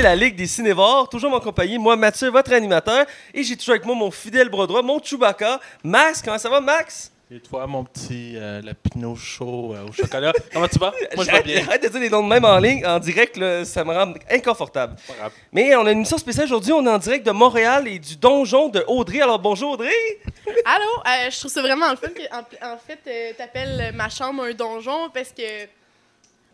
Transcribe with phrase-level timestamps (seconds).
[0.00, 3.04] écoutez la Ligue des Cinévores, toujours en compagnie, moi Mathieu, votre animateur,
[3.34, 6.22] et j'ai toujours avec moi mon fidèle bras droit, mon Chewbacca, Max.
[6.22, 7.12] Comment ça va, Max?
[7.30, 10.92] Et toi, mon petit euh, lapino chaud euh, au chocolat, comment tu vas?
[11.14, 11.66] Moi, je vais bien.
[11.66, 14.14] Arrête de dire les noms de même en ligne, en direct, là, ça me rend
[14.30, 14.96] inconfortable.
[15.06, 15.32] Pas grave.
[15.52, 18.16] Mais on a une émission spéciale aujourd'hui, on est en direct de Montréal et du
[18.16, 19.20] donjon de Audrey.
[19.20, 19.92] Alors bonjour Audrey!
[20.64, 20.84] Allô?
[21.06, 24.44] Euh, je trouve ça vraiment le fun que, en, en fait, euh, t'appelles ma chambre
[24.44, 25.68] un donjon parce que.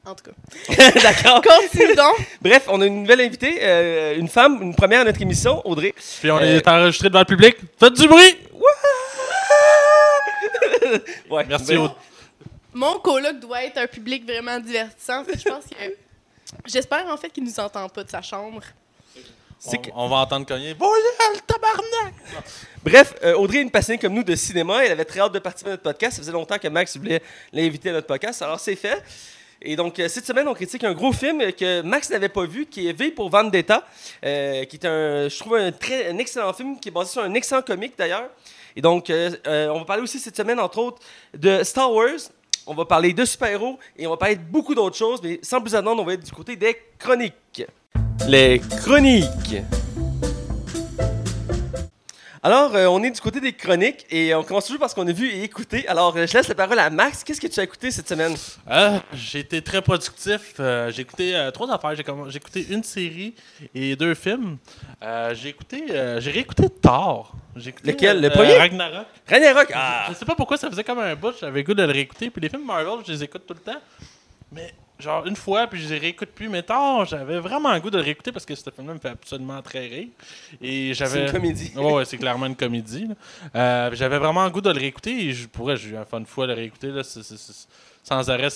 [0.07, 0.91] En tout cas.
[1.03, 1.43] D'accord.
[1.43, 2.15] Continue donc.
[2.41, 5.93] Bref, on a une nouvelle invitée, euh, une femme, une première à notre émission, Audrey.
[6.21, 7.57] Puis on Euh, est enregistré devant le public.
[7.79, 8.37] Faites du bruit!
[11.31, 11.91] Ouais, Merci, ben, Aude.
[12.73, 15.25] Mon coloc doit être un public vraiment divertissant.
[15.27, 15.97] Je pense que.
[16.67, 18.61] J'espère en fait qu'il nous entend pas de sa chambre.
[19.59, 20.75] c'est On, que- on va entendre cogner.
[20.79, 21.03] Voyez
[21.35, 22.15] le tabarnak!
[22.85, 24.85] Bref, euh, Audrey est une passionnée comme nous de cinéma.
[24.85, 26.17] Elle avait très hâte de participer à notre podcast.
[26.17, 27.21] Ça faisait longtemps que Max voulait
[27.53, 28.41] l'inviter à notre podcast.
[28.43, 29.03] Alors, c'est fait.
[29.69, 32.67] Et donc, euh, cette semaine, on critique un gros film que Max n'avait pas vu,
[32.67, 33.85] qui est V pour Vendetta,
[34.25, 37.35] euh, qui est un, je trouve, un, très, excellent film, qui est basé sur un
[37.35, 38.31] excellent comique d'ailleurs.
[38.77, 41.03] Et donc, euh, euh, on va parler aussi cette semaine, entre autres,
[41.37, 42.31] de Star Wars.
[42.65, 45.61] On va parler de super-héros et on va parler de beaucoup d'autres choses, mais sans
[45.61, 47.65] plus attendre, on va être du côté des chroniques.
[48.29, 49.57] Les chroniques.
[52.47, 55.11] Alors, euh, on est du côté des chroniques et on commence toujours parce qu'on a
[55.11, 55.85] vu et écouté.
[55.89, 57.25] Alors, euh, je laisse la parole à Max.
[57.25, 58.37] Qu'est-ce que tu as écouté cette semaine?
[58.71, 60.55] Euh, j'ai été très productif.
[60.61, 61.97] Euh, j'ai écouté trois affaires.
[61.97, 63.35] J'ai comm- écouté une série
[63.75, 64.59] et deux films.
[65.33, 67.35] J'ai écouté, j'ai réécouté Thor.
[67.57, 68.21] Écouté, Lequel?
[68.21, 68.59] Le premier?
[68.59, 69.07] Ragnarok.
[69.29, 69.73] Ragnarok!
[69.75, 70.07] Ah!
[70.11, 72.31] Je sais pas pourquoi ça faisait comme un bout, j'avais le goût de le réécouter.
[72.31, 73.81] Puis les films Marvel, je les écoute tout le temps.
[74.53, 76.49] Mais genre une fois, puis je les réécoute plus.
[76.49, 79.09] Mais Thor, j'avais vraiment le goût de le réécouter parce que ce film-là me fait
[79.11, 80.09] absolument très rire.
[80.63, 81.73] Et C'est une comédie.
[81.77, 83.09] Ouais, ouais, c'est clairement une comédie.
[83.55, 86.21] Euh, j'avais vraiment le goût de le réécouter et je pourrais, j'ai eu un fun
[86.21, 86.89] de fois de le réécouter.
[86.89, 87.03] Là,
[88.03, 88.49] sans arrêt.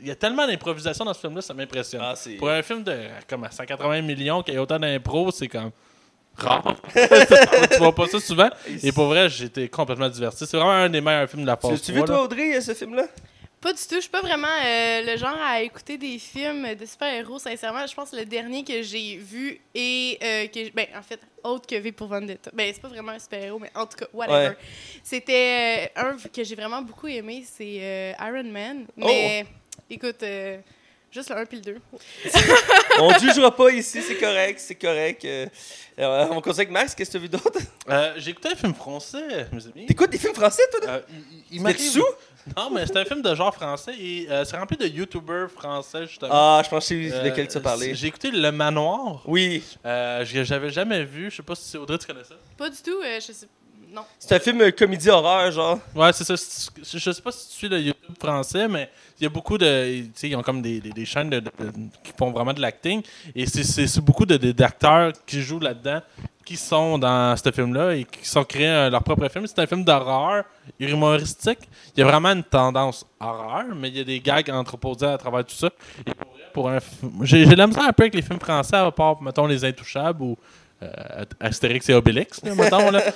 [0.00, 2.00] Il y a tellement d'improvisation dans ce film-là, ça m'impressionne.
[2.02, 2.96] Ah, Pour un film de
[3.28, 5.70] comme à 180 millions qui a autant d'impro, c'est comme
[6.36, 6.74] rare.
[7.72, 8.50] tu vois pas ça souvent.
[8.82, 10.44] Et pour vrai, j'étais complètement diverti.
[10.44, 12.24] C'est vraiment un des meilleurs films de la phase tu 3, toi.
[12.24, 13.04] Audrey, ce film-là?
[13.60, 13.96] Pas du tout.
[13.96, 17.86] Je suis pas vraiment euh, le genre à écouter des films de super-héros, sincèrement.
[17.86, 20.70] Je pense que le dernier que j'ai vu et euh, que.
[20.72, 22.50] Ben, en fait, autre que V pour Vendetta.
[22.54, 24.48] Ben, c'est pas vraiment un super-héros, mais en tout cas, whatever.
[24.50, 24.56] Ouais.
[25.04, 28.86] C'était euh, un que j'ai vraiment beaucoup aimé, c'est euh, Iron Man.
[28.96, 29.44] Mais,
[29.90, 30.58] écoute, euh,
[31.10, 31.76] juste le 1 puis le 2.
[32.98, 35.24] On ne jugera pas ici, c'est correct, c'est correct.
[35.24, 35.46] Euh,
[35.98, 36.94] euh, on avec Max.
[36.94, 37.58] Qu'est-ce que tu as vu d'autre?
[37.88, 39.86] Euh, J'ai écouté un film français, mes amis.
[39.86, 40.80] T'écoutes des films français, toi?
[40.88, 42.04] Euh, il- il- m'arrive- dessous?
[42.56, 46.06] Non, mais c'est un film de genre français et euh, c'est rempli de youtubeurs français,
[46.06, 46.30] justement.
[46.32, 47.94] Ah, je pense que c'est Euh, lequel tu as parlé.
[47.94, 49.22] J'ai écouté Le Manoir.
[49.26, 51.30] Oui, Euh, que j'avais jamais vu.
[51.30, 52.34] Je sais pas si c'est Audrey, tu connais ça?
[52.56, 53.46] Pas du tout, euh, je sais.
[53.92, 54.02] Non.
[54.18, 55.78] c'est un film euh, comédie horreur, genre.
[55.94, 56.36] Ouais, c'est ça.
[56.36, 59.58] C'est- Je sais pas si tu suis le YouTube français, mais il y a beaucoup
[59.58, 60.02] de.
[60.02, 61.72] Tu sais, ils ont comme des, des- des chaînes de- de- de-
[62.04, 63.02] qui font vraiment de l'acting.
[63.34, 66.00] Et c'est- c'est c'est beaucoup de- de- d'acteurs qui jouent là-dedans,
[66.44, 69.46] qui sont dans ce film-là et qui sont créés euh, leur propre film.
[69.46, 70.44] C'est un film d'horreur
[70.78, 71.60] humoristique.
[71.96, 75.18] Il y a vraiment une tendance horreur, mais il y a des gags entreposés à
[75.18, 75.70] travers tout ça.
[76.06, 78.40] Et pour, vrai, pour un f- J'ai j'ai la misère un peu avec les films
[78.40, 80.36] français, à part, mettons, Les Intouchables ou
[80.82, 83.02] euh, Astérix et Obélix, là, mettons, là.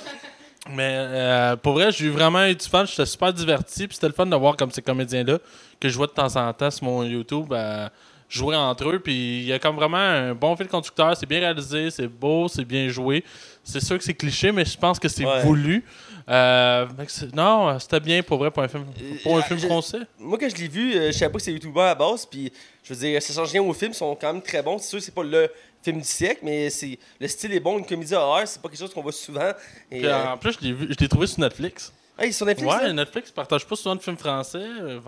[0.71, 2.85] Mais euh, pour vrai, j'ai eu vraiment eu du fun.
[2.85, 3.87] J'étais super diverti.
[3.87, 5.37] Puis c'était le fun de voir comme ces comédiens-là,
[5.79, 7.87] que je vois de temps en temps sur mon YouTube, euh,
[8.27, 8.99] jouer entre eux.
[8.99, 11.15] Puis il y a comme vraiment un bon fil conducteur.
[11.15, 13.23] C'est bien réalisé, c'est beau, c'est bien joué.
[13.63, 15.41] C'est sûr que c'est cliché, mais je pense que c'est Ouais.
[15.43, 15.83] voulu.
[16.27, 16.87] Euh,
[17.35, 18.85] non, c'était bien pour vrai pour un film,
[19.21, 19.99] pour un Euh, film je- français.
[20.17, 22.25] Moi, quand je l'ai vu, euh, je savais pas que c'est YouTuber à la base,
[22.25, 22.51] puis
[22.83, 24.79] je veux dire, ça change rien aux films, ils sont quand même très bons.
[24.79, 25.47] C'est sûr que c'est pas le
[25.85, 28.79] film du siècle, mais c'est le style est bon, une comédie horreur, c'est pas quelque
[28.79, 29.51] chose qu'on voit souvent.
[29.91, 31.93] Et, Puis, euh, en plus, je l'ai vu, je l'ai trouvé sur Netflix.
[32.19, 32.93] hey, sur Netflix, Ouais, là?
[32.93, 34.57] Netflix partage pas souvent de films français.
[34.59, 34.99] euh,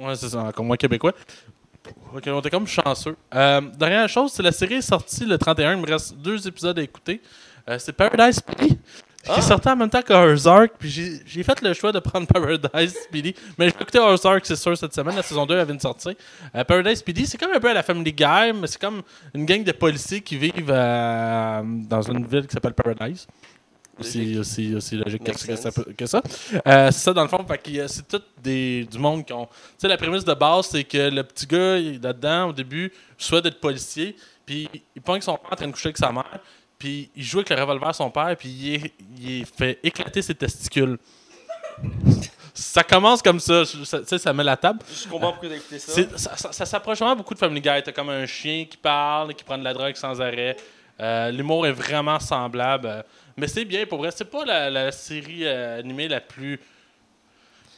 [0.00, 1.12] ouais, c'est ça, comme moi québécois.
[2.14, 3.16] Ok, on était comme chanceux.
[3.34, 5.72] Euh, dernière chose, c'est la série est sortie le 31.
[5.74, 7.20] Il me reste deux épisodes à écouter.
[7.68, 8.76] Euh, c'est Paradise PD.
[9.28, 9.34] Ah!
[9.36, 10.72] Qui sortait en même temps que Ozark.
[10.78, 13.34] Puis j'ai fait le choix de prendre Paradise PD.
[13.56, 15.14] Mais j'ai écouté Ozark, c'est sûr, cette semaine.
[15.14, 16.14] La saison 2 elle vient de sortir.
[16.54, 19.02] Euh, Paradise PD, c'est comme un peu à la Family Guy, mais c'est comme
[19.34, 23.26] une gang de policiers qui vivent euh, dans une ville qui s'appelle Paradise.
[24.00, 25.70] Aussi, aussi, aussi logique que, ça.
[25.70, 26.04] que.
[26.66, 27.44] Euh, c'est ça, dans le fond.
[27.46, 29.44] a- C'est tout des, du monde qui ont.
[29.46, 33.44] Tu sais, la prémisse de base, c'est que le petit gars, là-dedans, au début, souhaite
[33.44, 34.16] d'être policier,
[34.46, 36.40] puis il pense que son père en train de coucher avec sa mère,
[36.82, 39.78] puis il joue avec le revolver à son père, puis il, est- il est fait
[39.84, 40.98] éclater ses testicules.
[42.54, 44.80] ça commence comme ça, ça, tu sais, ça met la table.
[44.92, 45.92] Je comprends pourquoi t'as écouté ça.
[45.92, 47.82] C'est- Ça, ça- ça s'approche vraiment beaucoup de Family Guy.
[47.84, 50.56] T'as comme un chien qui parle, qui prend de la drogue sans arrêt.
[51.00, 52.86] Euh, L'humour est vraiment semblable.
[52.86, 53.02] euh,
[53.36, 54.10] mais c'est bien, pour vrai.
[54.14, 56.60] C'est pas la, la série euh, animée la plus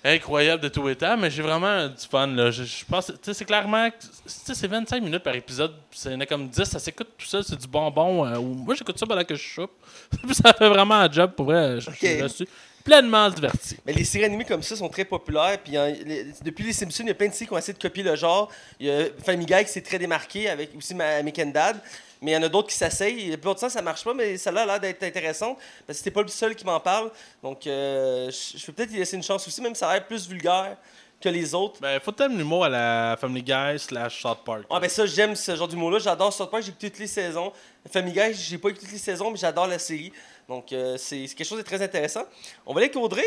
[0.04, 2.26] incroyable de les temps, mais j'ai vraiment du fun.
[2.26, 2.50] Là.
[2.50, 3.88] Je, je pense, c'est clairement,
[4.26, 7.26] c'est 25 minutes par épisode, puis il y en a comme 10, ça s'écoute tout
[7.26, 8.26] seul, c'est du bonbon.
[8.26, 9.72] euh, moi, j'écoute ça pendant que je chope.
[10.32, 11.80] ça fait vraiment un job, pour vrai.
[11.80, 11.90] Je,
[12.28, 12.48] suis
[12.84, 13.78] pleinement diverti.
[13.86, 15.58] Mais les séries animées comme ça sont très populaires.
[15.64, 17.72] Puis hein, les- depuis les Simpsons, il y a plein de séries qui ont essayé
[17.72, 18.50] de copier le genre.
[18.78, 21.80] Il y a Family Guy qui s'est très démarqué avec aussi Ma- American Dad.
[22.24, 23.28] Mais il y en a d'autres qui s'essayent.
[23.30, 25.58] La plupart du temps, ça marche pas, mais celle-là a l'air d'être intéressante.
[25.86, 27.10] Parce que c'était pas le seul qui m'en parle.
[27.42, 30.06] Donc, euh, je peux peut-être y laisser une chance aussi, même si ça a l'air
[30.06, 30.76] plus vulgaire
[31.20, 31.80] que les autres.
[31.82, 34.62] Ben, faut t'aimer l'humour à la Family Guy slash South Park.
[34.70, 35.98] Ah ben ça, j'aime ce genre d'humour-là.
[35.98, 37.52] J'adore South Park, j'ai écouté toutes les saisons.
[37.92, 40.12] Family Guy, j'ai pas écouté toutes les saisons, mais j'adore la série.
[40.48, 42.24] Donc euh, c'est quelque chose de très intéressant.
[42.66, 43.24] On va aller avec Audrey.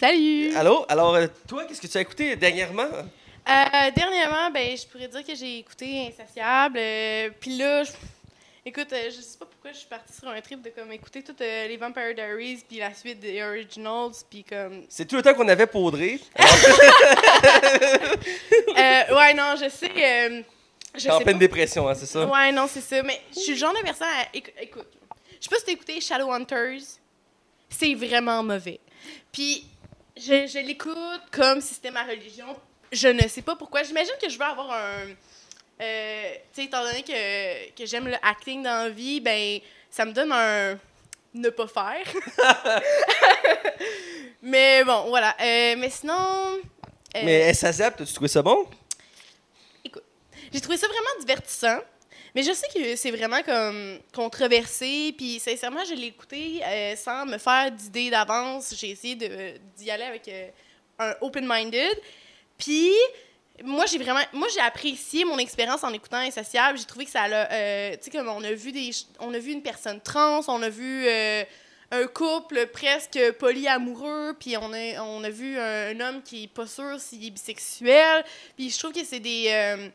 [0.00, 0.54] Salut!
[0.56, 0.84] Allô?
[0.88, 2.82] Alors, euh, toi, qu'est-ce que tu as écouté dernièrement?
[2.92, 6.78] Euh, dernièrement, ben, je pourrais dire que j'ai écouté Insatiable.
[6.78, 7.90] euh, Puis là, je-
[8.66, 11.22] écoute, euh, je sais pas pourquoi je suis partie sur un trip de comme écouter
[11.22, 14.84] toutes euh, les Vampire Diaries, puis la suite des Originals, puis comme.
[14.88, 16.18] C'est tout le temps qu'on avait pour Audrey.
[18.76, 19.90] Euh, ouais, non, je sais.
[19.90, 20.42] euh,
[20.96, 21.40] je T'es en sais pleine pas.
[21.40, 22.26] dépression, hein, c'est ça?
[22.26, 23.02] Ouais, non, c'est ça.
[23.02, 24.36] Mais je suis le genre de personne à.
[24.36, 24.86] écou- Écoute,
[25.38, 26.80] je sais pas si t'as écouté Shadowhunters.
[27.68, 28.80] C'est vraiment mauvais.
[29.32, 29.66] Puis,
[30.16, 32.46] je, je l'écoute comme si c'était ma religion.
[32.92, 33.82] Je ne sais pas pourquoi.
[33.84, 35.06] J'imagine que je veux avoir un.
[35.80, 39.58] Euh, tu sais, étant donné que, que j'aime le acting dans la vie, ben,
[39.90, 40.78] ça me donne un.
[41.34, 42.06] ne pas faire.
[44.42, 45.34] mais bon, voilà.
[45.40, 46.58] Euh, mais sinon.
[47.16, 48.66] euh, Mais SAZAP, t'as-tu trouvé ça bon?
[50.52, 51.80] j'ai trouvé ça vraiment divertissant.
[52.34, 55.12] Mais je sais que c'est vraiment comme controversé.
[55.16, 58.74] Puis sincèrement, je l'ai écouté euh, sans me faire d'idées d'avance.
[58.76, 60.48] J'ai essayé d'y aller avec euh,
[61.00, 62.00] un open-minded.
[62.58, 62.92] Puis
[63.62, 66.76] moi, j'ai vraiment, moi j'ai apprécié mon expérience en écoutant Insatiable.
[66.78, 68.90] J'ai trouvé que ça a, euh, tu sais, comme on a vu des,
[69.20, 71.44] on a vu une personne trans, on a vu euh,
[71.92, 76.66] un couple presque polyamoureux, puis on a, on a vu un, homme qui est pas
[76.66, 78.24] sûr s'il est bisexuel.
[78.56, 79.88] Puis je trouve que c'est des, euh,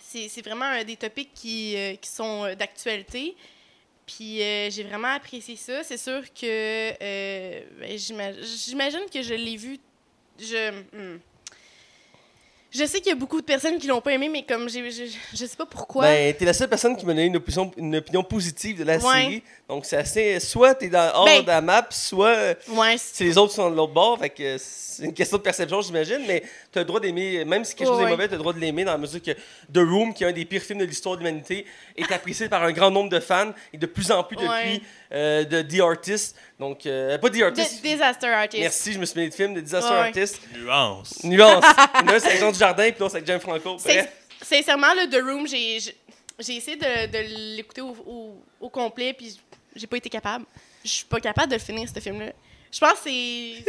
[0.00, 3.34] c'est vraiment des topics qui, euh, qui sont euh, d'actualité.
[4.06, 5.82] Puis j'ai vraiment apprécié ça.
[5.82, 6.90] C'est sûr que
[7.80, 9.78] ben, j'ima- j'imagine que je l'ai vu.
[10.38, 11.18] Je, hmm.
[12.74, 14.90] Je sais qu'il y a beaucoup de personnes qui l'ont pas aimé, mais comme j'ai-
[14.90, 16.04] je, je sais pas pourquoi.
[16.04, 18.96] Ben, t'es la seule personne qui m'a donné une opinion, une opinion positive de la
[18.96, 19.00] Ouais.
[19.22, 19.42] série.
[19.68, 20.40] Donc, c'est assez.
[20.40, 23.70] Soit t'es dans, hors Ben- de la map, soit ouais, c'est- les autres qui sont
[23.70, 24.18] de l'autre bord.
[24.18, 26.20] Fait que c'est une question de perception, j'imagine.
[26.26, 26.42] Mais
[26.72, 28.58] t'as le droit d'aimer, même si quelque chose Ouais, est mauvais, t'as le droit de
[28.60, 31.16] l'aimer dans la mesure que The Room, qui est un des pires films de l'histoire
[31.16, 31.64] de l'humanité,
[31.96, 34.82] est apprécié par un grand nombre de fans et de plus en plus depuis
[35.12, 36.36] euh, de The Artist.
[36.58, 37.82] Donc, euh, pas The Artist.
[37.82, 38.60] de- Disaster Artist.
[38.62, 40.06] Merci, je me suis mêlé de film de Disaster Ouais, ouais.
[40.08, 40.40] Artist.
[40.54, 41.24] Nuance.
[41.24, 41.64] Nuance.
[42.06, 43.76] L'un, c'est avec Jean Dujardin, puis l'autre, c'est avec James Franco.
[44.42, 45.76] Sincèrement, le The Room, j'ai
[46.38, 49.36] essayé de, de l'écouter au, au- au complet, puis
[49.74, 50.44] j'ai pas été capable.
[50.84, 52.32] Je suis pas capable de le finir, ce film-là.
[52.70, 53.64] Je pense que c'est.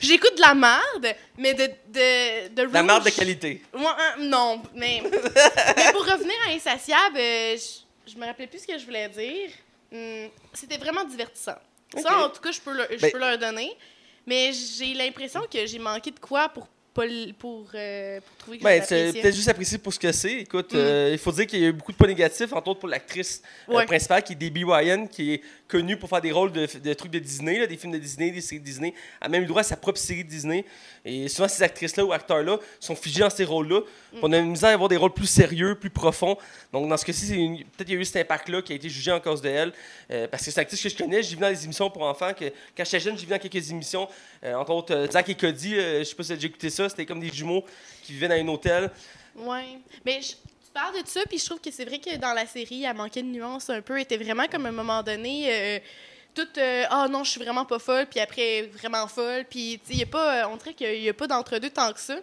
[0.00, 1.66] J'écoute de la merde, mais de.
[1.88, 3.62] de, de La Room, marde de je- qualité.
[3.74, 5.02] Moi, hein, non, mais.
[5.76, 9.08] mais pour revenir à Insatiable, euh, je, je me rappelais plus ce que je voulais
[9.10, 9.50] dire.
[9.92, 11.56] Hum, C'était vraiment divertissant.
[12.02, 13.70] Ça, en tout cas, je peux, le- je Ben- peux leur donner.
[14.26, 16.66] Mais j'ai l'impression que j'ai manqué de quoi pour,
[17.02, 20.32] l- pour, euh, pour trouver que Ben, peut-être juste apprécié pour ce que c'est.
[20.40, 20.76] Écoute, Mm.
[20.76, 22.88] euh, il faut dire qu'il y a eu beaucoup de points négatifs, entre autres pour
[22.88, 23.84] l'actrice euh, Ouais.
[23.86, 25.40] principale, qui est Debbie Ryan, qui est
[25.74, 28.30] connue pour faire des rôles de, de trucs de Disney, là, des films de Disney,
[28.30, 28.94] des séries de Disney.
[29.20, 30.64] Elle a même eu droit à sa propre série de Disney.
[31.04, 33.80] Et souvent, ces actrices-là ou acteurs-là sont figés dans ces rôles-là.
[33.80, 34.18] Mm.
[34.22, 36.36] On a une misère à avoir des rôles plus sérieux, plus profonds.
[36.72, 37.26] Donc, dans ce cas-ci,
[37.76, 39.72] peut-être qu'il y a eu cet impact-là qui a été jugé en cause de elle.
[40.12, 42.02] Euh, parce que c'est une actrice que je connais, j'ai vu dans les émissions pour
[42.02, 42.32] enfants.
[42.34, 42.44] Que,
[42.76, 44.06] quand j'étais jeune, j'ai vu dans quelques émissions,
[44.44, 45.74] euh, entre autres euh, Zach et Cody.
[45.74, 47.64] je sais pas si j'ai écouté ça, c'était comme des jumeaux
[48.04, 48.90] qui vivaient dans un hôtel.
[49.36, 49.78] Ouais.
[50.06, 50.36] Mais je-
[50.74, 53.22] parles de ça, puis je trouve que c'est vrai que dans la série, elle manquait
[53.22, 53.94] de nuances un peu.
[53.96, 55.46] Elle était vraiment comme à un moment donné.
[55.50, 55.78] euh,
[56.34, 59.94] toute euh, ah non je suis vraiment pas folle puis après vraiment folle puis tu
[59.98, 62.16] sais pas euh, on dirait qu'il y a pas d'entre deux tant que ça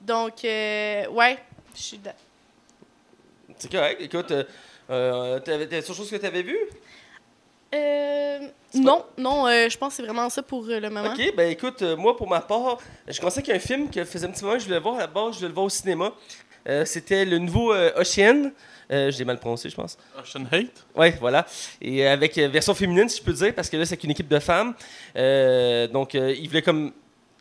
[0.00, 1.36] donc euh, ouais
[1.74, 2.14] je suis da-
[3.58, 4.00] C'est correct.
[4.02, 4.32] Écoute,
[4.90, 6.56] euh, t'avais t'avais autre chose que tu avais vu?
[7.74, 8.38] Euh,
[8.74, 11.50] non non euh, je pense que c'est vraiment ça pour euh, le moment Ok, ben
[11.50, 14.30] écoute, moi pour ma part, je pensais qu'il y a un film que faisait un
[14.30, 16.12] petit moment que je voulais voir à la base, je voulais le voir au cinéma.
[16.68, 18.50] Euh, C'était le nouveau euh, Ocean.
[18.90, 19.96] Euh, je l'ai mal prononcé, je pense.
[20.18, 20.84] Ocean Hate?
[20.94, 21.46] Ouais, voilà.
[21.80, 24.28] Et avec euh, version féminine, si je peux dire, parce que là, c'est qu'une équipe
[24.28, 24.74] de femmes.
[25.16, 26.92] Euh, donc, ils voulaient comme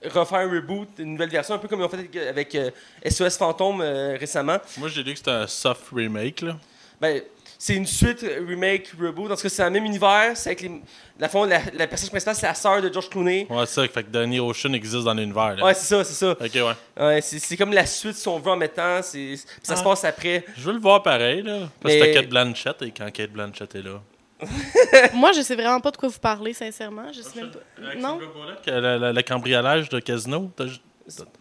[0.03, 2.57] refaire un reboot, une nouvelle version, un peu comme ils ont fait avec
[3.05, 4.57] SOS Fantôme récemment.
[4.77, 6.57] Moi, j'ai dit que c'était un soft remake, là.
[6.99, 7.21] Ben,
[7.63, 9.29] c'est une suite euh, remake reboot.
[9.29, 10.31] Dans ce cas, c'est dans le même univers.
[10.35, 10.81] C'est avec les,
[11.19, 13.45] la, fond, la, la personnage principale, c'est la sœur de George Clooney.
[13.51, 13.87] Ouais, c'est ça.
[13.87, 15.63] Fait que Danny Ocean existe dans l'univers, là.
[15.65, 16.31] Ouais, c'est ça, c'est ça.
[16.31, 16.63] Ok, ouais.
[17.05, 19.03] Ouais, c'est, c'est comme la suite, si on veut, en mettant.
[19.03, 19.83] C'est, ça se Ah.
[19.83, 20.43] passe après.
[20.57, 21.69] Je veux le voir pareil, là.
[21.79, 24.01] Parce que Mais- c'était Kate Blanchett, et quand Kate Blanchett est là.
[25.13, 27.13] Moi, je sais vraiment pas de quoi vous parlez, sincèrement.
[27.13, 27.59] Je sais même pas.
[27.95, 28.17] Non?
[28.65, 30.49] le, le- le cambriolage de casino.
[30.55, 30.65] t'as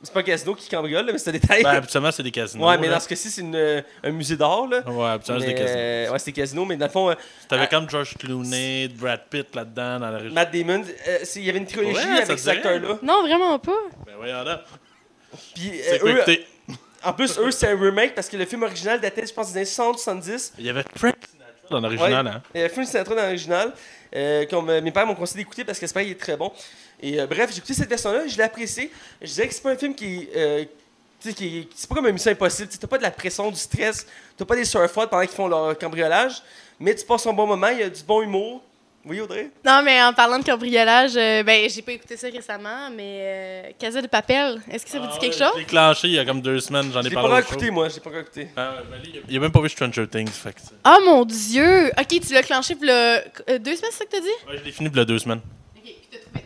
[0.03, 1.63] C'est pas un casino qui cambriole, là, mais c'est un détail.
[1.63, 2.67] Ben, habituellement, c'est des casinos.
[2.69, 2.95] ouais, mais là.
[2.95, 4.67] dans ce cas-ci, c'est une, euh, un musée d'art.
[4.67, 4.81] là.
[4.89, 5.79] Ouais, habituellement, c'est Mais, des casinos.
[5.81, 7.15] euh, ouais, c'est des casinos, mais dans le fond, euh,
[7.49, 10.35] T'avais comme George Clooney, Brad Pitt là-dedans, dans la région.
[10.35, 12.57] Matt Damon, euh, c'est- il y avait une trilogie Ouais, ça avec dirait?
[12.57, 12.99] acteurs-là.
[13.03, 13.73] Non, vraiment pas.
[14.07, 14.65] Ben, voyons là.
[15.55, 16.47] Puis, euh, C'est quoi eux, écouter?
[17.05, 19.59] en plus, eux, c'est un remake parce que le film original datait, je pense, des
[19.59, 20.53] années 60-70.
[20.59, 22.43] Il y avait Frank Sinatra dans l'original, hein.
[22.55, 23.73] Il y avait Film Sinatra dans l'original,
[24.17, 26.53] euh, mes pères m'ont conseillé d'écouter parce que c'est pas il est très bon.
[27.03, 28.91] Et euh, bref, j'ai écouté cette version-là, je l'ai apprécié.
[29.23, 30.65] Je dirais que c'est pas un film qui euh,
[31.23, 32.69] tu sais, qui est- c'est pas comme un mission impossible.
[32.81, 35.77] T'as pas de la pression, du stress, t'as pas des surfers pendant qu'ils font leur
[35.79, 36.43] cambriolage,
[36.79, 38.63] mais tu passes un bon moment, il y a du bon humour.
[39.03, 39.49] Oui, Audrey?
[39.65, 43.71] Non, mais en parlant de cambriolage, euh, ben, j'ai pas écouté ça récemment, mais euh,
[43.79, 45.53] Casa de Papel, est-ce que ça vous dit quelque chose?
[45.57, 47.29] J'ai déclenché il y a comme deux semaines, j'en Je ai pas parlé.
[47.37, 47.53] encore au show.
[47.55, 48.49] écouté, moi, je l'ai pas encore écouté.
[48.59, 51.91] Ah, ben, il a même pas vu Stranger Things, fait que Ah mon dieu!
[51.99, 53.21] Ok, tu l'as clenché pour le...
[53.49, 54.27] euh, deux semaines, c'est ça que t'as dit?
[54.47, 55.41] Ouais, je l'ai fini a deux semaines.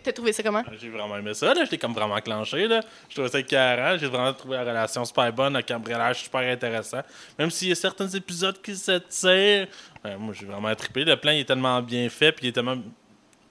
[0.03, 0.63] T'as trouvé, ça comment?
[0.81, 1.65] J'ai vraiment aimé ça, là.
[1.65, 2.81] Je l'ai comme vraiment clenché, là.
[3.09, 3.97] Je trouvais ça écœurant.
[3.99, 7.01] J'ai vraiment trouvé la relation super bonne, le cambriolage super intéressant.
[7.39, 9.69] Même s'il y a certains épisodes qui se tirent.
[10.05, 11.05] ouais, moi, j'ai vraiment trippé.
[11.05, 12.77] Le plan, il est tellement bien fait, puis il est tellement.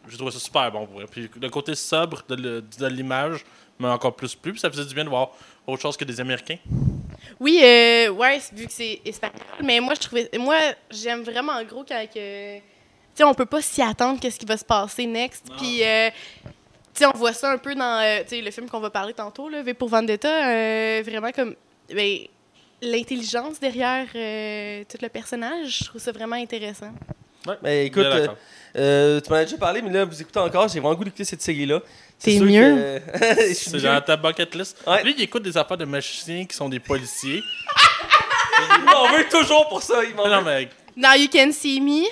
[0.08, 1.06] J'ai trouvé ça super bon pour vrai.
[1.10, 3.44] Puis le côté sobre de, l'image
[3.80, 4.52] m'a encore plus plu.
[4.52, 5.32] Puis ça faisait du bien de voir
[5.66, 6.58] autre chose que des Américains.
[7.40, 10.30] Oui, euh, ouais, vu que c'est espagnol, mais moi, je trouvais...
[10.38, 10.58] Moi,
[10.92, 12.73] j'aime vraiment en gros quand que...
[13.16, 15.84] Sais, on peut pas s'y attendre qu'est-ce qui va se passer next, puis...
[15.84, 16.10] euh,
[16.96, 18.90] tu sais, on voit ça un peu dans euh, tu sais, le film qu'on va
[18.92, 21.56] parler tantôt, là, V pour Vendetta, euh, vraiment comme...
[21.94, 22.20] Ben,
[22.82, 26.92] l'intelligence derrière euh, tout le personnage, je trouve ça vraiment intéressant.
[27.62, 28.28] Mais écoute, Bien euh,
[28.76, 31.24] euh, tu m'en as déjà parlé, mais là, vous écoutez encore, j'ai vraiment goût d'écouter
[31.26, 31.80] cette série-là.
[32.20, 33.00] C'est T'es mieux?
[33.20, 34.78] que- C'est dans ta bucket list.
[34.88, 35.04] Ouais.
[35.04, 37.42] Lui, il écoute des affaires de magiciens qui sont des policiers.
[38.80, 40.04] Il m'en veut toujours pour ça.
[40.04, 40.46] Il m'en non, veut.
[40.46, 42.04] mais Now You Can See Me,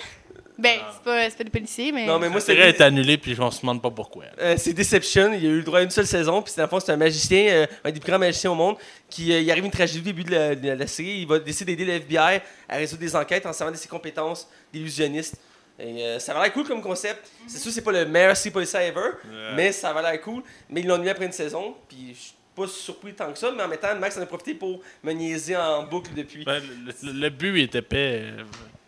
[0.61, 0.91] ben, Ah.
[0.93, 2.05] c'est pas, c'est pas des policiers, mais...
[2.05, 4.25] Non, mais moi, c'est série est annulée, puis on se demande pas pourquoi.
[4.39, 5.33] Euh, c'est Deception.
[5.33, 6.41] Il a eu le droit à une seule saison.
[6.41, 8.75] Puis, dans le fond, c'est un magicien, euh, un des plus grands magiciens au monde,
[9.09, 11.19] qui euh, il arrive une tragédie au début de la, de la série.
[11.21, 14.47] Il va décider d'aider le FBI à résoudre des enquêtes en servant de ses compétences
[14.71, 15.35] d'illusionniste.
[15.79, 17.27] Et, euh, ça va l'air cool comme concept.
[17.47, 19.55] C'est sûr, c'est pas le meilleur sea policier ever, Ouais.
[19.55, 20.43] mais ça va l'air cool.
[20.69, 21.75] Mais ils l'ont mis après une saison.
[21.89, 23.49] Puis, je suis pas surpris tant que ça.
[23.55, 26.43] Mais en même temps, Max en a profité pour me niaiser en boucle depuis.
[26.45, 28.21] Ben, le, le- le but était épais.
[28.25, 28.43] euh,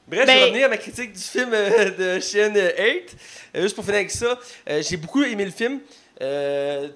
[0.07, 3.15] Bref, Ben- je vais revenir à ma critique du film euh, de Chien 8.
[3.55, 4.37] juste pour finir avec ça,
[4.69, 5.79] euh, j'ai beaucoup aimé le film.
[6.21, 6.89] Euh,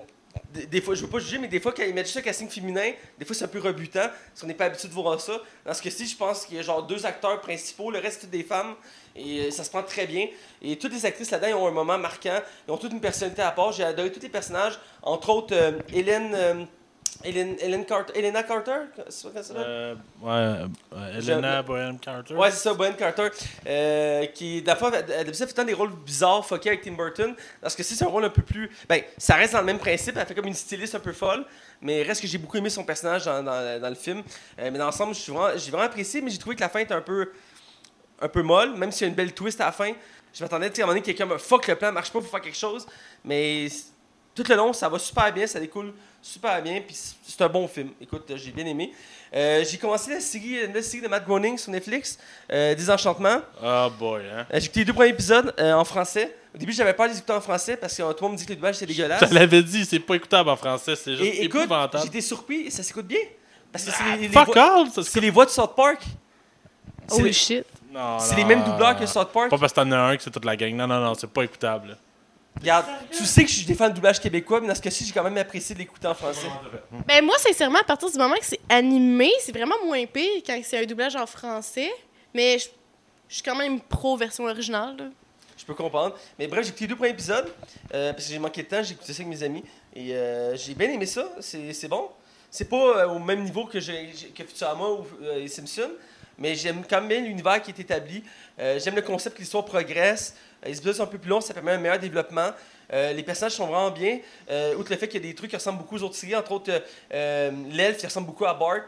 [0.53, 2.21] des, des fois, je veux pas juger, mais des fois, quand ils mettent juste un
[2.21, 5.19] casting féminin, des fois, c'est un peu rebutant, parce qu'on n'est pas habitué de voir
[5.21, 5.41] ça.
[5.65, 8.29] Dans ce cas-ci, je pense qu'il y a genre deux acteurs principaux, le reste, c'est
[8.29, 8.75] des femmes,
[9.15, 10.27] et euh, ça se prend très bien.
[10.61, 13.51] Et toutes les actrices là-dedans, ont un moment marquant, ils ont toute une personnalité à
[13.51, 13.71] part.
[13.71, 16.63] J'ai adoré tous les personnages, entre autres, euh, Hélène, euh,
[17.23, 20.29] Hélène, Hélène Carter, Helena Carter, c'est ça euh, ouais,
[20.93, 22.35] euh, Elena Bohem Carter.
[22.35, 23.29] Ouais, c'est ça, Bonnie Carter.
[23.65, 27.35] Euh, qui, de la fois, a fait tant des rôles bizarres, fuckés avec Tim Burton.
[27.61, 28.69] Parce que si c'est un rôle un peu plus.
[28.87, 30.15] Ben, ça reste dans le même principe.
[30.17, 31.45] Elle fait comme une styliste un peu folle.
[31.81, 34.19] Mais reste que j'ai beaucoup aimé son personnage dans, dans- dans le film.
[34.59, 36.79] Euh, mais dans l'ensemble, suis vraiment- j'ai vraiment apprécié, mais j'ai trouvé que la fin
[36.79, 37.31] était un peu.
[38.21, 39.91] un peu molle, même s'il y a une belle twist à la fin.
[40.33, 42.41] Je m'attendais, à un moment donné, quelqu'un me fuck le plan, marche pas pour faire
[42.41, 42.85] quelque chose.
[43.23, 43.67] Mais
[44.35, 47.67] tout le long, ça va super bien, ça découle super bien, puis c'est un bon
[47.67, 47.89] film.
[48.01, 48.91] Écoute, j'ai bien aimé.
[49.33, 52.17] Euh, j'ai commencé la série, nouvelle série de Matt Groening sur Netflix,
[52.51, 53.41] euh, Désenchantement.
[53.63, 54.45] Oh boy, hein.
[54.53, 56.35] Euh, j'ai écouté les deux premiers épisodes euh, en français.
[56.55, 58.33] Au début, j'avais peur de les écouter en français parce que euh, tout le monde
[58.33, 59.21] me dit que le doublage c'était dégueulasse.
[59.21, 62.03] Je te l'avais dit, c'est pas écoutable en français, c'est juste Et écoute, épouvantable.
[62.05, 63.19] j'étais surpris, ça s'écoute bien.
[63.71, 64.89] Parce que c'est Ah, les, les fuck voix, all!
[64.89, 66.01] ça, c'est les voix de South Park.
[67.09, 67.65] C'est Oh les, shit.
[67.91, 69.49] Non, c'est les mêmes doubleurs que South Park.
[69.49, 70.73] Pas parce que t'en as un que c'est toute la gang.
[70.73, 71.97] Non, non, non, c'est pas écoutable.
[72.59, 75.05] Regarde, tu sais que je suis des fans de doublage québécois, mais dans ce cas-ci,
[75.05, 76.47] j'ai quand même apprécié de l'écouter en français.
[77.07, 80.59] Ben moi, sincèrement, à partir du moment que c'est animé, c'est vraiment moins pire quand
[80.63, 81.91] c'est un doublage en français.
[82.33, 82.67] Mais je
[83.29, 84.95] je suis quand même pro version originale.
[84.97, 85.05] là.
[85.57, 86.15] Je peux comprendre.
[86.39, 87.51] Mais bref, j'ai écouté les deux premiers épisodes
[87.93, 89.63] euh, parce que j'ai manqué de temps, j'ai écouté ça avec mes amis.
[89.93, 92.07] Et euh, j'ai bien aimé ça, c'est c'est bon.
[92.49, 95.91] C'est pas euh, au même niveau que, j'ai- j'ai- que Futurama ou euh, les Simpsons,
[96.37, 98.23] mais j'aime quand même l'univers qui est établi.
[98.59, 100.35] Euh, j'aime le concept que l'histoire progresse.
[100.63, 102.51] Euh, Les épisodes sont un peu plus longs, ça permet un meilleur développement.
[102.93, 104.19] Euh, les personnages sont vraiment bien.
[104.77, 106.51] Outre le fait qu'il y a des trucs qui ressemblent beaucoup aux autres séries, entre
[106.53, 106.71] autres
[107.11, 108.87] l'elfe qui ressemble beaucoup à Bart.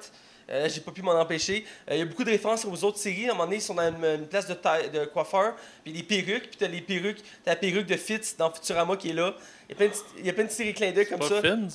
[0.52, 1.64] Euh, j'ai pas pu m'en empêcher.
[1.92, 3.28] Euh, Il y a beaucoup de références aux autres séries.
[3.28, 5.94] À un moment donné, ils sont dans une, une place de, taille- de coiffeur, puis
[5.94, 9.14] des perruques, puis t'as les perruques, t'as la perruque de Fitz dans Futurama qui est
[9.14, 9.36] là.
[9.70, 11.30] Il y a plein de, il y a plein de séries clins d'œil comme Pas
[11.30, 11.42] ça.
[11.44, 11.68] Fins?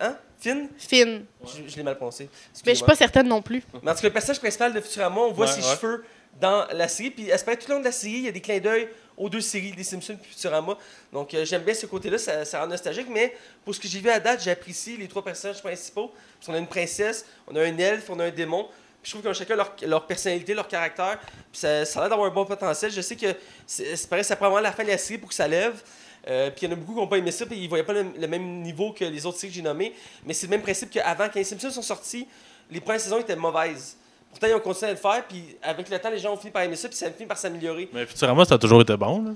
[0.00, 0.16] Hein?
[0.40, 0.68] Finn?
[0.78, 1.24] Fine.
[1.44, 2.28] Je, je l'ai mal prononcé.
[2.64, 3.62] Mais je suis pas certaine non plus.
[3.82, 5.74] Mais en tout cas, le personnage principal de Futurama, on voit Ouais, ses ouais.
[5.76, 6.04] cheveux
[6.40, 7.10] dans la série.
[7.10, 9.40] Puis, tout le long de la série, il y a des clins d'œil aux deux
[9.40, 10.78] séries, des Simpsons et Futurama.
[11.12, 13.08] Donc, euh, j'aime bien ce côté-là, ça, ça rend nostalgique.
[13.10, 16.12] Mais pour ce que j'ai vu à date, j'ai apprécié les trois personnages principaux.
[16.36, 18.68] Parce qu'on a une princesse, on a un elfe, on a un démon.
[19.02, 21.18] Puis je trouve qu'ils ont chacun leur, leur personnalité, leur caractère.
[21.50, 22.92] Puis ça, ça a l'air d'avoir un bon potentiel.
[22.92, 23.26] Je sais que
[23.66, 25.82] c'est ça prend vraiment la fin de la série pour que ça lève.
[26.28, 27.68] Euh, puis il y en a beaucoup qui n'ont pas aimé ça, puis ils ne
[27.68, 29.94] voyaient pas le, le même niveau que les autres séries que j'ai nommées.
[30.26, 32.26] Mais c'est le même principe qu'avant, quand les Simpsons sont sortis,
[32.70, 33.96] les premières saisons étaient mauvaises.
[34.30, 36.50] Pourtant, ils ont continué à le faire, puis avec le temps, les gens ont fini
[36.50, 37.88] par aimer ça, puis ça a fini par s'améliorer.
[37.94, 39.22] Mais Futurama, ça a toujours été bon.
[39.24, 39.30] Là.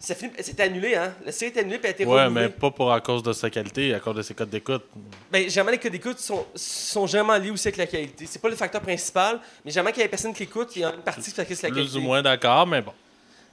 [0.00, 1.14] C'était annulé, hein?
[1.24, 2.46] La série était annulée, puis elle a été Ouais, renouvelée.
[2.46, 4.82] mais pas pour à cause de sa qualité, à cause de ses codes d'écoute.
[5.30, 8.26] Ben, généralement, les codes d'écoute sont, sont généralement liés aussi avec la qualité.
[8.28, 10.84] C'est pas le facteur principal, mais généralement, qu'il y a personne qui écoute, il y
[10.84, 11.98] a une partie qui fait que c'est la Plus qualité.
[11.98, 12.92] ou moins d'accord, mais bon.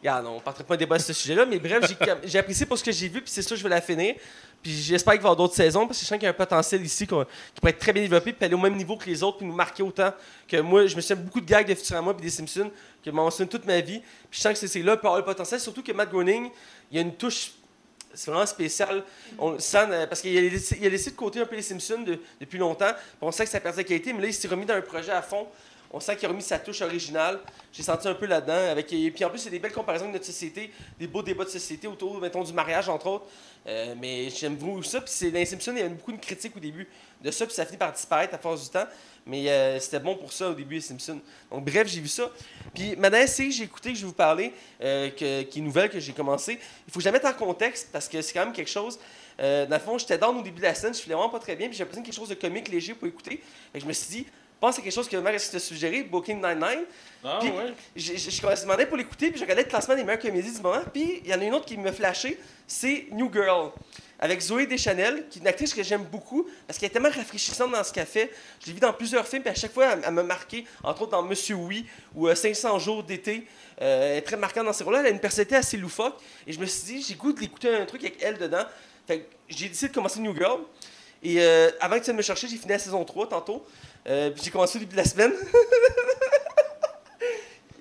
[0.06, 1.84] On ne parterait pas un débat sur ce sujet-là, mais bref,
[2.24, 4.15] j'ai apprécié pour ce que j'ai vu, puis c'est ça, je vais la finir.
[4.63, 6.32] Puis j'espère qu'il va y avoir d'autres saisons, parce que je sens qu'il y a
[6.32, 7.27] un potentiel ici qui pourrait
[7.72, 9.84] être très bien développé, puis aller au même niveau que les autres, puis nous marquer
[9.84, 10.13] autant
[10.48, 10.86] que moi.
[10.88, 12.70] Je me souviens beaucoup de gags de Futurama puis des Simpsons,
[13.03, 14.00] que je m'en toute ma vie.
[14.29, 16.50] Puis je sens que c'est- là pour le potentiel, surtout que Matt Groening,
[16.91, 17.51] il y a une touche
[18.13, 19.03] c'est vraiment spécial.
[19.38, 22.58] On euh, parce qu'il a, a laissé de côté un peu les Simpsons de- depuis
[22.58, 22.91] longtemps.
[23.22, 25.12] On sait que ça perd sa qualité, mais là, il s'est remis dans un projet
[25.12, 25.48] à fond.
[25.91, 27.39] On sent qu'il a remis sa touche originale.
[27.74, 28.69] J'ai senti un peu là-dedans.
[28.72, 31.46] Avec, et puis en plus, c'est des belles comparaisons de notre société, des beaux débats
[31.46, 33.25] de société autour, mettons, du mariage, entre autres.
[33.65, 35.01] Euh, mais j'aime beaucoup ça.
[35.01, 36.88] Puis c'est, dans les Simpsons, il y avait beaucoup de critiques au début
[37.22, 38.86] de ça, puis ça finit par disparaître à force du temps.
[39.25, 41.19] Mais euh, c'était bon pour ça au début, les Simpsons.
[41.51, 42.29] Donc bref, j'ai vu ça.
[42.74, 45.62] Puis ma dernière série que j'ai écouté, que je vais vous parler, euh, qui est
[45.62, 48.46] nouvelle, que j'ai commencé, il faut que je la en contexte parce que c'est quand
[48.46, 49.00] même quelque chose.
[49.38, 51.55] Dans le fond, j'étais down au début de la scène, je filais vraiment pas très
[51.55, 53.41] bien, puis j'ai besoin quelque chose de comique, léger pour écouter.
[53.74, 54.27] Que je me suis dit,
[54.60, 56.80] pense à quelque chose que Marc t'a suggéré, Booking 99.
[57.24, 57.74] Ah Puis, ouais.
[57.96, 60.51] j'ai- j'ai- Je me demandais pour l'écouter, puis je regardais le classement des meilleures comédies
[60.54, 60.82] du moment.
[60.94, 62.38] Puis il y en a une autre qui me flashait,
[62.68, 63.72] c'est New Girl.
[64.22, 67.72] Avec Zoé Deschanel, qui est une actrice que j'aime beaucoup, parce qu'elle est tellement rafraîchissante
[67.72, 68.30] dans ce qu'elle fait.
[68.60, 71.04] Je l'ai vue dans plusieurs films, puis à chaque fois, elle, elle m'a marqué, entre
[71.04, 71.86] autres dans Monsieur Oui
[72.16, 73.48] ou euh, 500 jours d'été.
[73.82, 75.00] Euh, elle est très marquante dans ces rôles-là.
[75.00, 76.18] Elle a une personnalité assez loufoque.
[76.46, 78.66] Et je me suis dit, j'ai goût d'écouter un truc avec elle dedans.
[79.08, 80.60] Fait que j'ai décidé de commencer New Girl.
[81.24, 83.66] Et euh, avant que tu viennes me chercher, j'ai fini la saison 3 tantôt.
[84.08, 85.34] Euh, puis j'ai commencé au début de la semaine.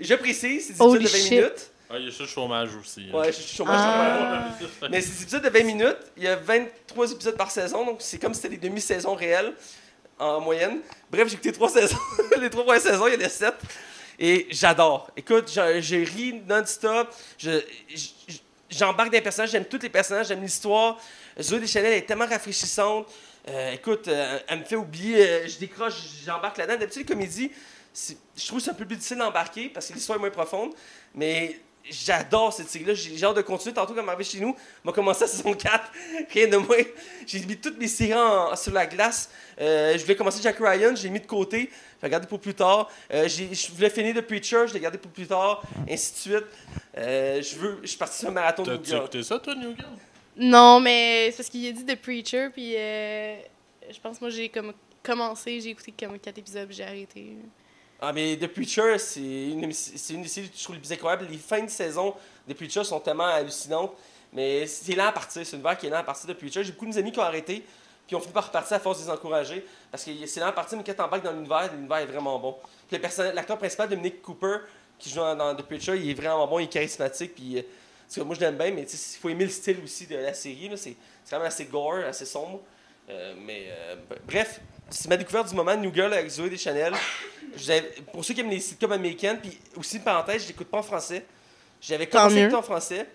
[0.00, 1.30] je précise, c'est des Holy épisodes de 20 shit.
[1.32, 1.70] minutes.
[1.90, 3.06] Ah, il y a ça le chômage aussi.
[3.12, 3.16] hein.
[3.16, 3.76] Ouais, je suis chômage.
[3.80, 4.48] Ah.
[4.90, 5.96] Mais c'est des épisodes de 20 minutes.
[6.16, 9.54] Il y a 23 épisodes par saison, donc c'est comme si c'était des demi-saisons réelles
[10.18, 10.80] en moyenne.
[11.10, 11.96] Bref, j'ai écouté trois saisons.
[12.38, 13.54] les trois premières saisons, il y en a sept.
[14.18, 15.10] Et j'adore.
[15.16, 17.08] Écoute, je, je ris non-stop.
[17.38, 17.62] Je-
[17.94, 18.34] je-
[18.70, 20.98] J'embarque dans les personnages, j'aime tous les personnages, j'aime l'histoire.
[21.40, 23.06] Zoé Deschanel est tellement rafraîchissante.
[23.48, 26.78] Euh, écoute, euh, elle me fait oublier, euh, je décroche, j'embarque là-dedans.
[26.78, 27.50] D'habitude, les comédies,
[28.36, 30.72] je trouve que c'est un peu plus difficile d'embarquer parce que l'histoire est moins profonde.
[31.14, 31.58] Mais
[31.88, 32.92] j'adore cette série-là.
[32.94, 33.74] J'ai j'ai hâte de continuer.
[33.74, 35.90] Tantôt, comme arrivé chez nous, on m'a commencé à saison 4.
[36.30, 36.76] Rien de moins.
[37.26, 39.30] J'ai mis toutes mes séries en- sur la glace.
[39.58, 41.70] Je voulais commencer Jack Ryan, je l'ai mis de côté.
[42.00, 42.90] Je l'ai gardé pour plus tard.
[43.10, 45.62] J'ai- je voulais finir The Preacher, je l'ai gardé pour plus tard.
[45.90, 46.44] Ainsi de suite.
[46.94, 49.04] Je veux, je suis parti sur un marathon de New York.
[49.14, 49.74] écouté ça, toi, New?
[50.38, 53.36] Non, mais c'est parce qu'il a dit The Preacher, puis euh,
[53.90, 54.72] je pense moi j'ai comme
[55.02, 57.36] commencé, j'ai écouté comme 4 épisodes, j'ai arrêté.
[58.00, 60.92] Ah, mais The Preacher, c'est une, c'est une des séries que je trouve les plus
[60.92, 61.26] incroyables.
[61.28, 62.14] Les fins de saison
[62.46, 63.92] des Preacher sont tellement hallucinantes.
[64.32, 65.44] Mais c'est lent à partir.
[65.44, 66.62] C'est une vague qui est lent à partir de Preacher.
[66.62, 67.64] J'ai beaucoup de mes amis qui ont arrêté,
[68.06, 69.64] puis ont fini par repartir à force de les encourager.
[69.90, 72.56] Parce que c'est lent à partir, mais quand t'embarques dans l'univers, l'univers est vraiment bon.
[72.88, 73.00] Puis
[73.34, 74.58] l'acteur principal, Dominic Cooper,
[74.98, 77.34] qui joue dans, dans The Preacher, il est vraiment bon, il est charismatique.
[77.34, 77.62] Puis, euh,
[78.16, 80.16] que moi, je l'aime bien, mais tu sais, il faut aimer le style aussi de
[80.16, 80.68] la série.
[80.68, 80.76] là.
[80.76, 80.94] C'est
[81.24, 82.60] c'est quand même assez gore, assez sombre.
[83.10, 86.94] Euh, mais euh, bref, c'est ma découverte du moment, New Girl avec Zoé Deschanel.
[88.12, 90.82] Pour ceux qui aiment les sitcoms américaines, puis aussi une parenthèse, je l'écoute pas en
[90.82, 91.24] français.
[91.82, 93.06] J'avais commencé à en français,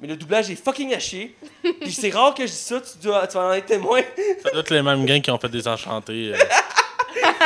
[0.00, 1.36] mais le doublage est fucking à chier.
[1.80, 4.00] puis c'est rare que je dis ça, tu, dois, tu vas en être témoin.
[4.42, 6.32] Ça doit être les mêmes gains qui ont fait des enchantés.
[6.34, 6.38] euh.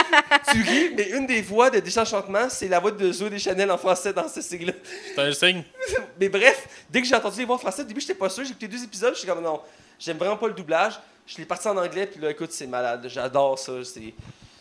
[0.53, 3.79] tu ris, mais une des voix de Désenchantement, c'est la voix de Zoé Deschanel en
[3.79, 4.73] français dans cette série-là.
[5.15, 5.65] C'est un signe.
[6.21, 8.45] Mais bref, dès que j'ai entendu les voix en français, au début, j'étais pas sûr.
[8.45, 9.61] J'ai écouté deux épisodes, j'étais comme non,
[9.99, 11.01] j'aime vraiment pas le doublage.
[11.27, 13.07] Je l'ai parti en anglais, puis là, écoute, c'est malade.
[13.09, 13.73] J'adore ça.
[13.85, 14.15] C'est.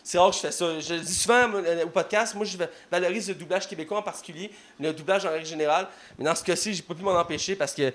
[0.04, 0.80] C'est rare que je fais ça.
[0.80, 2.58] Je le dis souvent euh, au podcast, moi je
[2.90, 5.88] valorise le doublage québécois en particulier, le doublage en règle générale.
[6.18, 7.94] Mais dans ce cas-ci, j'ai pas pu m'en empêcher parce que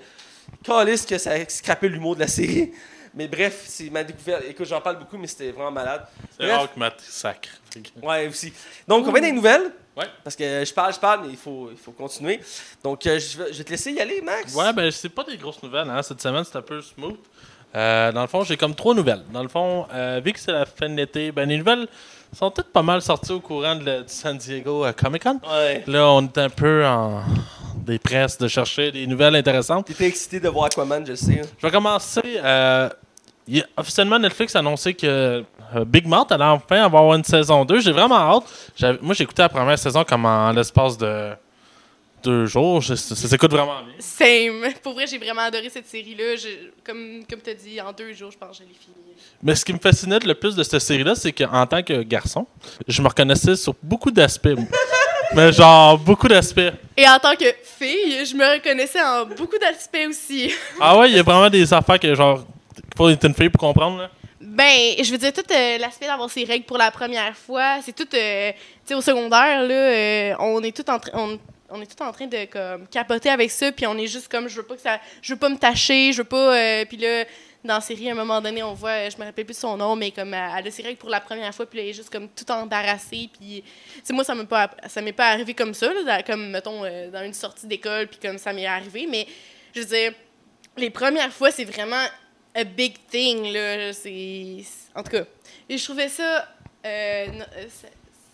[0.63, 2.71] calisse que ça a scrappé l'humour de la série.
[3.17, 4.43] Mais bref, c'est ma découverte.
[4.47, 6.05] Écoute, j'en parle beaucoup, mais c'était vraiment malade.
[6.39, 7.49] C'est rare que Matt sacre.
[8.03, 8.53] Ouais, aussi.
[8.87, 9.71] Donc, on va des nouvelles.
[9.97, 10.05] Ouais.
[10.23, 12.39] Parce que je parle, je parle, mais il faut, il faut continuer.
[12.83, 14.53] Donc, euh, je, vais, te laisser y aller, Max.
[14.53, 15.89] Ouais, ben c'est pas des grosses nouvelles.
[15.89, 16.03] Hein.
[16.03, 17.17] Cette semaine, c'est un peu smooth.
[17.75, 19.23] Euh, dans le fond, j'ai comme trois nouvelles.
[19.33, 21.87] Dans le fond, euh, vu que c'est la fin de l'été, ben les nouvelles
[22.31, 25.39] sont toutes pas mal sorties au courant de la- San Diego Comic Con.
[25.49, 25.83] Ouais.
[25.87, 27.23] Là, on est un peu en
[27.75, 29.87] des presses de chercher des nouvelles intéressantes.
[29.87, 31.39] T'étais excité de voir Aquaman, je sais.
[31.41, 31.47] hein.
[31.57, 32.21] Je vais commencer.
[32.43, 32.89] euh,
[33.47, 35.05] il officiellement, Netflix a annoncé que
[35.75, 37.79] euh, Big Mouth allait enfin avoir une saison 2.
[37.79, 38.97] J'ai vraiment hâte.
[39.01, 41.31] Moi, j'ai écouté la première saison comme en l'espace de
[42.23, 42.81] deux jours.
[42.81, 43.93] Je- ça ça s'écoute vraiment bien.
[43.99, 44.73] Same.
[44.83, 46.35] Pour vrai, j'ai vraiment adoré cette série-là.
[46.83, 48.95] Comme, comme tu as dit, en deux jours, je pense que je l'ai fini.
[49.43, 52.45] Mais ce qui me fascinait le plus de cette série-là, c'est qu'en tant que garçon,
[52.87, 54.49] je me reconnaissais sur beaucoup d'aspects.
[55.35, 56.71] Mais genre, beaucoup d'aspects.
[56.95, 60.51] Et en tant que fille, je me reconnaissais en beaucoup d'aspects aussi.
[60.79, 62.45] Ah ouais, il y a vraiment des affaires que genre,
[62.95, 63.97] faut être une fille pour comprendre.
[63.97, 64.09] Là?
[64.39, 67.95] Ben, je veux dire, tout euh, l'aspect d'avoir ses règles pour la première fois, c'est
[67.95, 71.11] tout, euh, tu sais, au secondaire, là, euh, on est tout en train...
[71.69, 74.47] On, est tout en train de comme capoter avec ça puis on est juste comme
[74.47, 77.25] je veux pas que ça je veux pas me tâcher je veux pas puis là
[77.65, 79.97] dans la série à un moment donné on voit je me rappelle plus son nom
[79.97, 82.29] mais comme elle, a ses règles pour la première fois puis elle est juste comme
[82.29, 83.65] tout embarrassée puis
[84.05, 84.71] tu moi ça m'est pas
[85.03, 85.91] m'est pas arrivé comme ça
[86.25, 89.27] comme mettons dans une sortie d'école puis comme ça m'est arrivé mais
[89.75, 90.13] je veux dire
[90.77, 92.05] les premières fois c'est vraiment
[92.57, 94.63] a big thing là c'est
[94.95, 95.23] en tout cas
[95.69, 96.47] et je trouvais ça
[96.85, 97.87] euh, euh, ça,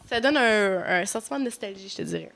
[0.10, 2.32] ça donne un, un sentiment de nostalgie je te dirais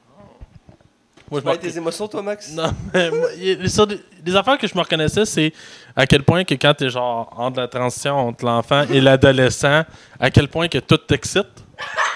[1.30, 2.52] Moi, je de tes émotions, toi, Max?
[2.52, 3.30] Non, mais moi,
[3.68, 5.52] sur des- affaires que je me reconnaissais, c'est
[5.96, 9.84] à quel point que quand t'es genre entre la transition entre l'enfant et l'adolescent,
[10.20, 11.48] à quel point que tout t'excite?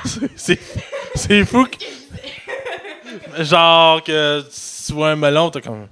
[0.38, 1.66] C'est- fou.
[1.66, 4.42] que- genre que
[4.88, 5.88] tu vois un melon, t'es comme.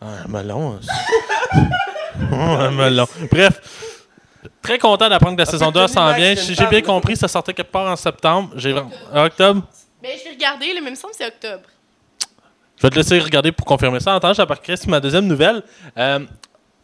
[0.00, 0.78] Ah, un melon.
[2.72, 3.06] melon.
[3.30, 3.60] Bref.
[4.62, 6.34] Très content d'apprendre que la Un saison peu 2 Tony s'en vient.
[6.34, 8.50] J'ai bien compris, ça sortait quelque part en septembre.
[8.56, 9.62] J'ai vraiment- Octobre?
[10.02, 11.64] Ben, je vais regarder, le même semble que c'est octobre.
[12.76, 14.14] Je vais te laisser regarder pour confirmer ça.
[14.14, 15.62] En temps, j'apporterai ma deuxième nouvelle.
[15.96, 16.20] Euh,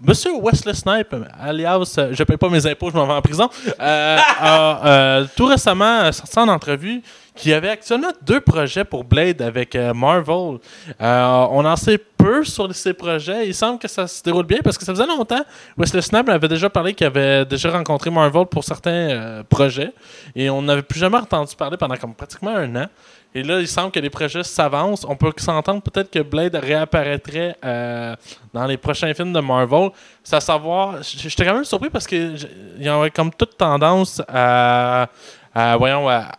[0.04, 3.48] Monsieur Wesley Snipe, alias euh, Je paye pas mes impôts, je m'en vais en prison,
[3.78, 7.02] euh, a euh, tout récemment sorti en entrevue
[7.34, 10.58] qu'il y avait actuellement deux projets pour Blade avec euh, Marvel.
[11.00, 13.48] Euh, on en sait peu sur ces projets.
[13.48, 15.42] Il semble que ça se déroule bien parce que ça faisait longtemps.
[15.78, 19.92] Wesley Snipes avait déjà parlé qu'il avait déjà rencontré Marvel pour certains euh, projets
[20.36, 22.86] et on n'avait plus jamais entendu parler pendant comme pratiquement un an.
[23.34, 25.06] Et là, il semble que les projets s'avancent.
[25.08, 29.88] On peut s'entendre peut-être que Blade réapparaîtrait dans les prochains films de Marvel.
[30.22, 33.56] C'est à savoir, j'étais quand même surpris parce que j- il y aurait comme toute
[33.56, 35.08] tendance à,
[35.54, 36.32] à, voyons, à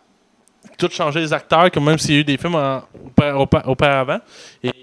[0.87, 2.81] tout changer les acteurs, comme même s'il y a eu des films en-
[3.65, 4.19] auparavant.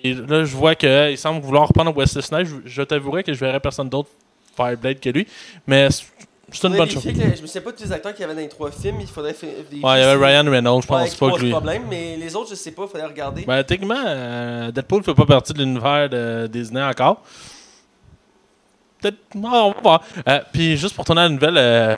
[0.05, 2.47] Et là, je vois qu'il semble vouloir reprendre Wesley Snipes.
[2.47, 4.09] Je, je t'avouerais que je verrais personne d'autre
[4.57, 5.27] faire Blade que lui.
[5.67, 7.03] Mais c'est une bonne chose.
[7.05, 8.71] que- je me souviens pas de tous les acteurs qu'il y avait dans les trois
[8.71, 8.97] films.
[9.01, 9.51] Il faudrait faire.
[9.51, 11.51] vérifier Ouais, il y avait Ryan Reynolds, je Ouais, pense qui pas que lui.
[11.51, 13.45] problème, mais les autres, je sais pas, il faudrait regarder.
[13.45, 17.23] Ben, techniquement, euh, Deadpool ne fait pas partie de l'univers de Disney encore.
[19.01, 19.19] Peut-être.
[19.35, 20.03] non, on va voir.
[20.29, 21.97] Euh, Puis, juste pour tourner à la nouvelle, euh,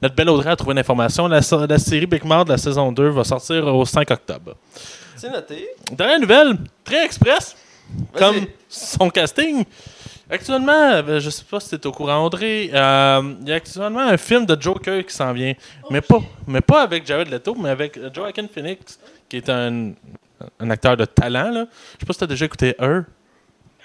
[0.00, 1.28] notre belle Audrey a trouvé une information.
[1.28, 4.56] La, série Big Mouth de la saison 2 va sortir au 5 octobre.
[5.16, 5.68] C'est noté.
[5.92, 7.56] Dernière nouvelle, très express,
[8.12, 9.64] comme son casting.
[10.30, 13.54] Actuellement, euh, je sais pas si tu es au courant, Audrey, euh, il y a
[13.54, 15.54] actuellement un film de Joker qui s'en vient.
[15.90, 19.92] Mais pas, mais pas avec Jared Leto, mais avec Joaquin Phoenix, qui est un,
[20.60, 21.50] un acteur de talent.
[21.50, 21.66] Là.
[21.94, 23.04] Je sais pas si tu as déjà écouté Her.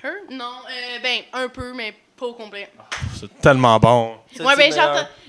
[0.04, 0.12] Her?
[0.32, 2.70] Non, euh, ben, un peu, mais pas au complet.
[3.20, 4.16] C'est tellement bon.
[4.40, 4.72] Ouais, ben,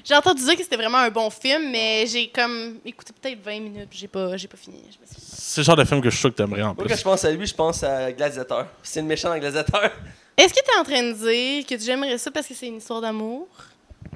[0.04, 3.60] j'ai entendu dire que c'était vraiment un bon film, mais j'ai comme écouté peut-être 20
[3.60, 4.82] minutes, j'ai pas, j'ai pas fini.
[5.04, 6.88] C'est le genre de film que je suis sûr que t'aimerais en Moi, plus.
[6.88, 8.66] quand je pense à lui, je pense à Gladiateur.
[8.82, 9.90] C'est le méchant dans Gladiateur.
[10.36, 12.66] Est-ce que tu es en train de dire que tu aimerais ça parce que c'est
[12.66, 13.46] une histoire d'amour?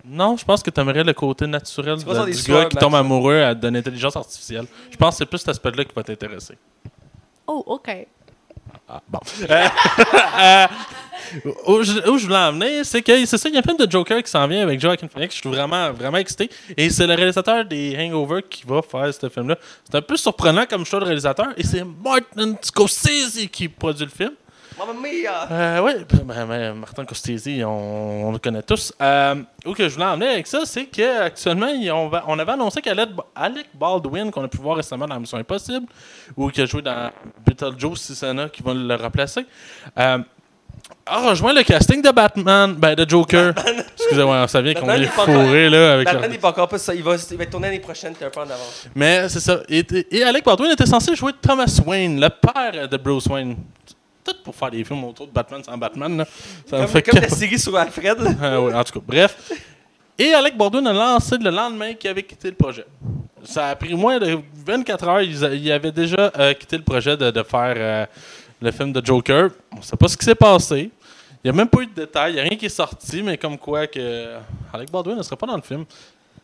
[0.04, 3.40] Non, je pense que t'aimerais le côté naturel Tu de- du gars qui tombe amoureux
[3.42, 4.66] à- de l'intelligence artificielle.
[4.90, 6.56] Je pense que c'est plus cet aspect-là qui va t'intéresser.
[7.46, 8.06] Oh, OK.
[8.88, 9.18] Ah, bon.
[9.42, 9.68] Euh,
[10.40, 10.66] euh,
[11.66, 14.22] où, je, voulais en venir, c'est que c'est ça, il y a film de Joker
[14.22, 15.34] qui s'en vient avec Joaquin Phoenix.
[15.34, 16.48] Je suis vraiment, vraiment excité.
[16.76, 19.56] Et c'est le réalisateur des Hangover qui va faire ce film-là.
[19.84, 21.48] C'est un peu surprenant comme choix de réalisateur.
[21.56, 24.32] Et c'est Martin Scorsese qui produit le film.
[24.78, 25.48] Mamma mia!
[25.50, 25.92] Euh, oui,
[26.24, 28.92] ben, ben, Martin Scorsese, on, on le connaît tous.
[29.02, 29.34] Euh,
[29.66, 32.80] où que je voulais en venir avec ça, c'est qu'actuellement, on, va- on avait annoncé
[32.80, 35.86] qu'Alec Alec Baldwin, qu'on a pu voir récemment dans Mission Impossible,
[36.36, 37.10] ou qui a joué dans
[37.44, 39.44] Beetlejuice, si c'est là qui va le remplacer,
[39.98, 40.18] euh,
[41.06, 43.52] a rejoint le casting de Batman, ben de Joker.
[43.96, 46.94] Excusez-moi, ça vient qu'on est fourré là avec Batman leur- n'est pas encore pas ça.
[46.94, 48.86] Il va, il va être tourné l'année prochaine, t'es un peu en avance.
[48.94, 49.60] Mais c'est ça.
[49.68, 53.56] Et, et Alec Baldwin était censé jouer Thomas Wayne, le père de Bruce Wayne.
[54.28, 56.18] Tout pour faire des films autour de Batman sans Batman.
[56.18, 56.24] Là.
[56.66, 58.18] Ça me Comme, fait comme la série sur Alfred.
[58.20, 58.30] là.
[58.42, 59.52] Ah ouais, en tout cas, bref.
[60.18, 62.84] Et Alec Baldwin a lancé le lendemain qu'il avait quitté le projet.
[63.44, 65.22] Ça a pris moins de 24 heures.
[65.22, 68.06] Il avait déjà euh, quitté le projet de, de faire euh,
[68.60, 69.50] le film de Joker.
[69.72, 70.90] On ne sait pas ce qui s'est passé.
[71.44, 72.32] Il n'y a même pas eu de détails.
[72.32, 74.34] Il n'y a rien qui est sorti, mais comme quoi que
[74.72, 75.84] Alec Baldwin ne serait pas dans le film.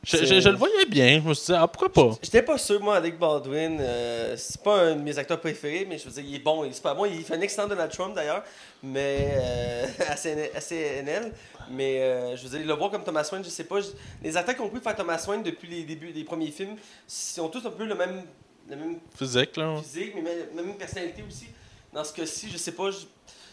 [0.05, 1.21] Je, C'est- je- je le voyais bien.
[1.23, 2.17] Je me suis dit, ah, pourquoi pas?
[2.23, 3.79] J'étais pas sûr, moi, Alec Baldwin.
[3.81, 6.65] euh, c'est pas un de mes acteurs préférés, mais je veux dire, il est bon,
[6.65, 7.05] il est super bon.
[7.07, 8.43] Il fait un excellent Donald Trump, d'ailleurs,
[8.83, 11.33] mais euh, à CN- à CNL.
[11.71, 13.81] Mais euh, je veux dire, le voir comme Thomas Wayne, je sais pas.
[13.81, 13.89] je-
[14.23, 16.77] les acteurs qui ont pu faire Thomas Wayne depuis les débuts des premiers films,
[17.37, 18.23] ils ont tous un peu le même,
[18.69, 19.77] le même Physique, là.
[19.83, 21.47] physique, mais même, même personnalité aussi.
[21.93, 22.91] dans ce cas-ci, je sais pas.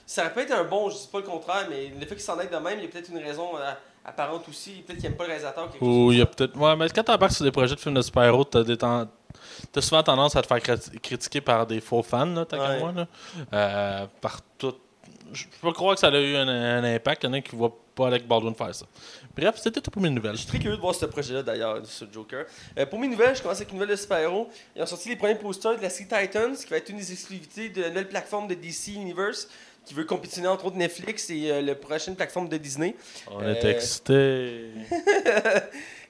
[0.06, 2.20] Ça aurait pu être un bon, je dis pas le contraire, mais le fait qu'il
[2.20, 3.72] s'en aille de même, il y a peut-être une raison euh,
[4.06, 4.84] apparente aussi.
[4.86, 5.70] Peut-être qu'il aime pas le réalisateur.
[5.82, 6.56] ou il y a peut-être.
[6.58, 10.04] Ouais, mais quand t'embarques sur des projets de films de super-héros, t'as des t'as souvent
[10.04, 12.80] tendance à te faire criti- critiquer par des faux fans, qu'à Ouais.
[12.80, 12.92] moi.
[12.94, 13.08] Là.
[13.54, 14.76] Euh, par tout.
[15.34, 17.24] Je peux croire que ça a eu un, un impact.
[17.24, 18.86] Il y en a qui voient pas Alec Baldwin faire ça.
[19.36, 20.34] Bref, c'était tout pour mes nouvelles.
[20.34, 22.46] Je suis très curieux de voir ce projet-là d'ailleurs, ce Joker.
[22.78, 24.50] Euh, pour mes nouvelles, je commence avec une nouvelle de super-héros.
[24.76, 27.12] Ils ont sorti les premiers posters de la série Titans, qui va être une des
[27.14, 29.48] exclusivités de la nouvelle plateforme de DC Universe,
[29.86, 32.96] qui veut compétitionner entre autres Netflix et euh, la prochaine plateforme de Disney.
[33.30, 34.70] On Euh, est excités.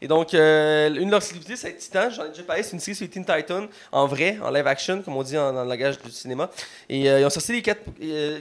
[0.04, 2.10] Et donc, euh, une de leurs exclusivités, c'est Titan.
[2.10, 4.66] J'en ai déjà parlé, c'est une série sur les Teen Titans, en vrai, en live
[4.66, 6.50] action, comme on dit en- dans le langage du cinéma.
[6.90, 7.84] Et euh, ils ont sorti les quatre,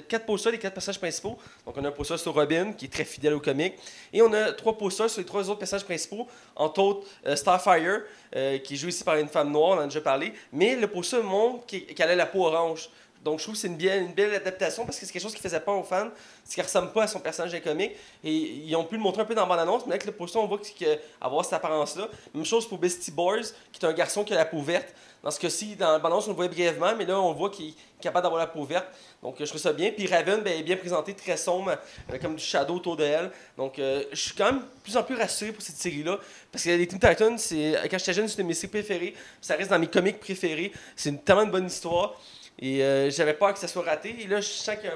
[0.08, 1.36] quatre posters des quatre personnages principaux.
[1.66, 3.74] Donc, on a un poster sur Robin, qui est très fidèle au comic.
[4.10, 8.74] Et on a trois posters sur les trois autres personnages principaux, entre autres Starfire, qui
[8.74, 10.32] est joué ici par une femme noire, on en a déjà parlé.
[10.54, 12.88] Mais le poster montre qu'elle a la peau orange.
[13.22, 15.60] Donc, je trouve que c'est une, belle adaptation parce que c'est quelque chose qui faisait
[15.60, 16.08] peur aux fans,
[16.44, 17.92] c'est qu'elle ressemble pas à son personnage des comics.
[18.24, 20.38] Et ils ont pu le montrer un peu dans la bande-annonce, mais avec le poster,
[20.38, 22.08] on voit qu'il y a avoir cette apparence-là.
[22.34, 24.94] Même chose pour Bestie Boys, qui est un garçon qui a la peau verte.
[25.22, 27.68] Dans ce cas-ci, dans la bande-annonce, on le voyait brièvement, mais là, on voit qu'il
[27.68, 28.86] est capable d'avoir la peau verte.
[29.22, 29.90] Donc, euh, je trouve ça bien.
[29.90, 31.76] Puis Raven ben, est bien présenté, très sombre,
[32.08, 33.30] avec comme du shadow autour de elle.
[33.58, 36.18] Donc, euh, je suis quand même plus en plus rassuré pour cette série-là.
[36.50, 39.14] Parce que les Teen Titans, quand j'étais jeune, c'était mes séries préférées.
[39.42, 40.72] Ça reste dans mes comics préférés.
[40.96, 42.18] C'est une tellement une bonne histoire.
[42.60, 44.14] Et euh, j'avais peur que ça soit raté.
[44.20, 44.88] Et là, je sens que,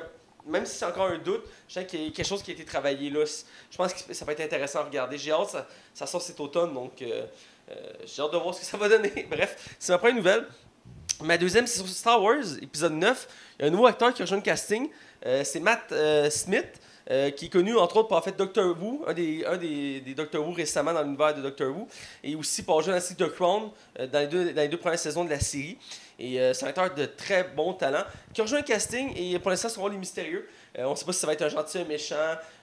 [0.47, 2.55] même si c'est encore un doute, je sens qu'il y a quelque chose qui a
[2.55, 3.25] été travaillé là.
[3.71, 5.17] Je pense que ça peut être intéressant à regarder.
[5.17, 5.57] J'ai hâte,
[5.95, 7.25] ça, sort cet automne, donc euh,
[7.71, 7.75] euh,
[8.05, 9.27] j'ai hâte de voir ce que ça va donner.
[9.31, 10.47] Bref, c'est ma première nouvelle.
[11.23, 13.29] Ma deuxième, c'est sur Star Wars, épisode 9.
[13.59, 14.91] Il y a un nouveau acteur qui a rejoint le casting.
[15.23, 15.95] C'est Matt
[16.29, 16.81] Smith,
[17.37, 20.13] qui est connu entre autres pour avoir fait Doctor Who, un des, un des, des
[20.13, 21.87] Doctor Who récemment dans l'univers de Doctor Who,
[22.23, 24.77] et aussi pour joué dans la série The Crown dans, les deux, dans les deux
[24.77, 25.79] premières saisons de la série.
[26.19, 29.39] Et euh, c'est un acteur de très bon talent qui a rejoint le casting et
[29.39, 30.49] pour l'instant son rôle est mystérieux.
[30.79, 32.15] Euh, on ne sait pas si ça va être un gentil, un méchant.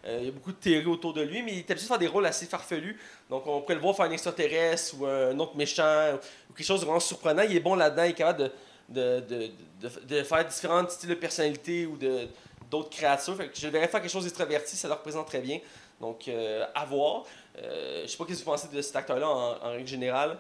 [0.06, 1.88] Euh, il y a beaucoup de théories autour de lui, mais il est habitué à
[1.90, 2.98] faire des rôles assez farfelus.
[3.30, 6.14] Donc on pourrait le voir faire un extraterrestre ou un autre méchant
[6.50, 7.44] ou quelque chose de vraiment surprenant.
[7.44, 8.52] Il est bon là-dedans, il est capable de,
[8.90, 12.28] de, de, de, de faire différents styles de personnalité ou de
[12.70, 13.36] d'autres créatures.
[13.36, 15.60] Fait que je verrais faire quelque chose d'extraverti, ça leur représente très bien.
[16.00, 17.26] Donc euh, à voir.
[17.58, 20.38] Euh, je sais pas ce que vous pensez de cet acteur-là en règle générale.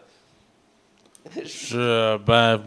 [1.45, 2.17] Je.
[2.17, 2.60] Ben.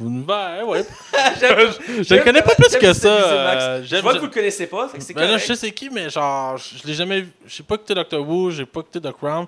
[0.00, 0.84] Ben, ouais.
[1.40, 3.08] Je le connais pas plus que ça.
[3.08, 5.70] Euh, Je vois que vous le connaissez pas, fait que Ben là, je sais c'est
[5.70, 7.32] qui, mais genre, je je l'ai jamais vu.
[7.46, 9.46] J'ai pas écouté Doctor Who, j'ai pas écouté The Crown.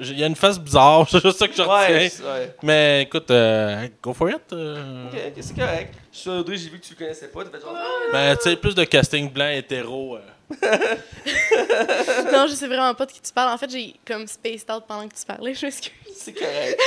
[0.00, 1.96] Il y a une face bizarre, c'est juste ça que je retiens.
[1.96, 2.54] Ouais, c'est- ouais.
[2.62, 4.40] Mais écoute, euh, go for it.
[4.52, 5.06] euh.
[5.06, 5.94] Ok, c'est correct.
[6.12, 7.44] Je suis Audrey, j'ai vu que tu le connaissais pas.
[7.44, 7.76] Fait genre.
[8.12, 10.18] Ben, tu sais, plus de casting blanc hétéro.
[10.62, 10.96] Euh.
[12.32, 13.52] non, je sais vraiment pas de qui tu parles.
[13.52, 15.54] En fait, j'ai comme spaced out pendant que tu parlais.
[15.54, 15.92] Je m'excuse.
[16.14, 16.80] C'est correct.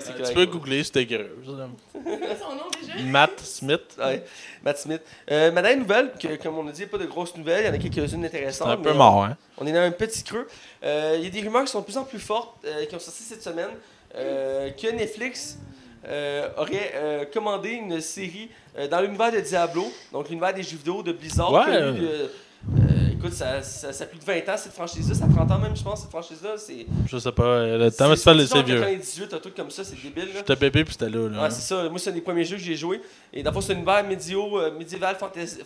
[0.00, 0.34] c'est Tu correct.
[0.34, 1.28] peux googler curieuse.
[1.44, 3.02] C'est son nom déjà?
[3.04, 3.96] Matt Smith.
[3.98, 4.24] Ouais,
[4.62, 5.02] Matt Smith.
[5.30, 7.36] Euh, ma dernière nouvelle, que, comme on a dit, il n'y a pas de grosses
[7.36, 7.64] nouvelles.
[7.64, 8.68] Il y en a quelques-unes C'est intéressantes.
[8.68, 9.36] un peu mais mort, hein.
[9.58, 10.46] On est dans un petit creux.
[10.84, 12.94] Euh, Il y a des rumeurs qui sont de plus en plus fortes, euh, qui
[12.94, 13.70] ont sorti cette semaine,
[14.16, 15.58] euh, que Netflix
[16.06, 20.76] euh, aurait euh, commandé une série euh, dans l'univers de Diablo, donc l'univers des jeux
[20.76, 21.52] vidéo de Blizzard.
[21.52, 21.64] Ouais.
[21.64, 22.30] connu de-
[22.78, 25.50] euh, écoute, ça, ça, ça a plus de 20 ans cette franchise-là, ça a 30
[25.50, 26.52] ans même, je pense, cette franchise-là.
[26.56, 28.80] C'est Je sais pas, euh, le temps, c'est c'est c'est en vieux.
[28.80, 30.28] 98, un truc comme ça, c'est débile.
[30.34, 31.28] J'étais bébé puis c'était là.
[31.28, 31.42] là.
[31.42, 31.86] Ouais, c'est ça.
[31.90, 33.02] Moi, c'est un des premiers jeux que j'ai joué.
[33.34, 35.14] Et fond, c'est un univers médio, euh, médiéval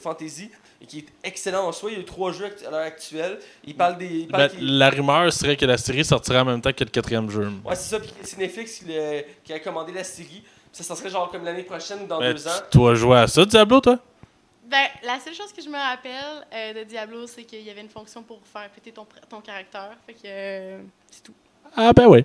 [0.00, 0.50] fantasy,
[0.82, 1.90] et qui est excellent en soi.
[1.92, 3.38] Il y a eu trois jeux à l'heure actuelle.
[3.64, 4.06] Il parle des.
[4.06, 6.90] Il parle Ben, la rumeur serait que la série sortirait en même temps que le
[6.90, 7.48] quatrième jeu.
[7.64, 8.00] Ouais, c'est ça.
[8.00, 8.82] Puis c'est Netflix
[9.44, 10.42] qui a commandé la série.
[10.78, 12.52] Ça, ça serait genre comme l'année prochaine ou dans Ben, deux tu ans.
[12.72, 13.98] dois jouer à ça, Diablo, toi?
[14.64, 17.80] Ben, la seule chose que je me rappelle euh, de Diablo, c'est qu'il y avait
[17.80, 19.90] une fonction pour faire péter ton, ton caractère.
[20.06, 21.32] Fait que euh, c'est tout.
[21.76, 22.22] Ah ben oui.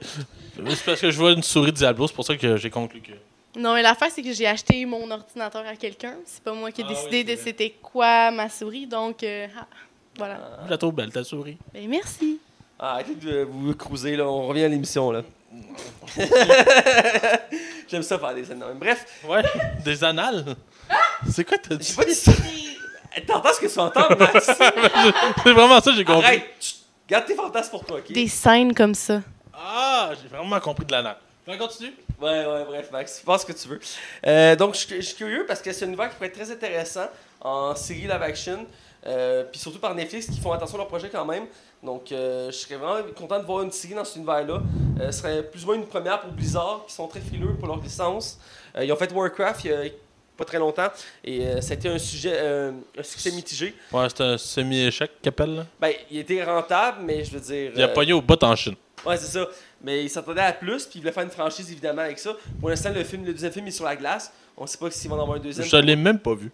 [0.69, 3.13] C'est parce que je vois une souris Diablo, c'est pour ça que j'ai conclu que...
[3.59, 6.15] Non, mais l'affaire, c'est que j'ai acheté mon ordinateur à quelqu'un.
[6.25, 8.85] C'est pas moi qui ai Ah décidé oui, de c'était quoi ma souris.
[8.85, 9.65] Donc, euh, ah,
[10.17, 10.39] voilà.
[10.65, 11.57] Je la trouve belle, ta souris.
[11.73, 12.39] Ben, merci.
[12.77, 14.27] Ah, arrêtez de vous cruiser, là.
[14.27, 15.23] On revient à l'émission, là.
[17.89, 18.77] J'aime ça faire des même.
[18.79, 19.43] Bref, Ouais,
[19.83, 20.55] des annales.
[21.31, 21.87] C'est quoi t'as dit?
[21.87, 22.31] j'ai pas dit ça.
[23.27, 24.45] T'entends ce que tu entends, Max?
[25.43, 26.25] C'est vraiment ça que j'ai compris.
[26.25, 26.45] Arrête!
[26.59, 26.77] Chut!
[27.07, 28.11] Garde tes fantasmes pour toi, ok?
[28.11, 29.21] Des scènes comme ça.
[29.53, 31.17] Ah, j'ai vraiment compris de l'anal.
[31.47, 31.93] On continue?
[32.21, 33.79] Ouais, ouais, bref, Max, fais ce que tu veux.
[34.25, 36.35] Euh, donc, je suis- je suis curieux parce que c'est un univers qui pourrait être
[36.39, 37.07] très intéressant
[37.41, 38.65] en série live action,
[39.05, 41.45] euh, puis surtout par Netflix qui font attention à leur projet quand même.
[41.83, 44.61] Donc, euh, je serais vraiment content de voir une série dans cet univers-là.
[44.99, 47.67] Euh, ce serait plus ou moins une première pour Blizzard, qui sont très frileux pour
[47.67, 48.39] leur licence.
[48.75, 49.89] Euh, ils ont fait Warcraft il y a
[50.37, 50.87] pas très longtemps
[51.23, 53.75] et ça a été un sujet, un succès mitigé.
[53.91, 55.65] Ouais, c'est un semi-échec qu'appelle, là?
[55.79, 57.71] Ben, il était rentable, mais je veux dire.
[57.75, 58.75] Il a pogné au bout en Chine.
[59.05, 59.47] Ouais, c'est ça.
[59.83, 62.35] Mais il s'attendait à plus, puis il voulait faire une franchise évidemment avec ça.
[62.59, 64.31] Pour l'instant, le film, le deuxième film est sur la glace.
[64.57, 65.67] On sait pas s'ils vont en avoir un deuxième.
[65.67, 66.51] Je l'ai même pas vu.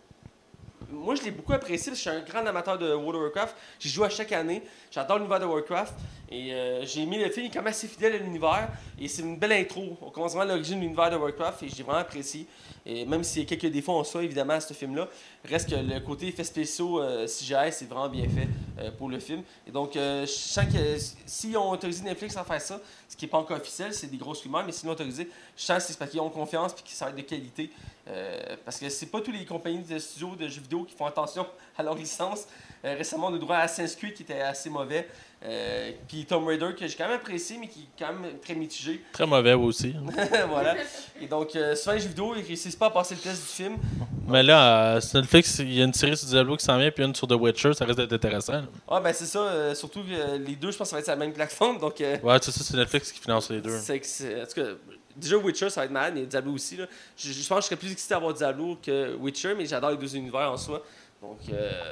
[0.92, 3.22] Moi, je l'ai beaucoup apprécié parce que je suis un grand amateur de World of
[3.22, 3.56] Warcraft.
[3.80, 4.64] J'y joue à chaque année.
[4.92, 5.94] J'adore l'univers de Warcraft.
[6.32, 8.70] Et euh, j'ai mis le film, même assez fidèle à l'univers.
[9.00, 9.98] Et c'est une belle intro.
[10.02, 12.46] On commence vraiment à l'origine de l'univers de Warcraft et j'ai vraiment apprécié.
[12.86, 15.08] Et même s'il y a quelques défauts en soi, évidemment, à ce film-là,
[15.46, 18.48] reste que le côté effets spéciaux euh, CGI, c'est vraiment bien fait
[18.80, 19.44] euh, pour le film.
[19.68, 23.26] Et donc, euh, je sens que si on autorisé Netflix à faire ça, ce qui
[23.26, 25.92] n'est pas encore officiel, c'est des grosses rumeurs, mais si l'ont autorisé, je sens que
[25.92, 27.72] c'est parce qu'ils ont confiance et que ça être de qualité.
[28.66, 31.46] Parce que c'est pas toutes les compagnies de studios de jeux vidéo qui font attention
[31.78, 32.48] à leur licence.
[32.84, 35.08] Récemment, a droit à Assassin's Creed qui était assez mauvais.
[35.42, 38.56] Euh, puis Tomb Raider que j'ai quand même apprécié, mais qui est quand même très
[38.56, 39.02] mitigé.
[39.14, 39.96] Très mauvais aussi.
[40.50, 40.76] voilà.
[41.22, 43.48] Et donc, euh, souvent les jeux vidéo, ils réussissent pas à passer le test du
[43.48, 43.78] film.
[44.28, 46.92] Mais là, euh, sur Netflix, il y a une série sur Diablo qui s'en vient,
[46.92, 48.52] puis une sur The Witcher, ça risque d'être intéressant.
[48.52, 48.64] là.
[48.90, 49.40] Ah, ben c'est ça.
[49.40, 51.80] euh, surtout euh, les deux, je pense que ça va être sur la même plateforme.
[51.80, 53.80] Donc, euh, Ouais, c'est ça, c'est Netflix qui finance les deux.
[53.80, 54.68] c'est que c'est- en tout cas,
[55.16, 56.76] déjà Witcher, ça va être malade, mais Diablo aussi.
[56.76, 56.86] Là.
[57.18, 59.98] Je, je pense que je serais plus excité d'avoir Diablo que Witcher, mais j'adore les
[59.98, 60.84] deux univers en soi.
[61.22, 61.40] Donc,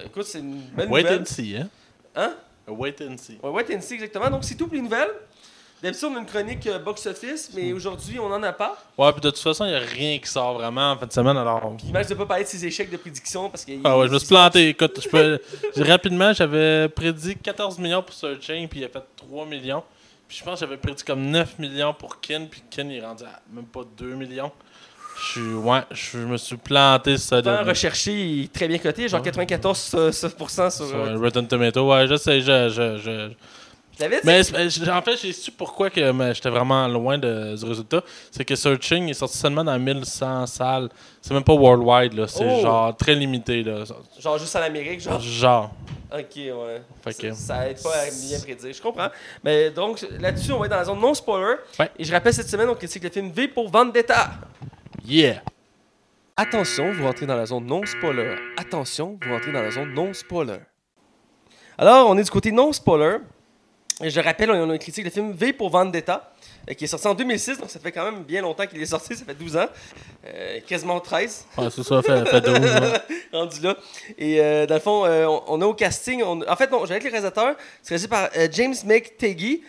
[0.06, 1.22] écoute, c'est une bonne Wait nouvelle.
[1.22, 1.70] and see, hein?
[2.14, 2.34] Hein?
[2.67, 3.39] Wait and see.
[3.41, 4.30] Ouais, Wait and see, exactement.
[4.30, 5.12] Donc, c'est tout pour les nouvelles.
[5.82, 8.75] D'habitude, on a une chronique euh, box-office, mais aujourd'hui, on n'en a pas.
[8.97, 11.13] Ouais, puis de toute façon, il n'y a rien qui sort vraiment en fin de
[11.13, 11.71] semaine, alors.
[11.77, 13.73] Puis, Max ne pas parler de ses échecs de prédiction parce que.
[13.84, 14.69] Ah ouais, je me suis planté.
[14.69, 15.39] Écoute, je peux...
[15.84, 19.84] rapidement, j'avais prédit 14 millions pour Searching, puis il a fait 3 millions.
[20.27, 23.06] Puis je pense que j'avais prédit comme 9 millions pour Ken, puis Ken il est
[23.06, 24.51] rendu à même pas 2 millions.
[25.19, 25.41] Je.
[25.41, 27.41] Ouais, je me suis planté sur ça.
[27.41, 29.32] Temps recherché, il est très bien coté, genre Ouais.
[29.32, 30.71] 94% sur.
[30.88, 33.30] Sur euh, Rotten Tomato, ouais, je sais, je, je, je,
[33.97, 34.21] Je l'avais dit?
[34.25, 36.01] Mais en fait, j'ai su pourquoi que
[36.34, 38.03] j'étais vraiment loin de, du résultat.
[38.30, 40.89] C'est que Searching est sorti seulement dans 1100 salles.
[41.21, 42.27] C'est même pas worldwide, là.
[42.27, 42.62] C'est Oh!
[42.62, 43.84] genre très limité, là.
[44.19, 45.19] Genre juste en Amérique, genre?
[45.19, 45.71] Genre.
[46.13, 46.82] Ok, ouais.
[47.12, 48.73] Ça, ça aide pas à bien prédire.
[48.73, 49.10] Je comprends.
[49.43, 51.56] Mais donc, là-dessus, on va être dans la zone non-spoiler.
[51.80, 51.89] Ouais.
[51.99, 54.30] Et je rappelle, cette semaine, on critique le film V pour Vendetta.
[55.10, 55.41] Yeah!
[56.36, 58.36] Attention, vous rentrez dans la zone non-spoiler.
[58.58, 60.58] Attention, vous rentrez dans la zone non-spoiler.
[61.78, 63.20] Alors, on est du côté non-spoiler.
[64.04, 66.34] Je rappelle, on a une critique le film V pour Vendetta,
[66.75, 69.15] qui est sorti en 2006, donc ça fait quand même bien longtemps qu'il est sorti,
[69.15, 69.67] ça fait 12 ans.
[70.25, 71.45] Euh, quasiment 13.
[71.58, 72.60] Ouais, c'est ça, fait, fait 12.
[72.60, 73.01] ouais.
[73.32, 73.75] rendu là.
[74.17, 76.21] Et euh, dans le fond, euh, on, on a au casting.
[76.23, 77.56] on- en fait, non, j'avais le réalisateur.
[77.82, 79.63] C'est réalisé par James McTaggy,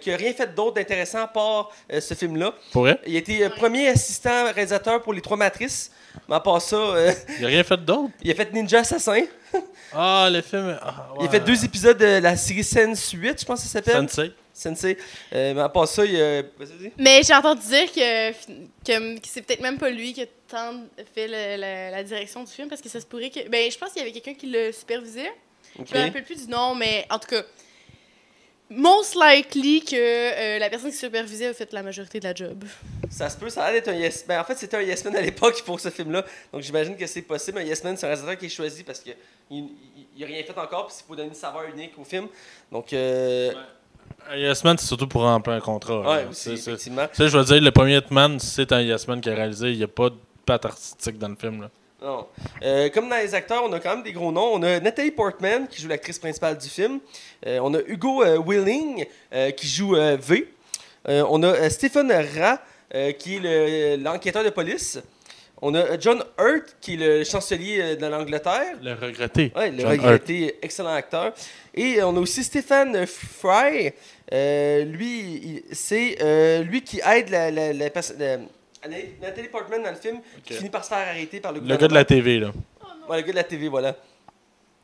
[0.00, 2.52] qui a rien fait d'autre d'intéressant à part ce film-là.
[2.72, 2.98] Pour vrai?
[3.06, 5.92] Il a été premier assistant réalisateur pour les trois matrices.
[6.28, 8.10] Mais à part ça, euh, Il a rien fait d'autre?
[8.22, 9.22] il a fait Ninja Assassin.
[9.92, 10.76] Ah, le film.
[10.82, 13.72] ah, Il a fait deux épisodes de la série Sense 8, je pense que ça
[13.74, 14.08] s'appelle.
[14.08, 14.32] Sensei.
[14.52, 14.96] Sensei.
[15.32, 16.42] Euh, mais à part ça, il a.
[16.42, 16.92] Vas-y.
[16.98, 20.74] Mais j'ai entendu dire que, que, que c'est peut-être même pas lui qui a tant
[21.14, 23.48] fait le- la, la direction du film parce que ça se pourrait que.
[23.48, 25.30] Ben, je pense qu'il y avait quelqu'un qui le supervisait.
[25.78, 25.86] Ok.
[25.92, 27.42] Je me rappelle plus du nom, mais en tout cas,
[28.68, 32.64] most likely que euh, la personne qui supervisait a fait la majorité de la job.
[33.10, 35.04] Ça se peut, ça a l'air d'être un Yes Ben, en fait, c'était un Yes
[35.04, 36.24] Man à l'époque pour ce film-là.
[36.52, 37.58] Donc, j'imagine que c'est possible.
[37.58, 39.14] Un Yes Man, c'est un réalisateur qui est choisi parce qu'il
[39.50, 42.28] n'a rien fait encore, puis c'est pour donner une saveur unique au film.
[42.70, 43.52] Donc, euh,
[44.28, 46.00] Un Yes Man, c'est surtout pour remplir un contrat.
[46.00, 46.28] ouais, là.
[46.30, 47.06] aussi, C'est- c'est- effectivement.
[47.08, 49.70] Tu sais, je veux dire, le premier Hitman, c'est un Yes Man qui a réalisé.
[49.72, 51.62] Il n'y a pas de patte artistique dans le film.
[51.62, 51.70] Là.
[52.02, 52.26] Non.
[52.62, 54.52] Euh, comme dans les acteurs, on a quand même des gros noms.
[54.54, 56.98] On a Natalie Portman qui joue l'actrice principale du film.
[57.46, 60.50] Euh, on a Hugo euh, Willing euh, qui joue euh, V.
[61.08, 62.58] Euh, on a euh, Stephen Ra
[62.94, 64.98] euh, qui est le- l'enquêteur de police.
[65.62, 68.76] On a John Hurt qui est le chancelier euh, de l'Angleterre.
[68.82, 69.52] Le regretté.
[69.54, 71.34] Ouais, le John regretté, excellent acteur.
[71.74, 73.92] Et on a aussi Stéphane Fry.
[74.32, 78.38] Euh, lui, c'est euh, lui qui aide la, la, la perso- la-
[79.20, 81.88] Nathalie Portman dans le film, qui finit par se faire arrêter par le Le gars
[81.88, 82.50] de la TV, là.
[83.08, 83.94] Ouais, le gars de la TV, voilà.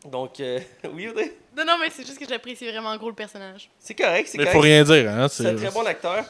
[0.05, 0.61] Donc, euh,
[0.93, 3.71] oui, Audrey, Non, non, mais c'est juste que j'apprécie vraiment gros le personnage.
[3.79, 4.57] c'est correct, c'est Mais correct.
[4.57, 5.27] faut rien dire, hein.
[5.29, 6.25] C'est un très bon acteur.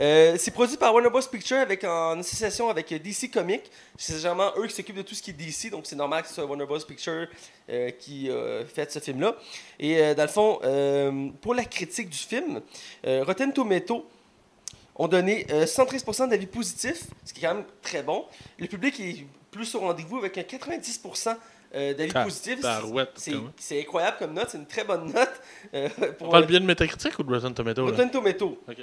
[0.00, 1.20] Euh, c'est produit par Warner Bros.
[1.30, 3.70] Pictures avec, en association avec DC Comics.
[3.98, 6.28] C'est généralement eux qui s'occupent de tout ce qui est DC, donc c'est normal que
[6.28, 6.78] ce soit Warner Bros.
[6.80, 7.26] Pictures
[7.68, 9.36] euh, qui euh, fait ce film-là.
[9.78, 12.62] Et euh, dans le fond, euh, pour la critique du film,
[13.06, 14.06] euh, Rotten Tomato
[14.96, 18.24] ont donné euh, 113% d'avis positifs, ce qui est quand même très bon.
[18.58, 21.36] Le public est plus au rendez-vous avec un 90%
[21.74, 22.60] euh, d'avis positifs.
[22.60, 23.10] Barouette,
[23.58, 25.40] C'est incroyable comme note, c'est une très bonne note.
[25.74, 27.84] euh, On pour parle bien de Metacritic ou de Rotten Tomato?
[27.86, 28.58] Rotten Tomato.
[28.68, 28.76] Ok.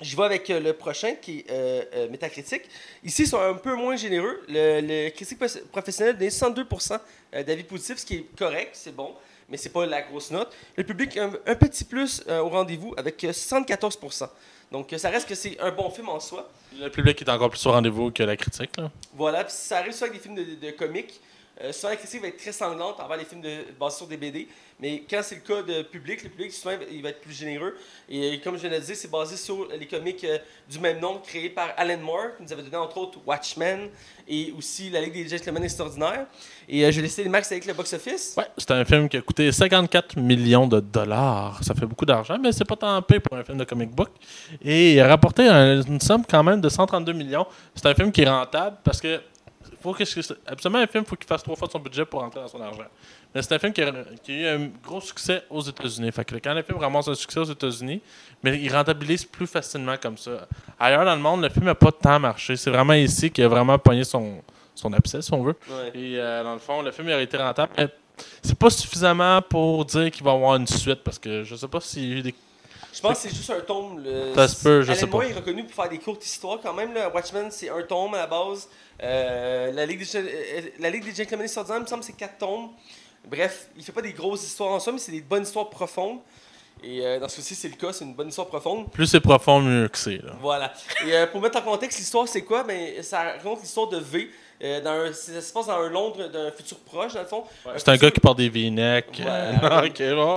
[0.00, 2.62] Je vais avec euh, le prochain qui est euh, euh, Metacritic.
[3.04, 4.42] Ici, ils sont un peu moins généreux.
[4.48, 5.38] Le, le critique
[5.70, 6.98] professionnel donne 102%
[7.34, 9.14] euh, d'avis positifs, ce qui est correct, c'est bon,
[9.48, 10.52] mais c'est pas la grosse note.
[10.76, 14.28] Le public, un, un petit plus euh, au rendez-vous avec euh, 74%.
[14.72, 16.50] Donc, euh, ça reste que c'est un bon film en soi.
[16.80, 18.90] Le public est encore plus au rendez-vous que la critique, là.
[19.14, 21.20] Voilà, puis ça arrive souvent avec des films de, de, de comiques.
[21.62, 23.42] Euh, souvent critique va être très sanglante envers les films
[23.78, 24.48] basés sur des BD,
[24.80, 27.76] mais quand c'est le cas de public, le public souvent il va être plus généreux.
[28.08, 30.38] Et euh, comme je viens de le dire, c'est basé sur les comics euh,
[30.68, 33.88] du même nom créés par Alan Moore, qui nous avait donné entre autres Watchmen
[34.26, 36.26] et aussi La Ligue des Gentlemen Extraordinaires.
[36.68, 38.34] Et euh, je vais laisser Max avec le box-office.
[38.36, 41.60] Ouais, c'est un film qui a coûté 54 millions de dollars.
[41.62, 44.08] Ça fait beaucoup d'argent, mais c'est pas tant peu pour un film de comic book.
[44.64, 47.46] Et il a rapporté un- une somme quand même de 132 millions.
[47.76, 49.20] C'est un film qui est rentable parce que
[49.92, 50.04] que
[50.46, 52.84] absolument un film faut qu'il fasse trois fois son budget pour rentrer dans son argent.
[53.34, 56.10] Mais c'est un film qui a, qui a eu un gros succès aux États-Unis.
[56.12, 58.00] Fait que quand le film ramasse un succès aux États-Unis,
[58.42, 60.48] mais il rentabilise plus facilement comme ça.
[60.78, 62.56] Ailleurs dans le monde, le film n'a pas tant marché.
[62.56, 64.42] C'est vraiment ici qu'il a vraiment pogné son,
[64.74, 65.56] son abcès, si on veut.
[65.68, 65.90] Ouais.
[65.94, 67.72] Et euh, dans le fond, le film il aurait été rentable.
[68.42, 71.68] C'est pas suffisamment pour dire qu'il va y avoir une suite parce que je sais
[71.68, 72.34] pas s'il y a eu des.
[72.94, 74.02] Je pense que c'est juste un tome.
[74.04, 74.34] Le...
[74.34, 75.28] Ça se peut, je Alan sais Moore pas.
[75.28, 76.94] est reconnu pour faire des courtes histoires quand même.
[76.94, 77.10] Là.
[77.12, 78.68] Watchmen, c'est un tome à la base.
[79.02, 82.12] Euh, la, Ligue des, euh, la Ligue des Gentlemen Extraordinaires, il me semble que c'est
[82.16, 82.70] quatre tomes.
[83.28, 86.18] Bref, il fait pas des grosses histoires en soi, mais c'est des bonnes histoires profondes.
[86.82, 88.90] Et euh, dans ce cas-ci, c'est le cas, c'est une bonne histoire profonde.
[88.90, 90.18] Plus c'est profond, mieux que c'est.
[90.18, 90.34] là.
[90.40, 90.72] Voilà.
[91.06, 92.62] Et euh, pour mettre en contexte, l'histoire, c'est quoi?
[92.62, 94.28] Ben, ça raconte l'histoire de V.
[94.62, 97.44] euh, dans un- ça se passe dans un Londres d'un futur proche, dans le fond.
[97.76, 99.20] C'est un gars qui porte des V-necks.
[100.14, 100.36] Bon.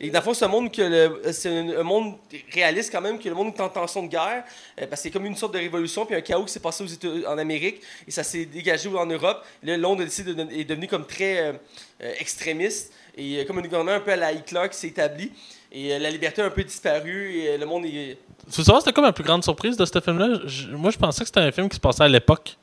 [0.00, 2.14] Et dans le fond, c'est un monde que le- c'est un, un monde
[2.52, 4.44] réaliste quand même, que le monde est en tension de guerre,
[4.80, 6.84] euh, parce que c'est comme une sorte de révolution, puis un chaos qui s'est passé
[6.84, 9.44] aux États, en Amérique, et ça s'est dégagé en Europe.
[9.62, 11.38] Là, Londres décide de, est devenu comme très
[12.02, 15.32] euh, extrémiste, et comme un gouvernement un peu à la Hitler qui s'est établi,
[15.72, 18.16] et euh, la liberté a un peu disparu, et euh, le monde est...
[18.50, 20.40] Tu veux savoir, c'était comme la plus grande surprise de ce film-là?
[20.46, 22.56] Je- Moi, je pensais que c'était un film qui se passait à l'époque.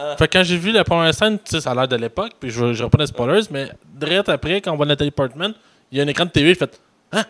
[0.00, 0.14] Ah.
[0.16, 2.34] Fait que quand j'ai vu la première scène, tu sais, ça a l'air de l'époque,
[2.38, 5.52] puis je je pas de spoilers, mais direct après, quand on voit Nathalie Portman,
[5.90, 6.70] il y a un écran de TV, je fais
[7.10, 7.24] Hein?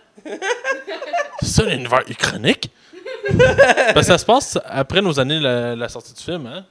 [1.41, 2.71] C'est ça l'univers chronique?
[3.27, 6.66] Parce que ça se passe après nos années, la, la sortie du film, hein?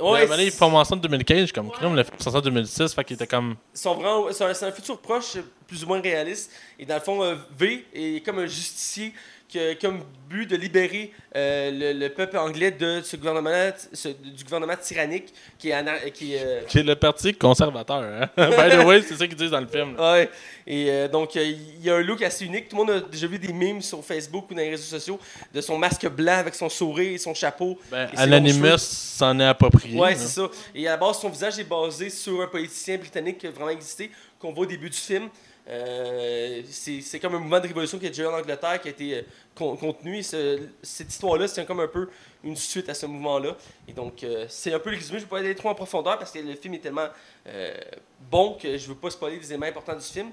[0.00, 2.94] Ouais, Ouais, il commence en 2015, je comme crime, le film est sorti en 2006,
[2.94, 3.56] fait qu'il était comme.
[3.74, 5.36] c'est un, un futur proche,
[5.66, 6.52] plus ou moins réaliste.
[6.78, 9.12] Et dans le fond, euh, V est comme un justicier
[9.50, 14.08] qui a comme but de libérer euh, le, le peuple anglais de ce gouvernement, ce-
[14.08, 18.28] du gouvernement tyrannique qui est, qui euh, qui est le parti conservateur, hein?
[18.36, 19.96] By the way, c'est ça qu'ils disent dans le film.
[19.96, 20.12] là.
[20.12, 20.30] Ouais.
[20.68, 22.68] Et euh, donc, il y a un look assez unique.
[22.68, 25.18] Tout le monde a déjà vu des memes sur Facebook ou dans les réseaux sociaux
[25.52, 27.76] de son masque blanc avec son sourire et son chapeau.
[27.90, 29.98] Ben, Anonymous s'en est approprié.
[29.98, 30.48] Ouais, c'est ça.
[30.76, 33.70] Et à la base, son visage est basé sur un politicien britannique qui a vraiment
[33.70, 35.28] existé, qu'on voit au début du film.
[35.68, 38.90] Euh, c'est comme un mouvement de révolution qui a déjà eu en Angleterre, qui a
[38.90, 39.22] été euh,
[39.54, 40.18] con- contenu.
[40.18, 42.08] Et ce- cette histoire-là, c'est comme un peu
[42.42, 43.56] une suite à ce mouvement-là.
[43.86, 45.18] Et donc, euh, c'est un peu le résumé.
[45.18, 47.06] Je ne vais pas aller trop en profondeur parce que le film est tellement
[47.46, 47.74] euh,
[48.30, 50.30] bon que je ne veux pas spoiler des éléments importants du film.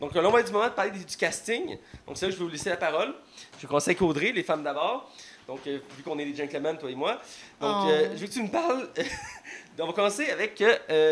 [0.00, 1.76] Donc, là, on va du moment de parler du, casting.
[2.06, 3.14] Donc, c'est là que je vais vous laisser la parole.
[3.60, 5.12] Je commencer avec Audrey, les femmes d'abord.
[5.46, 7.20] Donc, vu qu'on est des gentlemen, toi et moi.
[7.60, 7.88] Donc, Oh.
[8.14, 8.88] je veux que tu me parles.
[9.78, 10.62] on va commencer avec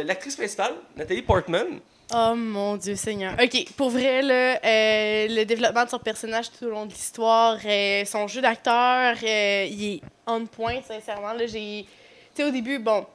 [0.04, 1.80] l'actrice principale, Nathalie Portman.
[2.14, 3.34] Oh mon Dieu Seigneur.
[3.42, 8.04] Ok, pour vrai, euh, le développement de son personnage tout au long de l'histoire, euh,
[8.06, 11.34] son jeu d'acteur, euh, il est on point, sincèrement.
[11.38, 11.86] J'ai.
[12.34, 13.06] Tu sais, au début, bon,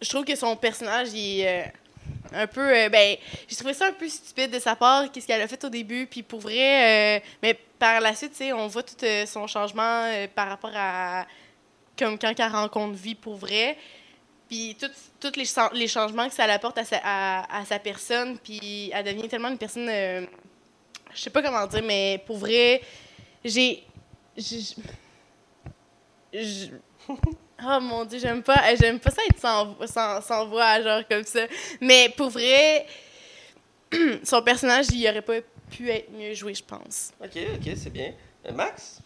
[0.00, 1.72] je trouve que son personnage, il est.
[2.32, 2.88] un peu.
[2.88, 5.70] ben, j'ai trouvé ça un peu stupide de sa part, qu'est-ce qu'elle a fait au
[5.70, 6.06] début.
[6.06, 8.96] Puis pour vrai, mais par la suite, on voit tout
[9.26, 11.26] son changement par rapport à.
[11.98, 13.76] Comme quand elle rencontre vie pour vrai.
[14.50, 14.76] Puis
[15.20, 15.44] tous les,
[15.78, 18.36] les changements que ça apporte à sa, à, à sa personne.
[18.36, 19.88] Puis elle devient tellement une personne.
[19.88, 20.26] euh,
[21.14, 22.82] je sais pas comment dire, mais pour vrai,
[23.44, 23.84] j'ai.
[27.62, 31.24] Oh mon dieu, j'aime pas, j'aime pas ça être sans, sans, sans voix, genre comme
[31.24, 31.40] ça.
[31.80, 32.86] Mais pour vrai,
[34.24, 35.40] son personnage, il aurait pas
[35.70, 37.12] pu être mieux joué, je pense.
[37.22, 38.14] Ok, ok, c'est bien.
[38.46, 39.00] Euh, Max?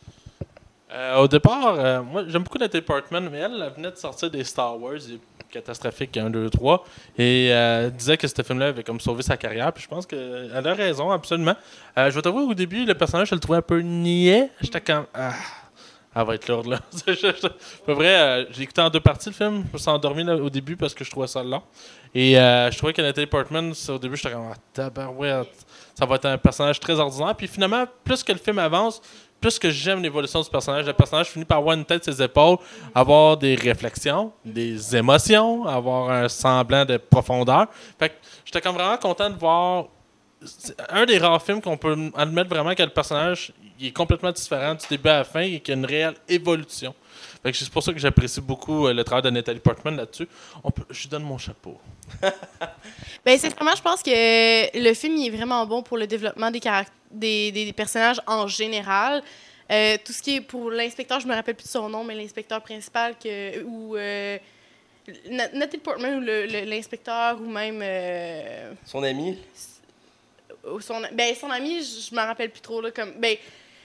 [0.91, 4.31] Euh, au départ, euh, moi j'aime beaucoup Nathalie Portman, mais elle, elle venait de sortir
[4.31, 5.19] des Star Wars, des
[5.55, 6.85] catastrophiques 1, 2, 3,
[7.17, 10.51] et euh, disait que ce film-là avait comme sauvé sa carrière, puis je pense qu'elle
[10.53, 11.55] a raison, absolument.
[11.97, 14.51] Euh, je vais t'avouer, au début, le personnage, je le trouvais un peu niais.
[14.61, 15.07] J'étais comme.
[15.15, 15.33] Ah,
[16.17, 16.81] elle va être lourde, là.
[17.85, 19.65] Pour vrai, euh, j'ai écouté en deux parties le film.
[19.69, 21.63] Je me suis endormi là, au début parce que je trouvais ça long.
[22.15, 26.15] Et euh, je trouvais que Nathalie Portman, au début, j'étais comme, ah, tabarouette, ça va
[26.15, 27.35] être un personnage très ordinaire.
[27.35, 29.03] Puis finalement, plus que le film avance,
[29.45, 32.23] plus que j'aime l'évolution du personnage, le personnage finit par avoir une tête sur ses
[32.23, 32.57] épaules,
[32.95, 37.67] avoir des réflexions, des émotions, avoir un semblant de profondeur.
[37.99, 38.15] Fait que
[38.47, 39.85] j'étais comme vraiment content de voir.
[40.47, 44.33] c'est un des rares films qu'on peut admettre vraiment que le personnage il est complètement
[44.33, 46.95] différent du début à la fin et qu'il y a une réelle évolution.
[47.43, 50.27] Fait c'est pour ça que j'apprécie beaucoup euh, le travail de Nathalie Portman là-dessus.
[50.89, 51.79] Je lui donne mon chapeau.
[53.25, 56.61] Ben, sincèrement, je pense que le film il est vraiment bon pour le développement des,
[56.61, 59.23] caract- des, des- des personnages en général.
[59.71, 62.15] Euh, tout ce qui est pour l'inspecteur, je me rappelle plus de son nom, mais
[62.15, 64.37] l'inspecteur principal que, ou euh,
[65.31, 66.21] Na- Nathalie Portman ou
[66.67, 69.39] l'inspecteur ou même euh, Son ami?
[70.71, 72.81] ou son, ben, son ami, je me rappelle plus trop.
[72.81, 73.37] Là, comme, ben,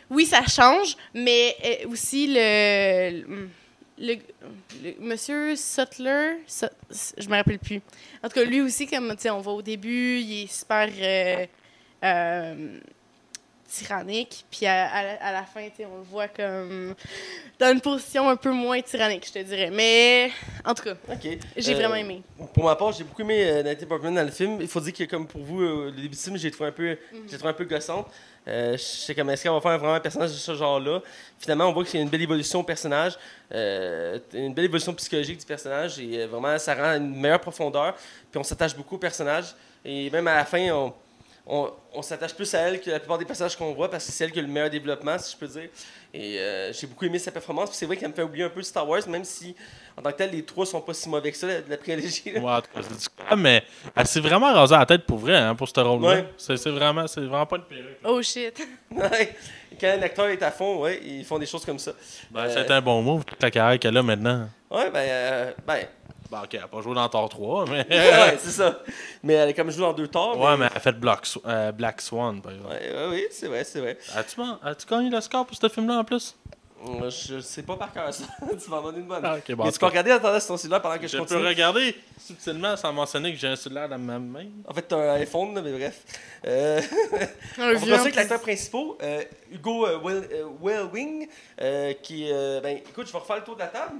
[0.09, 3.21] oui, ça change, mais euh, aussi le,
[3.97, 4.15] le,
[4.83, 6.71] le- Monsieur Sutler, Sut-
[7.17, 7.81] je me rappelle plus.
[8.23, 10.87] En tout cas, lui aussi, comme tu sais, on voit au début, il est super
[11.01, 11.45] euh,
[12.03, 12.79] euh,
[13.69, 16.95] tyrannique, puis à, à la- à la fin, on le voit comme
[17.59, 19.69] dans une position un peu moins tyrannique, je te dirais.
[19.71, 20.31] Mais
[20.65, 21.37] en tout cas, Ok.
[21.55, 22.21] j'ai Euh, vraiment aimé.
[22.53, 24.57] Pour ma part, j'ai beaucoup aimé euh, Nathalie Portman dans le film.
[24.59, 26.73] Il faut dire que, comme pour vous, euh, le début du film, j'ai trouvé un
[26.73, 26.97] peu,
[27.29, 28.07] j'ai trouvé un peu gossante.
[28.47, 31.01] Euh, je sais comme est-ce qu'on va faire vraiment un personnage de ce genre-là?
[31.37, 33.17] Finalement, on voit qu'il y a une belle évolution au personnage,
[33.53, 37.95] euh, une belle évolution psychologique du personnage et euh, vraiment, ça rend une meilleure profondeur.
[38.31, 39.53] Puis on s'attache beaucoup au personnage
[39.85, 40.93] et même à la fin, on,
[41.51, 44.11] on, on s'attache plus à elle que la plupart des personnages qu'on voit parce que
[44.11, 45.67] c'est elle qui a le meilleur développement, si je peux dire.
[46.13, 47.69] Et euh, j'ai beaucoup aimé sa performance.
[47.69, 49.55] Puis c'est vrai qu'elle me fait oublier un peu Star Wars, même si
[49.97, 52.21] en tant que tel, les trois sont pas si mauvais que ça, la, la prélogie.
[52.35, 53.63] Ouais, en tout cas, c'est discutable, mais
[53.95, 56.07] elle s'est vraiment rasée la tête pour vrai hein, pour ce rôle-là.
[56.07, 56.25] Ouais.
[56.37, 57.97] C'est c'est vraiment, c'est vraiment pas une perruque.
[58.03, 58.55] Oh shit.
[58.91, 59.35] Ouais.
[59.79, 61.91] Quand un acteur est à fond, ouais, ils font des choses comme ça.
[62.31, 64.49] Ben, Euh, C'est un bon move, toute la carrière qu'elle a maintenant.
[64.69, 65.85] Ouais, ben, euh, ben,
[66.31, 67.85] Ben, ok, elle n'a pas joué dans Thor 3, mais.
[67.89, 68.79] ouais, c'est ça.
[69.23, 70.39] Mais elle a comme joué dans deux torts.
[70.39, 72.71] Ouais, mais elle a fait Black, Sw- euh, Black Swan, par exemple.
[72.71, 73.97] Ouais, ouais, oui, c'est vrai, c'est vrai.
[74.15, 76.35] As-tu man- as-tu gagné le score pour ce film-là en plus?
[76.87, 78.23] Euh, Je sais pas par cœur ça.
[78.63, 79.21] tu m'en donnes une bonne.
[79.25, 79.69] Ah, ok, bon.
[79.71, 81.45] Tu peux regarder sur ton cellulaire pendant que je, je peux continue.
[81.47, 84.45] regarder subtilement sans mentionner que j'ai un cellulaire dans ma main.
[84.67, 86.03] En fait, t'as un iPhone, là, mais bref.
[86.45, 86.79] Euh,
[87.57, 88.15] Un on va plus.
[88.15, 91.27] l'acteur principal, euh, Hugo euh, Wel- euh, Wellwing,
[91.59, 93.95] euh, qui, euh, ben, écoute, je vais refaire le tour de la table.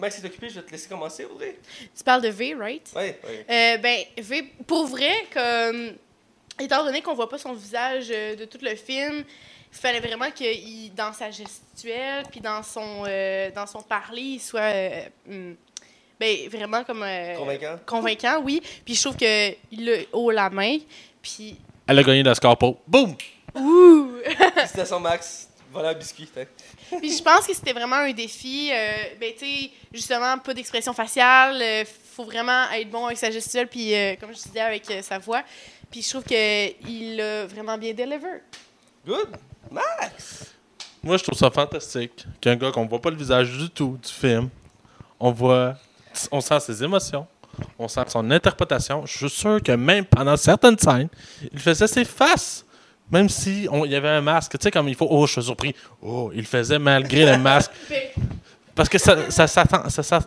[0.00, 1.56] Max est occupé, je vais te laisser commencer, Audrey.
[1.96, 2.90] Tu parles de V, right?
[2.96, 3.46] Ouais, ouais.
[3.48, 5.92] Euh, ben, V, pour vrai, comme.
[6.58, 9.24] Étant donné qu'on voit pas son visage euh, de tout le film,
[9.72, 14.20] il fallait vraiment que il, dans sa gestuelle, puis dans son, euh, dans son parler,
[14.22, 14.60] il soit.
[14.60, 15.56] euh, hum,
[16.18, 17.02] ben, vraiment comme.
[17.02, 17.78] euh, Convaincant.
[17.86, 18.60] Convaincant, oui.
[18.84, 20.76] Puis je trouve qu'il a haut la main.
[21.22, 21.56] Puis.
[21.86, 22.78] Elle a gagné le score pour.
[22.86, 23.14] Boum!
[23.54, 24.12] Ouh!
[24.66, 25.48] Citation Max.
[25.72, 26.28] Voilà un biscuit.
[26.98, 28.70] Puis je pense que c'était vraiment un défi.
[28.72, 31.60] euh, ben, tu sais, justement, pas d'expression faciale.
[31.60, 31.84] euh,
[32.14, 35.18] faut vraiment être bon avec sa gestuelle, puis euh, comme je disais, avec euh, sa
[35.18, 35.42] voix.
[35.90, 38.42] Puis je trouve qu'il l'a vraiment bien deliver.
[39.06, 39.36] Good.
[39.70, 40.46] Max.
[41.02, 44.12] Moi, je trouve ça fantastique qu'un gars qu'on voit pas le visage du tout du
[44.12, 44.50] film,
[45.18, 45.76] on voit,
[46.30, 47.26] on sent ses émotions,
[47.78, 49.06] on sent son interprétation.
[49.06, 51.08] Je suis sûr que même pendant certaines scènes,
[51.52, 52.64] il faisait ses faces.
[53.10, 55.06] Même si on- il y avait un masque, tu sais, comme il faut.
[55.10, 55.74] Oh, je suis surpris.
[56.02, 57.72] Oh, il faisait malgré le masque.
[58.74, 60.20] Parce que ça, ça, s'attend- ça, ça-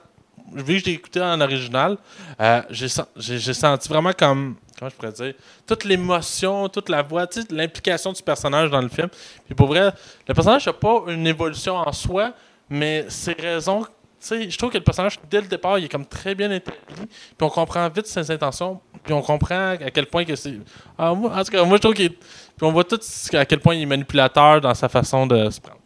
[0.53, 1.97] vu que je l'ai écouté en original,
[2.39, 5.33] euh, j'ai sen- j'ai j'ai senti vraiment comme, comment je pourrais dire,
[5.65, 9.07] toute l'émotion, toute la voix, l'implication du personnage dans le film.
[9.45, 9.91] Puis pour vrai,
[10.27, 12.33] le personnage n'a pas une évolution en soi,
[12.69, 15.89] mais ses raisons, tu sais, je trouve que le personnage, dès le départ, il est
[15.89, 17.07] comme très bien établi, puis
[17.41, 20.55] on comprend vite ses intentions, puis on comprend à quel point que c'est...
[20.97, 22.11] Ah, moi, en tout cas, moi, je trouve qu'il.
[22.13, 22.99] Puis on voit tout
[23.33, 25.79] à quel point il est manipulateur dans sa façon de se prendre.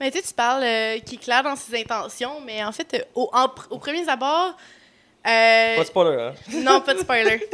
[0.00, 2.94] Mais tu sais, tu parles euh, qui est clair dans ses intentions, mais en fait,
[2.94, 4.56] euh, au, en au premier abord.
[5.26, 6.34] euh, Pas de spoiler, hein?
[6.62, 7.48] non, pas de spoiler.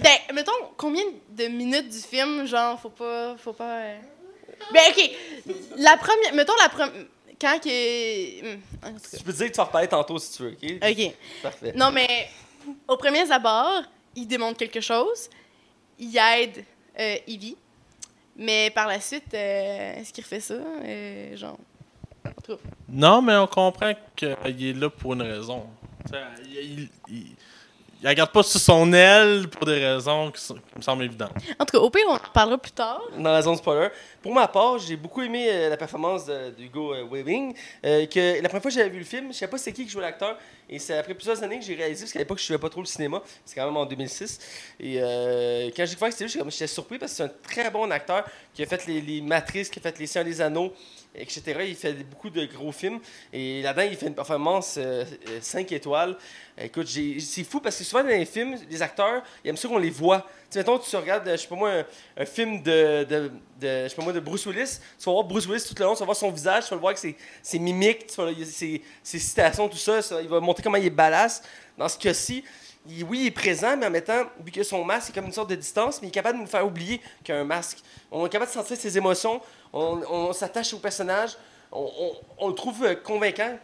[0.00, 3.36] ben, mettons, combien de minutes du film, genre, faut pas.
[3.38, 3.96] Faut pas euh,
[4.72, 5.10] Ben, ok.
[5.78, 6.34] La première.
[6.34, 6.92] Mettons la première.
[7.40, 8.40] Quand que.
[8.54, 8.88] hum, cas.
[9.18, 10.90] Je peux te dire que tu vas reparler tantôt si tu veux, ok?
[10.90, 11.14] Ok.
[11.42, 11.72] Parfait.
[11.76, 12.28] Non, mais
[12.88, 13.82] au premier abord,
[14.16, 15.28] il démontre quelque chose.
[15.98, 16.64] Il aide
[16.98, 17.56] euh, Evie.
[18.36, 20.54] Mais par la suite, euh, est-ce qu'il refait ça?
[20.54, 21.58] Euh, genre?
[22.88, 25.66] Non, mais on comprend qu'il est là pour une raison.
[28.04, 31.04] Il, il regarde pas sur son aile pour des raisons qui, sont- qui me semblent
[31.04, 31.32] évidentes.
[31.58, 33.00] En tout cas, au pire, on en parlera plus tard.
[33.18, 33.88] dans la zone spoiler.
[34.22, 37.54] Pour ma part, j'ai beaucoup aimé euh, la performance de- d'Hugo euh, Weaving.
[37.84, 39.84] euh, que la première fois que j'avais vu le film, je savais pas c'est qui
[39.84, 40.36] qui jouait l'acteur.
[40.68, 42.80] Et c'est après plusieurs années que j'ai réalisé, parce qu'à l'époque, je suivais pas trop
[42.80, 43.20] le cinéma.
[43.44, 44.38] C'est quand même en 2006.
[44.80, 47.70] Et euh, quand j'ai découvert que c'était lui, j'étais surpris parce que c'est un très
[47.70, 48.24] bon acteur
[48.54, 50.72] qui a fait les, les Matrices, qui a fait Les Seigneurs des Anneaux,
[51.14, 51.42] etc.
[51.66, 53.00] Il fait beaucoup de gros films.
[53.32, 54.78] Et là-dedans, il fait une performance
[55.40, 56.16] 5 étoiles.
[56.56, 59.78] Écoute, c'est fou parce que souvent dans les films, les acteurs, ils aiment ça qu'on
[59.78, 60.20] les voit.
[60.20, 61.82] Tu sais, mettons, tu regardes, je sais pas moi,
[62.16, 63.04] un, film de,
[63.60, 65.94] je sais pas moi, de Bruce Willis, tu vas voir Bruce Willis tout le long,
[65.94, 68.30] tu vas voir son visage, tu vas le voir avec ses, ses mimiques, tu vas,
[68.44, 71.42] ses, ses citations, tout ça, ça, il va montrer comment il est badass.
[71.76, 72.44] Dans ce cas-ci,
[72.88, 75.32] il- oui, il est présent, mais en mettant, vu que son masque est comme une
[75.32, 77.44] sorte de distance, mais il est capable de nous faire oublier qu'il y a un
[77.44, 77.78] masque.
[78.10, 79.40] On est capable de sentir ses émotions,
[79.72, 81.36] on, on s'attache au personnage,
[81.72, 83.58] on, on- on le trouve euh, convaincant.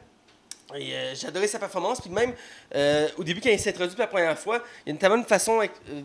[0.77, 2.01] Et euh, j'ai adoré sa performance.
[2.01, 2.33] Puis même,
[2.77, 4.99] euh, au début, quand il s'est introduit pour la première fois, il y a une
[4.99, 6.03] tellement une façon euh,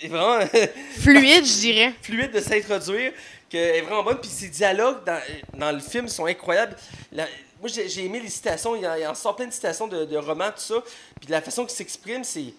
[0.00, 0.40] est vraiment
[1.00, 1.92] Fluide, je dirais.
[2.00, 3.12] fluide de s'introduire
[3.50, 4.18] qu'elle est vraiment bonne.
[4.18, 5.20] Puis ses dialogues dans,
[5.52, 6.76] dans le film sont incroyables.
[7.12, 7.26] La-
[7.60, 8.74] moi, j'ai aimé les citations.
[8.76, 10.82] Il en, il en sort plein de citations de, de romans, tout ça.
[11.20, 12.54] Puis la façon qu'il s'exprime, c'est.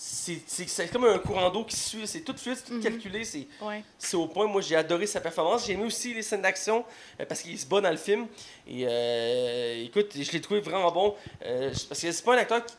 [0.00, 2.06] C'est comme un courant d'eau qui suit.
[2.06, 2.82] C'est tout fluide, tout Mhm.
[2.82, 3.24] calculé.
[3.24, 3.82] C'est Ouais.
[3.98, 4.46] c'est au point.
[4.46, 5.66] Moi, j'ai adoré sa performance.
[5.66, 6.84] J'ai aimé aussi les scènes d'action
[7.20, 8.28] euh, parce qu'il se bat dans le film.
[8.68, 11.16] Et euh, écoute, je l'ai trouvé vraiment bon.
[11.44, 12.74] Euh, parce que c'est pas un acteur qui,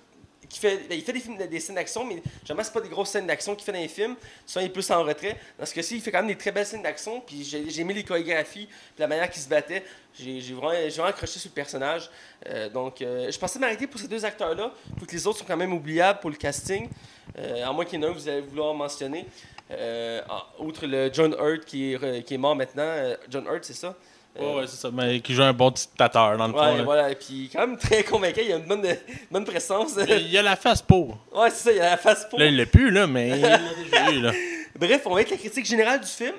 [0.62, 3.28] ben, il fait des, films, des scènes d'action, mais jamais c'est pas des grosses scènes
[3.28, 4.16] d'action qu'il fait dans les films.
[4.46, 5.38] Souvent, il est plus en retrait.
[5.58, 7.22] Dans ce cas-ci, il fait quand même des très belles scènes d'action.
[7.22, 9.84] Puis j'ai aimé les chorégraphies, la manière qu'il se battait.
[10.18, 12.10] J'ai vraiment, accroché sur le personnage.
[12.48, 14.74] Euh, donc, euh, je pensais m'arrêter pour ces deux acteurs-là.
[15.00, 16.90] Faut que les autres sont quand même oubliables pour le casting.
[17.38, 19.28] Euh, à moins qu'il y en ait un que vous allez vouloir mentionner.
[19.72, 20.22] Euh,
[20.58, 23.16] outre le John Hurt qui est, mort maintenant.
[23.30, 23.96] John Hurt, c'est ça?
[24.38, 24.90] Euh, Ouais, ouais, c'est ça.
[24.92, 26.60] Mais qui joue un bon dictateur, dans le fond.
[26.60, 26.84] Ouais, là.
[26.84, 27.10] voilà.
[27.12, 28.42] Et puis, quand même très convaincant.
[28.46, 28.84] Il a une bonne,
[29.32, 29.96] bonne présence.
[29.98, 31.18] Mais Il y a la face pour.
[31.36, 31.72] ouais, c'est ça.
[31.74, 32.40] Il a la face pour.
[32.40, 34.32] Là, il l'a plus, là, mais il l'a déjà eu, là.
[34.80, 36.36] Bref, on va être la critique générale du film.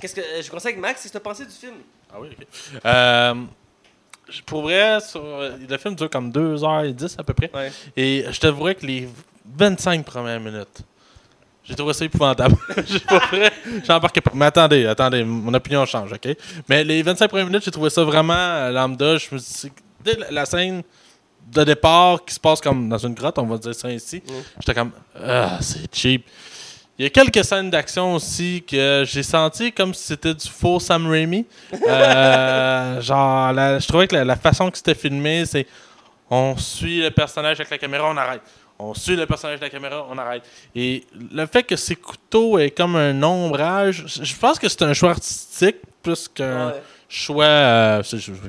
[0.00, 1.74] Qu'est-ce que euh, je conseille avec Max, qu'est-ce que tu as pensé du film?
[2.12, 2.46] Ah oui, ok.
[2.84, 3.34] Euh,
[4.28, 7.50] je- pour vrai, sur- le film dure comme 2h10 à peu près.
[7.54, 7.70] Ouais.
[7.96, 9.08] Et je t'avouerais que les
[9.56, 10.80] 25 premières minutes,
[11.64, 12.56] j'ai trouvé ça épouvantable.
[12.86, 13.50] J'ai pas vrai,
[13.86, 14.32] j'embarquais pas.
[14.34, 16.36] Mais attendez, attendez, mon opinion change, ok?
[16.68, 19.16] Mais les 25 premières minutes, j'ai trouvé ça vraiment euh, lambda.
[19.16, 19.72] Je me suis
[20.04, 20.82] dès la- la scène
[21.52, 24.32] de départ qui se passe comme dans une grotte, on va dire ça ici, Mm.
[24.60, 24.90] j'étais comme,
[25.22, 26.26] ah, c'est cheap.
[26.98, 30.78] Il y a quelques scènes d'action aussi que j'ai senti comme si c'était du faux
[30.78, 31.44] Sam Raimi.
[31.88, 35.66] Euh, genre, la- je trouvais que la, la façon que c'était filmé, c'est
[36.30, 38.42] on suit le personnage avec la caméra, on arrête.
[38.90, 40.42] On suit le personnage avec la caméra, on arrête.
[40.74, 44.92] Et le fait que ces couteaux est comme un ombrage, je pense que c'est un
[44.92, 46.82] choix artistique plus qu'un Ouais.
[47.08, 47.44] choix.
[47.44, 48.02] euh,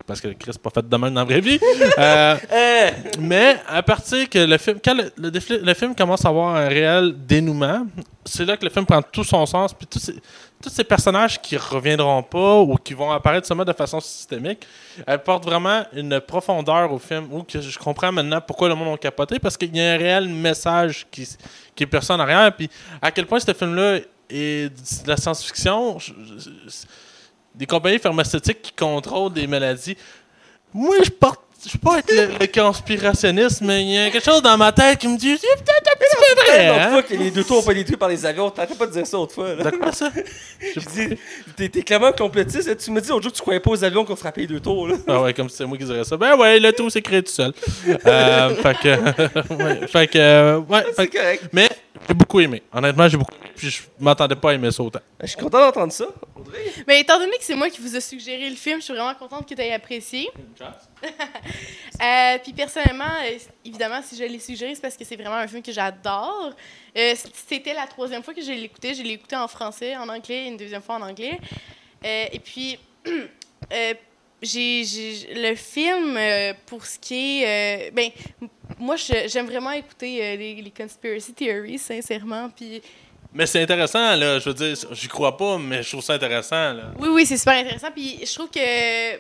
[0.05, 1.59] parce que Chris n'est pas fait de même dans la vraie vie.
[1.97, 6.25] Euh, Euh, mais à partir que le film, quand le, le défli- le film commence
[6.25, 7.85] à avoir un réel dénouement,
[8.25, 9.73] c'est là que le film prend tout son sens.
[9.73, 10.15] Puis ces,
[10.61, 14.65] tous ces personnages qui reviendront pas ou qui vont apparaître seulement de façon systémique,
[15.05, 18.97] apportent vraiment une profondeur au film où que je comprends maintenant pourquoi le monde a
[18.97, 21.27] capoté parce qu'il y a un réel message qui,
[21.75, 22.55] qui est perçu en arrière.
[22.55, 22.69] Puis
[23.01, 23.99] à quel point ce film-là
[24.29, 25.97] est de la science-fiction.
[27.53, 29.97] des compagnies pharmaceutiques qui contrôlent des maladies.
[30.73, 31.41] Moi, je porte.
[31.63, 34.71] Je suis pas être le, le conspirationniste, mais il y a quelque chose dans ma
[34.71, 35.84] tête qui me dit c'est peut-être
[36.35, 36.67] peu vrai.
[36.67, 36.91] l'autre hein?
[36.91, 39.07] fois que les deux tours ont pas détruits par les avions, t'arrêtais pas de dire
[39.07, 39.55] ça l'autre fois.
[39.55, 39.71] là.
[39.71, 40.11] De quoi ça?
[40.75, 41.17] Je dis,
[41.55, 42.67] t'es, t'es clairement un complotiste.
[42.67, 42.75] là.
[42.75, 44.59] Tu me dis l'autre jour que tu croyais pas aux avions qu'on frappait les deux
[44.59, 44.87] tours.
[44.87, 44.95] Là.
[45.07, 46.17] Ah ouais, comme si c'est moi qui dirais ça.
[46.17, 47.53] Ben ouais, le tout s'est créé tout seul.
[48.05, 49.53] Euh, fait que.
[49.63, 50.17] ouais, fait que.
[50.17, 51.43] euh, fait C'est correct.
[51.53, 51.69] mais
[52.07, 52.61] j'ai beaucoup aimé.
[52.73, 53.51] Honnêtement, j'ai beaucoup aimé.
[53.55, 54.99] Puis je m'attendais pas à aimer ça autant.
[55.21, 56.05] Je suis content d'entendre ça.
[56.35, 56.59] Audrey.
[56.87, 59.13] Mais étant donné que c'est moi qui vous ai suggéré le film, je suis vraiment
[59.15, 60.29] contente que tu aies apprécié.
[62.03, 65.47] Euh, puis personnellement, euh, évidemment, si je l'ai suggéré, c'est parce que c'est vraiment un
[65.47, 66.51] film que j'adore.
[66.97, 67.13] Euh,
[67.47, 68.93] C'était la troisième fois que je écouté.
[68.93, 71.39] Je l'ai écouté en français, en anglais, une deuxième fois en anglais.
[72.05, 72.77] Euh, et puis,
[74.41, 76.19] j'ai le film,
[76.65, 77.91] pour ce qui est...
[77.91, 78.09] ben,
[78.77, 82.49] moi, j'aime vraiment écouter les, les conspiracy theories, sincèrement.
[82.49, 82.81] Puis
[83.33, 84.37] Mais c'est intéressant, là.
[84.39, 86.91] Je veux dire, j'y crois pas, mais je trouve ça intéressant, là.
[86.99, 87.91] Oui, oui, c'est super intéressant.
[87.91, 89.15] Puis je trouve que,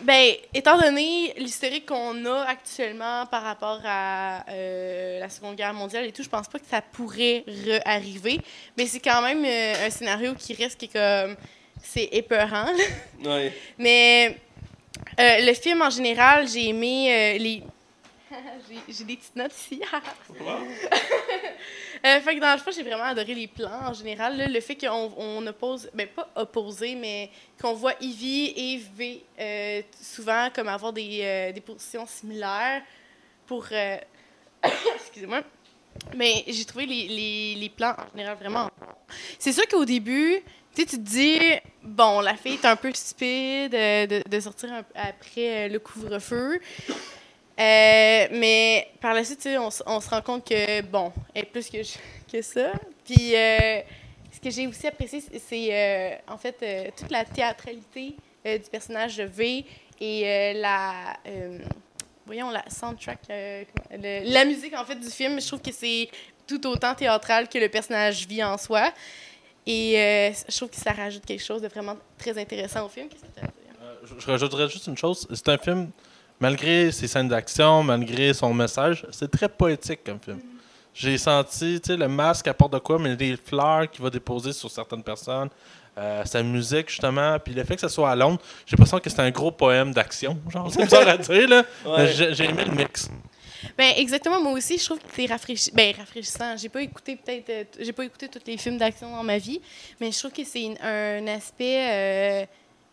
[0.00, 6.04] ben, étant donné l'historique qu'on a actuellement par rapport à euh, la Seconde Guerre mondiale
[6.06, 7.44] et tout, je pense pas que ça pourrait
[7.84, 8.40] arriver.
[8.76, 11.36] Mais c'est quand même euh, un scénario qui reste qui est comme.
[11.82, 12.66] C'est épeurant.
[13.22, 13.34] là.
[13.36, 13.52] Ouais.
[13.78, 14.36] Mais
[15.20, 17.62] euh, le film en général, j'ai aimé les.
[18.68, 19.80] J'ai- J'ai des petites notes ici.
[22.04, 24.52] Euh, fait que dans le fond, j'ai vraiment adoré les plans en général.
[24.52, 27.30] le fait qu'on on oppose, ben pas opposé, mais
[27.60, 32.82] qu'on voit Ivy et V euh, souvent comme avoir des, euh, des positions similaires
[33.46, 33.66] pour.
[34.96, 35.42] Excusez-moi.
[36.14, 38.68] Mais j'ai trouvé les, les, les plans en général vraiment.
[39.38, 40.42] C'est sûr qu'au début,
[40.76, 41.40] tu te dis,
[41.82, 46.60] bon, la fille est un peu stupide de, sortir après le couvre-feu.
[47.58, 52.72] Euh, mais par la suite, on, se rend compte que, bon, elle plus que, ça.
[53.04, 53.80] Puis, euh,
[54.30, 59.24] ce que j'ai aussi apprécié, c'est- euh, en fait toute la théâtralité du personnage de
[59.24, 59.64] V
[60.00, 61.16] et la.
[62.26, 65.40] voyons, la soundtrack, la musique en fait du film.
[65.40, 66.10] Je trouve que c'est
[66.46, 68.92] tout autant théâtral que le personnage vit en soi.
[69.66, 73.08] Et je trouve que ça rajoute quelque chose de vraiment très intéressant au film.
[73.08, 74.00] Qu'est-ce que tu as à dire?
[74.04, 75.26] Je, je rajouterais juste une chose.
[75.32, 75.90] C'est un film,
[76.40, 80.40] malgré ses scènes d'action, malgré son message, c'est très poétique comme film.
[80.94, 84.52] J'ai senti, tu sais, le masque apporte de quoi, mais les fleurs qu'il va déposer
[84.52, 85.50] sur certaines personnes,
[85.98, 89.10] euh, sa musique, justement, puis le fait que ce soit à Londres, j'ai l'impression que
[89.10, 90.38] c'est un gros poème d'action.
[90.48, 91.64] Genre, c'est bizarre à dire, là.
[91.86, 92.12] Ouais.
[92.12, 93.10] J'ai j'ai aimé le mix.
[93.76, 95.70] Ben exactement, moi aussi, je trouve que c'est rafraîchi...
[95.72, 96.56] ben, rafraîchissant.
[96.56, 99.60] J'ai pas écouté peut-être euh, j'ai pas écouté tous les films d'action dans ma vie,
[100.00, 102.46] mais je trouve que c'est un aspect euh,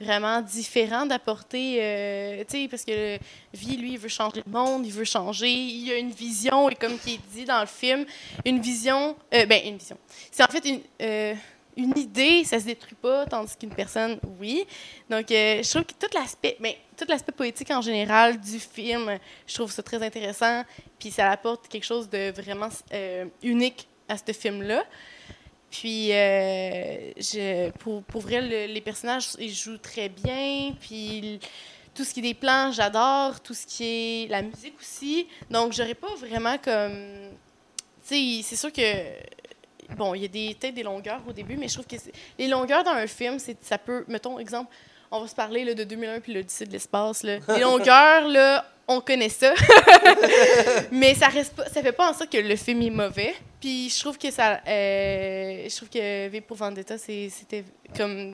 [0.04, 3.18] vraiment différent d'apporter, euh, tu sais, parce que
[3.54, 6.76] Vie, lui, il veut changer le monde, il veut changer, il a une vision, et
[6.76, 8.04] comme qui est dit dans le film,
[8.46, 9.98] une vision, euh, ben, une vision.
[10.32, 11.36] C'est en fait une, euh,
[11.78, 14.66] une idée, ça se détruit pas, tandis qu'une personne, oui.
[15.08, 19.20] Donc, euh, je trouve que tout l'aspect, ben, tout l'aspect poétique en général du film,
[19.46, 20.64] je trouve ça très intéressant,
[20.98, 22.70] puis ça apporte quelque chose de vraiment
[23.44, 24.84] unique à ce film-là.
[25.74, 30.72] Puis, euh, je, pour, pour vrai, le- les personnages, ils jouent très bien.
[30.80, 31.40] Puis,
[31.96, 33.40] tout ce qui est des plans, j'adore.
[33.42, 35.28] Tout ce qui est la musique aussi.
[35.50, 37.32] Donc, j'aurais pas vraiment comme.
[38.08, 38.82] Tu sais, c'est sûr que.
[39.98, 41.96] Bon, il y a des- peut-être des longueurs au début, mais je trouve que
[42.38, 44.06] les longueurs dans un film, c'est ça peut.
[44.08, 44.72] Mettons, exemple,
[45.10, 47.24] on va se parler là, de 2001 puis l'Odyssée de l'espace.
[47.24, 49.54] Les longueurs, là, on connaît ça.
[50.92, 53.36] mais ça reste ça fait pas en sorte que le film est mauvais.
[53.60, 57.64] Puis je trouve que ça, euh, je trouve que V pour Vendetta, c'était
[57.96, 58.34] comme,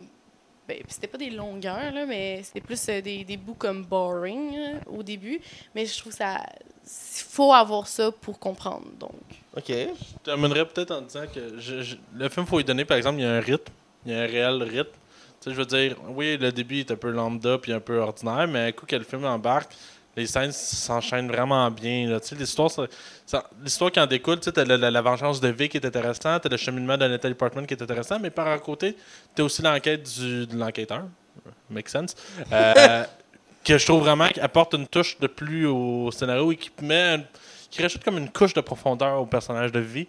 [0.67, 4.55] ben, c'était pas des longueurs là, mais c'était plus euh, des, bouts comme boring
[4.87, 5.39] au début.
[5.75, 6.41] Mais je trouve ça,
[6.83, 8.87] faut avoir ça pour comprendre.
[8.99, 9.21] Donc,
[9.55, 9.67] OK.
[9.67, 9.85] Je
[10.23, 11.39] terminerais peut-être en disant que
[12.15, 13.73] le film, faut lui donner, par exemple, il y a un rythme.
[14.05, 14.91] Il y a un réel rythme.
[15.41, 17.99] Tu sais, je veux dire, oui, le début est un peu lambda puis un peu
[17.99, 19.73] ordinaire, mais un coup que le film embarque,
[20.20, 22.17] les scènes s'enchaînent vraiment bien.
[22.20, 22.88] Tu l'histoire, ça-
[23.26, 25.86] ça- l'histoire qui en découle, tu t'as la, la- la vengeance de V qui est
[25.86, 28.95] intéressante, t'as le cheminement de Nathalie Portman qui est intéressant, mais par un côté,
[29.34, 31.03] t'as aussi l'enquête du, de l'enquêteur.
[31.70, 32.15] Make sense.
[32.51, 33.03] Euh,
[33.63, 37.26] que je trouve vraiment qui apporte une touche de plus au scénario et qui met
[37.70, 40.07] qui rajoute comme une couche de profondeur au personnage de vie.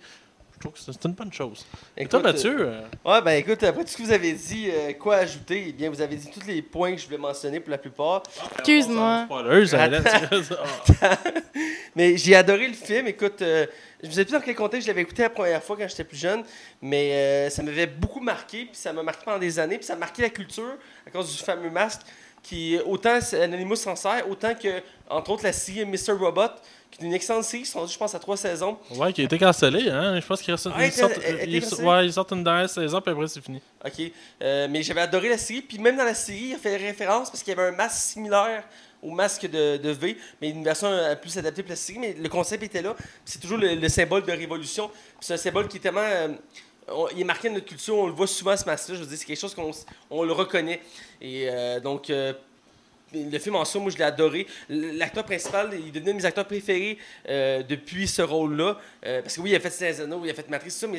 [0.62, 1.64] Je trouve que c'est une bonne chose.
[1.96, 4.68] Et toi, Écoute, Mathieu, euh, Ouais, ben écoute, après tout ce que vous avez dit,
[4.70, 5.64] euh, quoi ajouter?
[5.68, 8.22] Eh bien, vous avez dit tous les points que je voulais mentionner pour la plupart.
[8.58, 9.22] Excuse-moi.
[9.24, 10.54] Spoilers, Hélène, tu-
[11.00, 11.18] Ah.
[11.96, 13.06] Mais j'ai adoré le film.
[13.06, 13.64] Écoute, euh,
[14.02, 16.04] je ne sais plus dans quel contexte je l'avais écouté la première fois quand j'étais
[16.04, 16.42] plus jeune,
[16.82, 19.94] mais euh, ça m'avait beaucoup marqué, puis ça m'a marqué pendant des années, puis ça
[19.94, 22.02] a marqué la culture à cause du fameux masque
[22.42, 26.12] qui, autant c'est- Anonymous s'en sert, autant que, entre autres, la série Mr.
[26.18, 26.50] Robot,
[26.90, 28.76] qui est une excellente série, ils sont je pense, à trois saisons.
[28.96, 30.18] Ouais, qui a été cancellé, hein.
[30.20, 30.66] Je pense qu'il reste.
[30.74, 31.84] Ah, sortent, cancellée?
[31.84, 33.60] ouais, ils une dernière saison, puis après, c'est fini.
[33.84, 34.12] OK.
[34.42, 35.62] Euh, mais j'avais adoré la série.
[35.62, 37.96] Puis même dans la série, il a fait référence parce qu'il y avait un masque
[38.12, 38.64] similaire
[39.02, 41.98] au masque de, de V, mais une version euh, plus adaptée pour la série.
[41.98, 42.94] Mais le concept était là.
[43.24, 44.90] C'est toujours le, le symbole de révolution.
[45.20, 46.00] C'est un symbole qui est tellement.
[46.02, 46.28] euh,
[46.88, 48.96] on- il est marqué dans notre culture, on le voit souvent ce masque-là.
[48.96, 49.70] Je veux dire, c'est quelque chose qu'on
[50.10, 50.80] on le reconnaît.
[51.20, 52.10] Et euh, donc.
[52.10, 52.32] euh,
[53.12, 54.46] le film en soi, moi, je l'ai adoré.
[54.68, 56.98] L'acteur principal, il est devenu un de mes acteurs préférés
[57.28, 58.78] euh, depuis ce rôle-là.
[59.06, 60.98] Euh, parce que oui, il a fait Anneaux, il a fait Matrice, ça, mais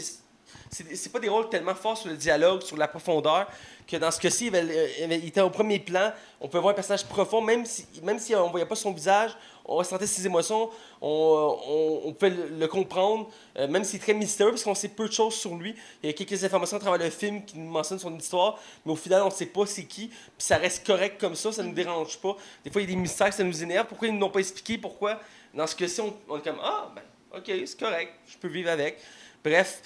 [0.69, 3.47] c'est pas des rôles tellement forts sur le dialogue, sur la profondeur,
[3.87, 6.11] que dans ce cas-ci, il, il était au premier plan.
[6.39, 9.31] On peut voir un personnage profond, même si, même si on voyait pas son visage,
[9.71, 10.69] on ressentait ses émotions,
[11.01, 14.89] on, on, on peut le, comprendre, euh, même s'il est très mystérieux, parce qu'on sait
[14.89, 15.75] peu de choses sur lui.
[16.03, 18.91] Il y a quelques informations à travers le film qui nous mentionnent son histoire, mais
[18.91, 21.63] au final, on ne sait pas c'est qui, puis ça reste correct comme ça, ça
[21.63, 22.35] ne nous dérange pas.
[22.63, 23.87] Des fois, il y a des mystères, ça nous énerve.
[23.87, 24.77] Pourquoi ils ne l'ont pas expliqué?
[24.77, 25.19] Pourquoi?
[25.53, 27.03] Dans ce cas-ci, on, on est comme Ah, ben,
[27.37, 28.97] ok, c'est correct, je peux vivre avec.
[29.43, 29.81] Bref,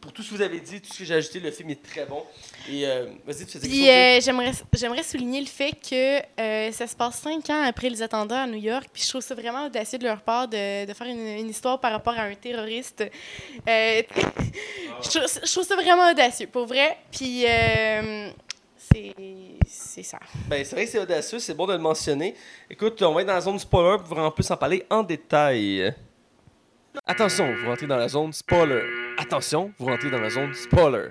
[0.00, 1.82] pour tout ce que vous avez dit, tout ce que j'ai ajouté, le film est
[1.82, 2.24] très bon.
[2.70, 6.94] Et euh, vas-y, tu faisais euh, j'aimerais j'aimerais souligner le fait que euh, ça se
[6.94, 8.86] passe cinq ans après les attentats à New York.
[8.92, 11.80] Puis je trouve ça vraiment audacieux de leur part de, de faire une, une histoire
[11.80, 13.00] par rapport à un terroriste.
[13.00, 14.02] Euh,
[15.02, 16.98] je, trouve, je trouve ça vraiment audacieux, pour vrai.
[17.10, 17.44] Puis
[18.76, 19.14] c'est
[19.66, 20.18] c'est ça.
[20.46, 22.34] Ben, c'est vrai que c'est audacieux, c'est bon de le mentionner.
[22.70, 25.92] Écoute, on va être dans la zone spoiler pour vraiment plus en parler en détail.
[27.06, 28.82] Attention, vous rentrez dans la zone spoiler.
[29.18, 31.08] Attention, vous rentrez dans la zone spoiler.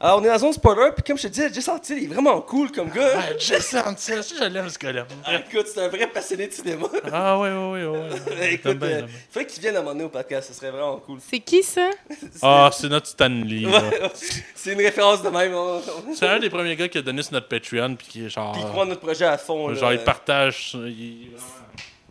[0.00, 2.04] Alors, on est dans la zone spoiler, puis comme je te disais, Jess Antil il
[2.04, 3.36] est vraiment cool comme gars.
[3.38, 5.06] Jason, ça, ça, je l'aime, ce gars-là.
[5.24, 6.86] Ah, écoute, c'est un vrai passionné de cinéma.
[7.12, 7.98] Ah, ouais, ouais, ouais.
[8.38, 8.54] ouais.
[8.54, 9.06] écoute, bien, euh, bien.
[9.30, 11.18] faudrait qu'il vienne à donné au podcast, ce serait vraiment cool.
[11.30, 11.88] C'est qui ça?
[12.42, 13.66] Ah, c'est notre Stanley.
[13.66, 14.10] Ouais,
[14.54, 15.54] c'est une référence de même.
[15.54, 15.80] on-
[16.14, 18.52] C'est un des premiers gars qui a donné sur notre Patreon, puis qui est genre.
[18.52, 19.68] Puis il croit notre projet à fond.
[19.68, 19.74] là.
[19.74, 20.72] genre, il partage.
[20.74, 21.30] Il,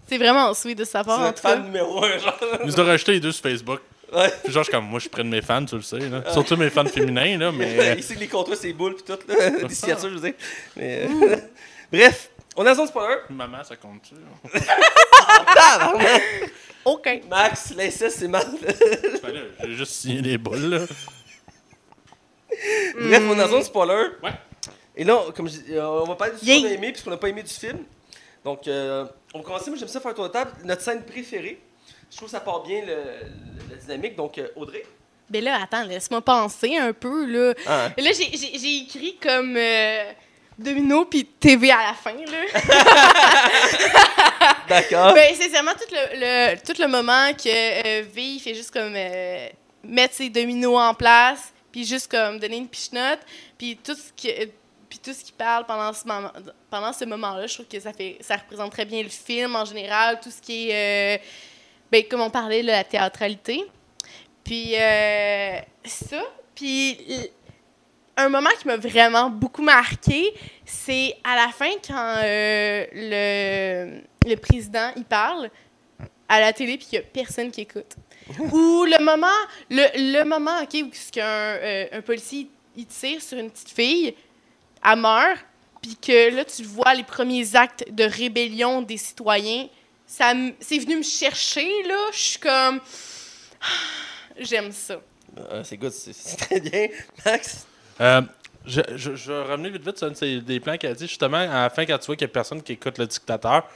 [0.08, 2.38] C'est vraiment sweet de sa C'est part, notre fan numéro un, genre.
[2.62, 3.82] il nous a rajouté les deux sur Facebook.
[4.14, 4.32] Ouais.
[4.44, 6.00] Puis genre, je suis comme moi, je de mes fans, tu le sais.
[6.00, 6.24] Là.
[6.32, 7.96] Surtout mes fans féminins, là, mais.
[7.98, 9.50] il sait que les contrats, c'est boules, puis tout, là.
[9.68, 10.34] Des signatures, je veux dire.
[10.76, 11.36] Mais, euh,
[11.92, 13.18] Bref, on est dans la zone spoiler.
[13.30, 14.16] Maman, ça compte-tu?
[16.86, 17.22] OK.
[17.30, 18.48] Max, l'inceste, c'est mal.
[18.62, 19.34] Ben
[19.64, 20.80] j'ai juste signé les boules, là.
[23.00, 24.08] Bref, on est dans la zone spoiler.
[24.22, 24.32] Ouais.
[24.96, 26.62] Et là, comme je dis, euh, on va parler de ce Yay.
[26.62, 27.80] qu'on a aimé puis ce qu'on n'a pas aimé du film.
[28.44, 29.70] Donc, euh, on va commencer.
[29.70, 30.52] Moi, j'aime ça faire un tour de table.
[30.64, 31.60] Notre scène préférée.
[32.14, 34.16] Je trouve que ça part bien le, le- la dynamique.
[34.16, 34.84] Donc, euh, Audrey?
[35.30, 37.54] Ben là, attends, laisse-moi penser un peu, là.
[37.66, 40.12] Ah, Là, j'ai- j'ai j'ai écrit comme euh,
[40.60, 42.46] Domino puis TV à la fin, là.
[44.70, 45.14] D'accord.
[45.14, 48.94] ben, sincèrement, tout le, le- tout le moment que euh, V, il fait juste comme
[48.96, 49.48] euh,
[49.84, 53.20] mettre ses dominos en place, puis juste comme donner une pichenote,
[53.58, 54.30] puis tout ce qui.
[54.30, 54.46] euh,
[54.90, 56.32] puis tout ce qu'il parle pendant ce moment,
[56.70, 59.66] pendant ce moment-là, je trouve que ça fait, ça représente très bien le film en
[59.66, 61.22] général, tout ce qui est, euh,
[61.92, 63.64] ben, comme on parlait, là, la théâtralité.
[64.44, 66.22] Puis euh, ça,
[66.56, 66.98] puis
[68.18, 70.34] un moment qui m'a vraiment beaucoup marqué,
[70.66, 75.50] c'est à la fin quand euh, le, le président il parle
[76.28, 77.96] à la télé puis qu'il n'y a personne qui écoute.
[78.40, 79.28] Ou le moment,
[79.70, 84.16] le, le moment, OK, où qu'un euh, un policier il tire sur une petite fille,
[84.84, 85.46] elle meurt,
[85.82, 89.68] puis que là tu vois les premiers actes de rébellion des citoyens,
[90.18, 92.80] ça m- c'est venu me chercher là, je suis comme
[94.40, 95.02] j'aime ça.
[95.50, 96.88] Ah, c'est good, c'est très bien.
[97.26, 97.66] Max?
[98.00, 98.22] Euh,
[98.66, 101.08] je, je, je vais revenir vite vite sur un des plans qu'elle a dit.
[101.08, 103.68] Justement, à la fin, quand tu vois qu'il n'y a personne qui écoute le dictateur,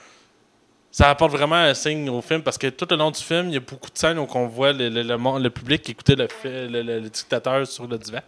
[0.97, 3.53] ça apporte vraiment un signe au film parce que tout le long du film, il
[3.53, 6.67] y a beaucoup de scènes où on voit le, le, le public écouter le, fait-
[6.67, 8.21] le, le- dictateur sur le divan.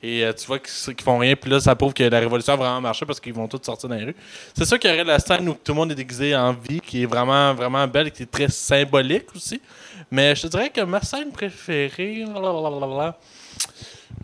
[0.00, 1.34] Et euh, tu vois qu'ils qu'ils font rien.
[1.34, 3.88] Puis là, ça prouve que la révolution a vraiment marché parce qu'ils vont tous sortir
[3.88, 4.14] dans les rues.
[4.56, 6.80] C'est sûr qu'il y aurait la scène où tout le monde est déguisé en vie
[6.80, 9.60] qui est vraiment, vraiment belle et qui est très symbolique aussi.
[10.08, 12.24] Mais je te dirais que ma scène préférée.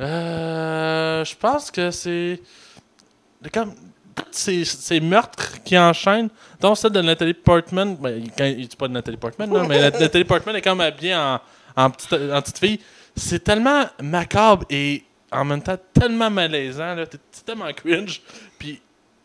[0.01, 2.41] euh, je pense que c'est.
[4.19, 6.29] Tous ces, ces meurtres qui enchaînent,
[6.61, 7.97] dont celle de Nathalie Portman.
[7.97, 11.15] Ben, quand, il dit pas de Nathalie Portman, là, mais Nathalie Portman est comme habillée
[11.15, 11.41] en,
[11.77, 12.81] en, petite, en petite fille.
[13.17, 16.95] C'est tellement macabre et en même temps tellement malaisant.
[16.95, 17.07] là.
[17.07, 18.21] T'es- tellement cringe.
[18.59, 18.81] Puis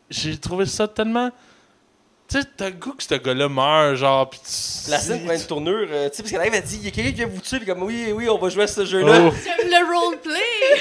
[0.09, 1.29] j'ai trouvé ça tellement.
[2.29, 4.29] Tu sais, t'as le goût que ce gars-là meurt, genre.
[4.29, 6.77] Puis tu- La scène prend une tournure, euh, tu sais, parce qu'elle arrive, elle dit,
[6.77, 8.63] il y a quelqu'un qui vient vous tuer, puis comme, oui, oui, on va jouer
[8.63, 9.27] à ce jeu-là.
[9.27, 9.33] Oh.
[9.43, 10.39] J'aime le roleplay!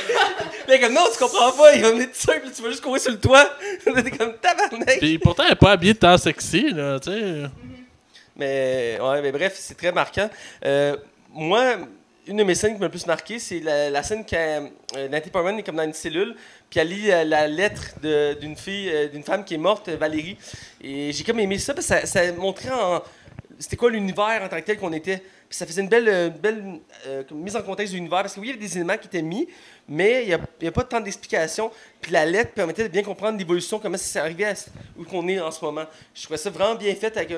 [0.68, 2.82] Mais comme, non, tu comprends pas, il va venir te tuer, puis tu vas juste
[2.82, 3.44] courir sur le toit.
[3.84, 4.98] T'es comme, tabarnak.
[5.00, 7.42] Puis pourtant, elle est pas habillée tant sexy, là, tu sais.
[8.36, 10.30] Mais, ouais, mais bref, c'est très marquant.
[10.64, 10.96] Euh,
[11.34, 11.76] moi,
[12.32, 15.30] une de mes scènes qui m'a le plus marqué, c'est la, scène quand euh, Nathalie
[15.30, 16.34] Portman est comme dans une cellule,
[16.70, 18.00] puis elle lit euh, la lettre
[18.40, 20.38] d'une fille, euh, d'une femme qui est morte, Valérie.
[20.82, 22.70] Et j'ai comme aimé ça, parce que ça, ça montrait.
[23.58, 25.18] C'était quoi l'univers en tant que tel qu'on était.
[25.18, 26.80] Puis ça faisait une belle, euh, belle
[27.32, 29.20] mise en contexte de l'univers, parce que oui, il y avait des éléments qui étaient
[29.20, 29.46] mis,
[29.86, 31.70] mais il n'y a, pas tant d'explications.
[32.00, 34.54] Puis la lettre permettait de bien comprendre l'évolution, comment ça s'est arrivé à
[34.98, 35.84] où qu'on est en ce moment.
[36.14, 37.34] Je trouvais ça vraiment bien fait avec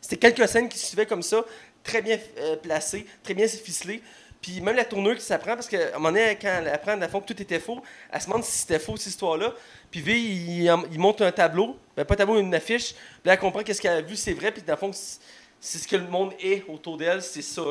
[0.00, 1.44] c'était quelques scènes qui suivaient comme ça,
[1.82, 4.02] très bien euh, placées, très bien ficelées.
[4.40, 7.08] Puis même la tournure qui s'apprend, parce qu'à un moment donné, quand elle apprend à
[7.08, 9.54] fond que tout était faux, elle se demande si c'était faux, cette histoire-là.
[9.90, 12.92] Puis V, il, monte un tableau, ben, pas un tableau, une affiche.
[12.92, 14.50] Puis là, elle comprend qu'est-ce qu'elle a vu, c'est vrai.
[14.50, 14.90] Puis dans le fond,
[15.60, 17.62] c'est ce que le monde est autour d'elle, c'est ça.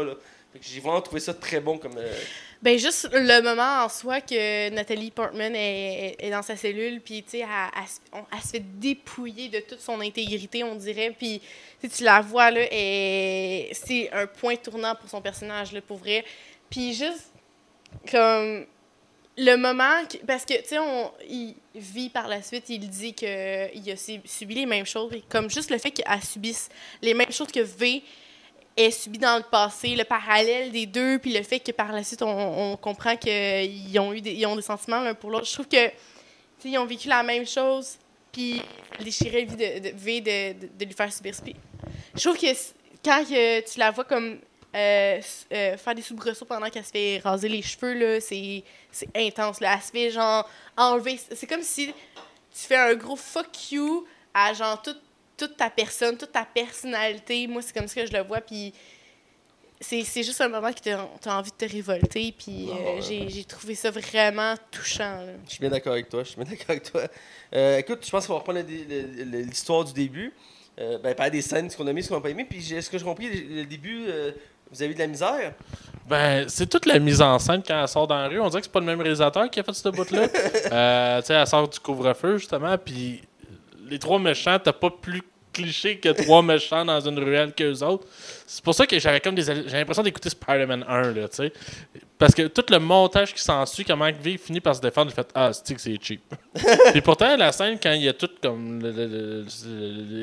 [0.53, 1.97] Que j'ai vraiment trouvé ça très bon comme.
[1.97, 2.13] euh,
[2.61, 7.31] Ben juste le moment en soi que Nathalie Portman est, dans sa cellule, puis tu
[7.31, 11.41] sais, elle, se- fait dépouiller de toute son intégrité, on dirait, puis
[11.81, 16.23] tu la vois là, et c'est un point tournant pour son personnage là, pour vrai.
[16.69, 17.31] Puis juste
[18.11, 18.65] comme
[19.37, 20.77] le moment, que- parce que tu sais,
[21.29, 25.49] il vit par la suite, il dit qu'il a su- subi les mêmes choses, comme
[25.49, 26.69] juste le fait qu'elle subisse
[27.01, 28.03] les mêmes choses que V
[28.77, 32.03] est subi dans le passé, le parallèle des deux, puis le fait que par la
[32.03, 35.45] suite, on, comprend qu'ils ont eu des, ils ont des sentiments l'un pour l'autre.
[35.45, 35.91] Je trouve que
[36.63, 37.97] ils ont vécu la même chose,
[38.31, 38.61] puis
[38.99, 41.43] la vie de, de, lui faire subir ça.
[42.15, 42.53] Je trouve que
[43.03, 44.39] quand que tu la vois comme
[44.73, 45.19] euh,
[45.51, 48.63] euh, faire des soubresauts pendant qu'elle se fait raser les cheveux, c'est
[49.15, 49.59] intense.
[49.59, 49.73] Là.
[49.75, 51.19] Elle se fait genre enlever.
[51.35, 51.93] C'est comme si tu
[52.67, 55.01] fais un gros fuck you à genre toute,
[55.47, 57.47] toute ta personne, toute ta personnalité.
[57.47, 58.41] Moi, c'est comme ça que je le vois.
[58.41, 58.73] Puis
[59.79, 62.33] c'est, c'est juste un moment qui t'a t'as envie de te révolter.
[62.37, 63.01] Puis euh, Ah ouais.
[63.01, 65.17] j'ai, j'ai trouvé ça vraiment touchant.
[65.25, 65.33] là.
[65.45, 66.23] Je suis bien d'accord avec toi.
[66.23, 67.01] Je suis bien d'accord avec toi.
[67.55, 70.31] Euh, écoute, je pense qu'on va reprendre l'histoire du début.
[70.79, 72.45] Euh, ben, parler des scènes, ce qu'on a mis, ce qu'on n'a pas aimé.
[72.49, 74.31] Puis, j'ai- ce que j'ai compris, le, début, euh,
[74.71, 75.53] vous avez eu de la misère?
[76.07, 78.39] Ben, c'est toute la mise en scène quand elle sort dans la rue.
[78.39, 80.27] On dirait que c'est pas le même réalisateur qui a fait ce bout-là.
[80.71, 83.21] euh, tu sais, elle sort du couvre-feu, justement, puis
[83.91, 85.21] les trois méchants, t'as pas plus
[85.53, 88.05] cliché que trois méchants dans une ruelle qu'eux autres.
[88.47, 89.43] C'est pour ça que j'avais comme des...
[89.43, 91.53] J'ai l'impression d'écouter Spider-Man 1, là, tu sais.
[92.17, 95.27] Parce que tout le montage qui s'ensuit, comment V finit par se défendre, il fait
[95.35, 96.21] «Ah, c'est que c'est cheap.»
[96.95, 98.81] Et pourtant, la scène, quand il y a tout comme...
[98.81, 99.45] le- le- le-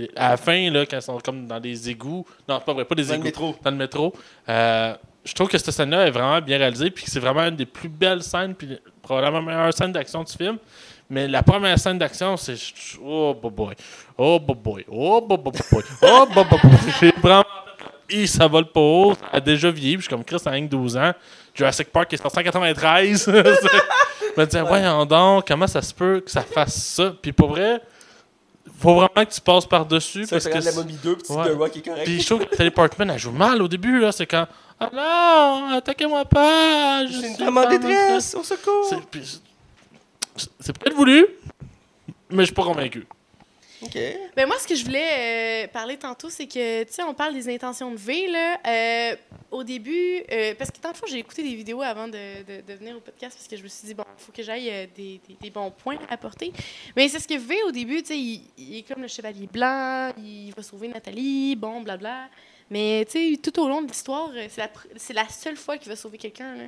[0.02, 2.24] le- à la fin, là, quand ils sont comme dans des égouts...
[2.48, 3.56] Non, c'est pas vrai, pas des Dans le égouts métro.
[3.62, 4.12] dans le métro.
[4.48, 7.56] Euh, je trouve que cette scène-là est vraiment bien réalisée, puis que c'est vraiment une
[7.56, 10.56] des plus belles scènes, puis probablement la meilleure scène d'action du film.
[11.10, 12.56] Mais la première scène d'action, c'est
[13.02, 13.74] oh boy boy,
[14.18, 16.72] oh boy boy, oh boy boy boy, oh boy boy boy.
[17.00, 17.44] J'ai vraiment
[18.10, 20.50] et ça vole pas haut, ça a déjà vieilli, puis je suis comme Chris, ça
[20.50, 21.12] a rien que 12 ans.
[21.54, 23.24] Jurassic Park est sorti en 93.
[23.26, 27.12] je me disais, voyons donc, comment ça se peut que ça fasse ça?
[27.20, 27.82] Puis pour vrai,
[28.78, 30.26] faut vraiment que tu passes par-dessus.
[30.28, 31.50] Parce que la momie 2, petit Ouais.
[31.50, 32.04] The Rock est correct.
[32.04, 34.12] puis je trouve que Natalie Portman, elle joue mal au début, là.
[34.12, 34.46] C'est quand.
[34.80, 37.04] Ah non, attaquez-moi pas!
[37.06, 39.02] Je C'est une suis femme en détresse, au secours.
[39.10, 39.40] Puis
[40.38, 41.26] c'est- c'est peut-être voulu,
[42.30, 43.06] mais je suis pas convaincu.
[43.80, 43.96] OK.
[44.34, 47.32] Ben moi, ce que je voulais euh, parler tantôt, c'est que, tu sais, on parle
[47.32, 48.58] des intentions de V, là.
[48.66, 49.16] Euh,
[49.52, 52.60] au début, euh, parce que tant de fois, j'ai écouté des vidéos avant de, de,
[52.66, 54.68] de venir au podcast parce que je me suis dit, bon, il faut que j'aille
[54.68, 56.52] euh, des, des, des bons points à apporter.
[56.96, 59.46] Mais c'est ce que V, au début, tu sais, il, il est comme le chevalier
[59.46, 62.28] blanc, il va sauver Nathalie, bon, blabla.
[62.70, 65.94] Mais, tu sais, tout au long de l'histoire, c'est la, la seule fois qu'il va
[65.94, 66.64] sauver quelqu'un, là.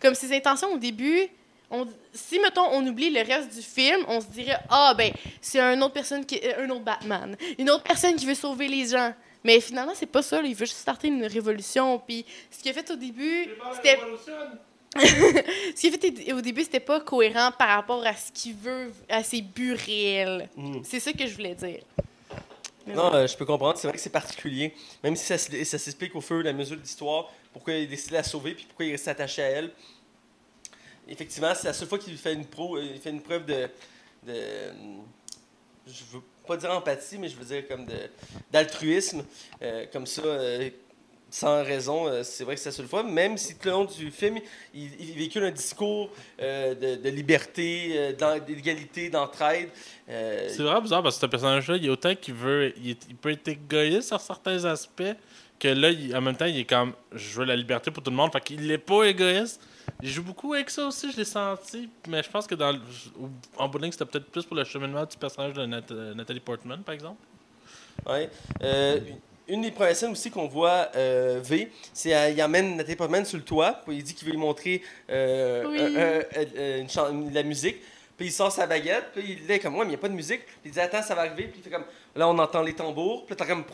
[0.00, 1.28] Comme ses intentions au début,
[1.70, 5.60] on, si, mettons, on oublie le reste du film, on se dirait, ah, ben, c'est
[5.60, 7.36] un autre personne, qui, euh, un autre Batman.
[7.58, 9.12] Une autre personne qui veut sauver les gens.
[9.44, 10.40] Mais finalement, c'est pas ça.
[10.42, 10.48] là.
[10.48, 11.98] Il veut juste starter une révolution.
[12.00, 13.46] Puis ce qu'il a fait au début,
[13.76, 13.98] c'était.
[14.96, 18.92] ce qu'il a fait au début, c'était pas cohérent par rapport à ce qu'il veut,
[19.08, 20.48] à ses buts réels.
[20.56, 20.78] Mm.
[20.84, 21.80] C'est ça que je voulais dire.
[22.86, 23.76] Mais Non, euh, je peux comprendre.
[23.78, 24.72] C'est vrai que c'est particulier.
[25.02, 27.84] Même si ça, se- ça s'explique au fur et à mesure de l'histoire, pourquoi il
[27.84, 29.70] a décidé de la sauver puis pourquoi il reste attaché à elle.
[31.08, 33.68] Effectivement, c'est la seule fois qu'il fait une, euh, fait une preuve de,
[34.26, 34.34] de.
[35.86, 37.86] Je veux pas dire empathie, mais je veux dire comme
[38.50, 39.24] d'altruisme.
[39.62, 40.68] euh, comme ça, euh,
[41.30, 42.06] sans raison.
[42.08, 43.02] euh, c'est vrai que c'est la seule fois.
[43.02, 44.38] Même si tout le long du film,
[44.74, 49.68] il, il véhicule un discours euh, de, liberté, euh, d'égalité, d'entraide.
[50.08, 52.72] euh, C'est vraiment bizarre parce que ce personnage-là, il autant qu'il veut.
[52.82, 55.02] Il, peut être égoïste sur certains aspects
[55.58, 58.16] que là, en même temps, il est comme je veux la liberté pour tout le
[58.16, 58.32] monde.
[58.32, 59.60] Fait qu'il est pas égoïste.
[60.02, 61.88] Il joue beaucoup avec ça aussi, je l'ai senti.
[62.08, 62.80] Mais je pense que dans le-
[63.56, 66.14] en bout de ligne, c'était peut-être plus pour le cheminement du personnage de Nat- euh,
[66.14, 67.20] Nathalie Portman, par exemple.
[68.06, 68.28] Ouais.
[68.62, 69.00] Euh,
[69.48, 73.24] une des premières scènes aussi qu'on voit euh, V, c'est euh, il emmène Nathalie Portman
[73.24, 75.78] sur le toit, puis il dit qu'il veut lui montrer euh, Oui.
[75.80, 77.76] un- un- un- une la musique.
[78.16, 80.08] Puis il sort sa baguette, puis il est comme moi, mais il n'y a pas
[80.08, 80.40] de musique.
[80.46, 81.44] Puis il dit attends, ça va arriver.
[81.48, 81.84] Puis il fait comme
[82.14, 83.26] là, on entend les tambours.
[83.26, 83.64] Puis là, t'as comme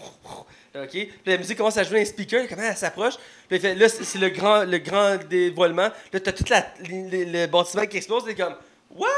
[0.75, 0.91] OK?
[0.91, 3.15] Puis la musique commence à jouer dans les speakers, comment elle s'approche?
[3.49, 5.91] Puis fait là, c'est le grand, le grand dévoilement.
[6.13, 8.25] Là, t'as tout la, le, bâtiment qui explose.
[8.27, 8.57] Il est comme
[8.95, 9.09] What?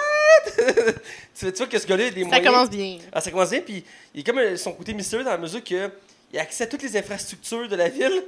[1.39, 2.47] Tu vois que ce gars-là, il a des Ça moyens.
[2.47, 2.99] commence bien.
[3.13, 3.85] Ah, ça commence bien, puis
[4.15, 6.83] il est comme euh, son côté mystérieux dans la mesure qu'il a accès à toutes
[6.83, 8.25] les infrastructures de la ville.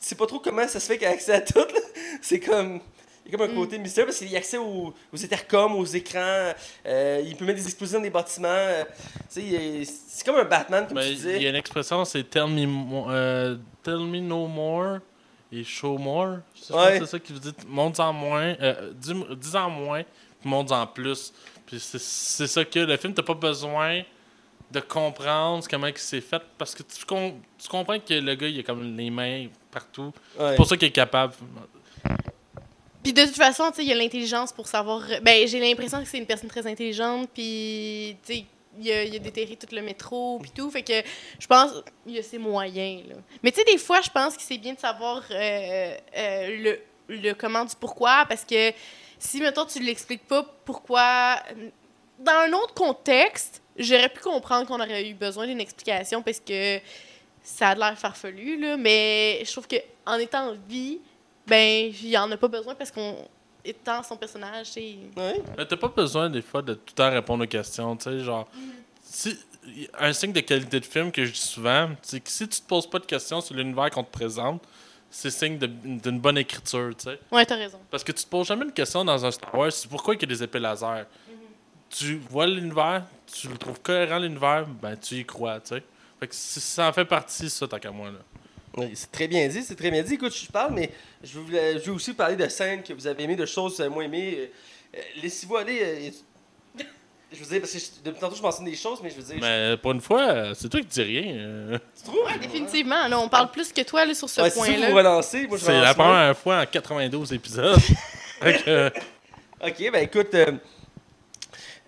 [0.00, 1.74] Tu sais pas trop comment ça se fait qu'il a accès à toutes.
[2.22, 2.80] C'est comme.
[3.28, 3.56] Il y a comme un Mm.
[3.56, 6.52] côté mystérieux parce qu'il a accès aux, aux intercoms, aux écrans.
[6.86, 8.48] euh, il peut mettre des explosions dans des bâtiments.
[8.48, 8.84] euh,
[9.36, 11.42] il c'est comme un Batman, comme Ben, tu il disais.
[11.42, 14.98] y a une expression, c'est tell me, mo- euh, tell me no more
[15.52, 16.38] et show more.
[16.54, 16.98] Je pense Ouais.
[16.98, 20.02] que c'est ça qui veut dire monte-en moins, euh, dis- dis-en moins,
[20.40, 21.32] puis monte-en plus.
[21.66, 24.02] Puis c'est- c'est ça que le film, t'as pas besoin
[24.70, 28.48] de comprendre comment il s'est fait parce que tu, com- tu comprends que le gars,
[28.48, 30.12] il a comme les mains partout.
[30.38, 30.50] Ouais.
[30.50, 31.34] C'est pour ça qu'il est capable.
[33.02, 35.02] Puis de toute façon, il y a l'intelligence pour savoir.
[35.22, 38.16] Ben, j'ai l'impression que c'est une personne très intelligente, puis
[38.80, 40.70] il a, il a déterré tout le métro, puis tout.
[40.70, 41.02] Fait que
[41.38, 41.70] je pense
[42.06, 43.02] il y a ses moyens.
[43.42, 46.78] Mais tu sais, des fois, je pense que c'est bien de savoir euh, euh,
[47.08, 48.72] le, le comment du pourquoi, parce que
[49.18, 51.36] si, mettons, tu l'expliques pas pourquoi.
[52.18, 56.80] Dans un autre contexte, j'aurais pu comprendre qu'on aurait eu besoin d'une explication parce que
[57.42, 58.76] ça a l'air farfelu, là.
[58.76, 60.98] Mais je trouve que en étant en vie,
[61.48, 63.16] ben, il en a pas besoin parce qu'on
[63.64, 64.96] étant son personnage, c'est.
[65.16, 65.42] Ouais.
[65.56, 68.20] Mais t'as pas besoin des fois de tout le temps répondre aux questions, tu sais,
[68.20, 68.48] genre...
[69.02, 69.38] Si,
[69.98, 72.66] un signe de qualité de film que je dis souvent, c'est que si tu te
[72.66, 74.62] poses pas de questions sur l'univers qu'on te présente,
[75.10, 77.18] c'est signe de- d'une bonne écriture, tu sais.
[77.32, 77.78] Ouais, t'as raison.
[77.90, 80.20] Parce que tu te poses jamais une question dans un Star Wars, c'est pourquoi il
[80.20, 81.06] y a des épées laser?
[81.90, 85.82] Tu vois l'univers, tu le trouves cohérent l'univers, ben tu y crois, tu sais.
[86.20, 88.18] Fait que si ça en fait partie, ça, tant qu'à moi, là.
[88.78, 90.14] Oui, c'est très bien dit, c'est très bien dit.
[90.14, 90.90] Écoute, je parle, mais
[91.22, 93.76] je veux, je veux aussi parler de scènes que vous avez aimées, de choses que
[93.76, 94.50] vous avez moins aimées.
[94.94, 95.78] Euh, Laissez-vous aller.
[95.82, 96.10] euh,
[97.30, 99.22] je veux dire, parce que je- depuis tantôt, je mentionne des choses, mais je veux
[99.22, 99.36] dire.
[99.42, 101.34] Mais pour une fois, c'est toi qui dis rien.
[101.36, 101.78] euh.
[101.96, 102.24] tu trouves?
[102.24, 103.06] Ouais, définitivement.
[103.06, 104.88] Là, on parle plus que toi là, sur ce Ouais, si vous point-là.
[104.90, 107.78] vous relancez, moi je C'est la première fois en 92 épisodes.
[108.68, 108.88] Euh,
[109.60, 110.32] Ok, ben écoute,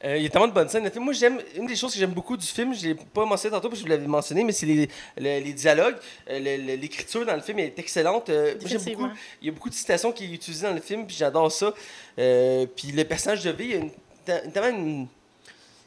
[0.05, 0.91] euh, il y a tellement de bonnes scènes.
[0.97, 3.69] Moi, j'aime une des choses que j'aime beaucoup du film, je l'ai pas mentionné tantôt
[3.69, 4.87] parce que je vous l'avais mentionné, mais c'est les,
[5.19, 5.97] le- les dialogues.
[6.31, 6.39] Euh,
[6.77, 8.29] L'écriture dans le film est excellente.
[8.31, 9.09] Euh, j'aime beaucoup.
[9.43, 11.73] Il y a beaucoup de citations qui est utilisées dans le film, puis j'adore ça.
[12.17, 13.91] Puis le personnage de V, il y a une,
[14.25, 15.07] ta- tellement une,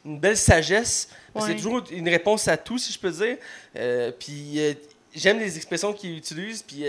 [0.04, 1.08] une belle sagesse.
[1.34, 1.56] Ouais.
[1.56, 3.36] toujours une réponse à tout, si je peux dire.
[4.20, 4.60] Puis
[5.14, 6.84] j'aime les expressions qu'il utilise, puis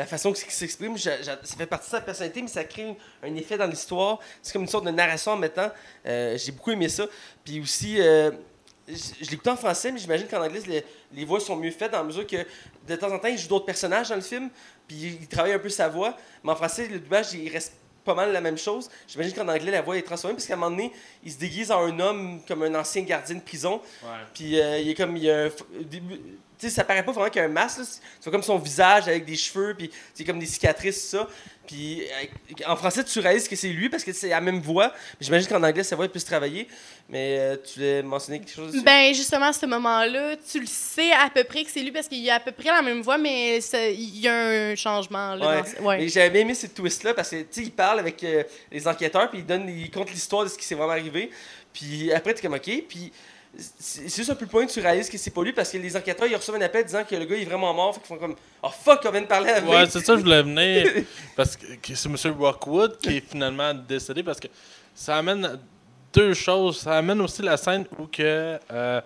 [0.00, 0.96] la façon qu'il s'exprime.
[0.96, 1.12] Ça
[1.58, 4.18] fait partie de sa personnalité, mais ça crée un effet dans l'histoire.
[4.40, 5.70] C'est comme une sorte de narration en mettant.
[6.06, 7.04] Euh, J'ai beaucoup aimé ça.
[7.44, 8.30] Puis aussi, euh,
[8.88, 10.82] je, je l'écoute en français, mais j'imagine qu'en anglais, les,
[11.12, 12.38] les voix sont mieux faites dans la mesure que
[12.88, 14.48] de temps en temps, il joue d'autres personnages dans le film,
[14.88, 16.16] puis il travaille un peu sa voix.
[16.42, 18.88] Mais en français, le doublage, il reste pas mal la même chose.
[19.06, 20.92] J'imagine qu'en anglais, la voix est transformée, parce qu'à un moment donné,
[21.22, 23.82] il se déguise en un homme comme un ancien gardien de prison.
[24.32, 25.14] Puis euh, il est comme.
[25.18, 25.50] Il y a un
[26.60, 27.80] tu sais, ça paraît pas vraiment qu'il y a un masque.
[27.80, 31.28] Tu vois comme son visage avec des cheveux, puis c'est comme des cicatrices, tout ça.
[31.66, 34.88] Puis euh, en français, tu réalises que c'est lui parce que c'est la même voix.
[34.88, 36.66] Mais J'imagine qu'en anglais, sa voix est plus travaillée.
[37.08, 38.84] Mais euh, tu voulais mentionner quelque chose dessus?
[38.84, 42.08] Ben, justement, à ce moment-là, tu le sais à peu près que c'est lui parce
[42.08, 45.34] qu'il a à peu près la même voix, mais il y a un changement.
[45.36, 45.80] Là, Ouais.
[45.80, 45.98] ouais.
[45.98, 49.30] Mais j'avais aimé cette twist-là parce que, tu sais, il parle avec euh, les enquêteurs,
[49.30, 51.30] puis il, donne, il compte l'histoire de ce qui s'est vraiment arrivé.
[51.72, 52.84] Puis après, t'es comme, OK.
[52.88, 53.12] Puis
[53.58, 55.78] c'est juste un peu le point que tu réalises que c'est pas lui parce que
[55.78, 57.94] les enquêteurs, ils reçoivent un appel disant que le gars il est vraiment mort.
[57.94, 59.68] Fait qu'ils font comme, oh fuck, on vient de parler avec.
[59.68, 61.04] Ouais, c'est ça, je voulais venir.
[61.36, 62.16] Parce que, c'est M.
[62.38, 64.22] Rockwood qui est finalement décédé.
[64.22, 64.46] Parce que
[64.94, 65.58] ça amène
[66.12, 66.80] deux choses.
[66.80, 68.58] Ça amène aussi la scène où que.
[68.72, 69.00] euh,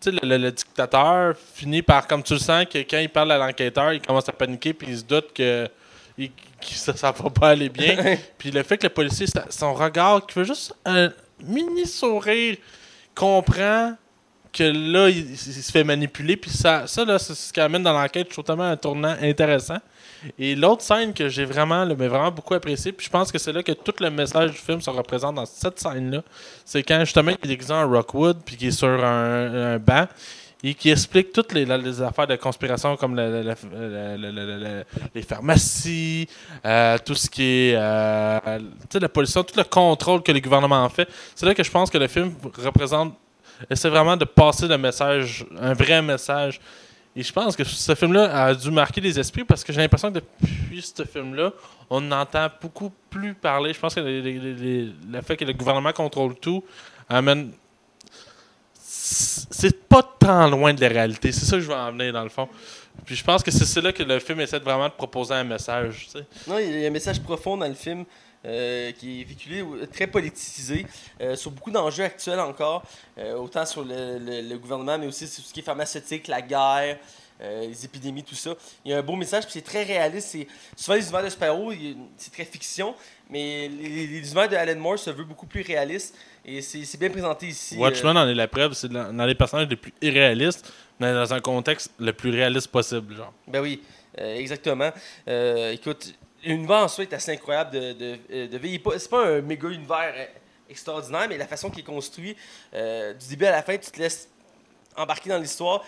[0.00, 3.08] tu sais, le, le- le dictateur finit par, comme tu le sens, que quand il
[3.08, 5.68] parle à l'enquêteur, il commence à paniquer puis il se doute que,
[6.16, 8.16] il- que ça, ça va pas aller bien.
[8.38, 11.10] puis le fait que le policier, son regard, qui fait juste un
[11.42, 12.56] mini sourire,
[13.18, 13.94] comprend
[14.52, 16.36] que là, il, se fait manipuler.
[16.36, 19.14] Puis ça, ça là, c'est ce qui amène dans l'enquête, je trouve tellement un tournant
[19.20, 19.78] intéressant.
[20.38, 23.52] Et l'autre scène que j'ai vraiment, mais vraiment beaucoup apprécié, puis je pense que c'est
[23.52, 26.22] là que tout le message du film se représente dans cette scène-là,
[26.64, 30.08] c'est quand justement il est déguisé en Rockwood, puis qu'il est sur un, un banc,
[30.62, 31.70] et qui explique toutes les,
[32.02, 34.84] affaires de conspiration comme le- le- le- le- le- le- le-
[35.14, 36.28] les pharmacies,
[36.64, 38.58] euh, tout ce qui est euh,
[39.00, 41.08] la pollution, tout le contrôle que les gouvernements fait.
[41.34, 43.14] C'est là que je pense que le film représente,
[43.70, 46.60] essaie vraiment de passer le message, un vrai message.
[47.14, 50.12] Et je pense que ce film-là a dû marquer les esprits parce que j'ai l'impression
[50.12, 51.52] que depuis ce film-là,
[51.90, 53.72] on entend beaucoup plus parler.
[53.72, 56.62] Je pense que le fait que le gouvernement contrôle tout
[57.08, 57.50] amène.
[59.00, 61.30] C'est pas tant loin de la réalité.
[61.32, 62.48] C'est ça que je veux en venir dans le fond.
[63.04, 66.08] Puis je pense que c'est là que le film essaie vraiment de proposer un message.
[66.46, 68.04] Non, il y a un message profond dans le film
[68.44, 70.84] euh, qui est véhiculé, très politisé,
[71.20, 72.82] euh, sur beaucoup d'enjeux actuels encore,
[73.18, 76.42] euh, autant sur le, le- le gouvernement, mais aussi sur ce qui est pharmaceutique, la
[76.42, 76.98] guerre,
[77.40, 78.54] euh, les épidémies, tout ça.
[78.84, 80.28] Il y a un beau message, puis c'est très réaliste.
[80.28, 81.72] C'est, souvent, les univers de Sparrow,
[82.16, 82.94] c'est très fiction,
[83.30, 87.10] mais les, les univers de Alan Moore se veut beaucoup plus réaliste, et c'est, bien
[87.10, 87.76] présenté ici.
[87.76, 88.72] Watchmen en est la preuve.
[88.72, 92.68] C'est dans dans les personnages les plus irréalistes, mais dans un contexte le plus réaliste
[92.68, 93.16] possible.
[93.16, 93.32] Genre.
[93.46, 93.82] Ben oui,
[94.18, 94.90] euh, exactement.
[95.28, 99.40] Euh, écoute, l'univers en soi est assez incroyable de, de, euh, de C'est pas un
[99.42, 100.14] méga univers
[100.70, 102.34] extraordinaire, mais la façon qu'il est construit,
[102.72, 104.28] du début à la fin, tu te laisses
[104.98, 105.84] embarquer dans l'histoire.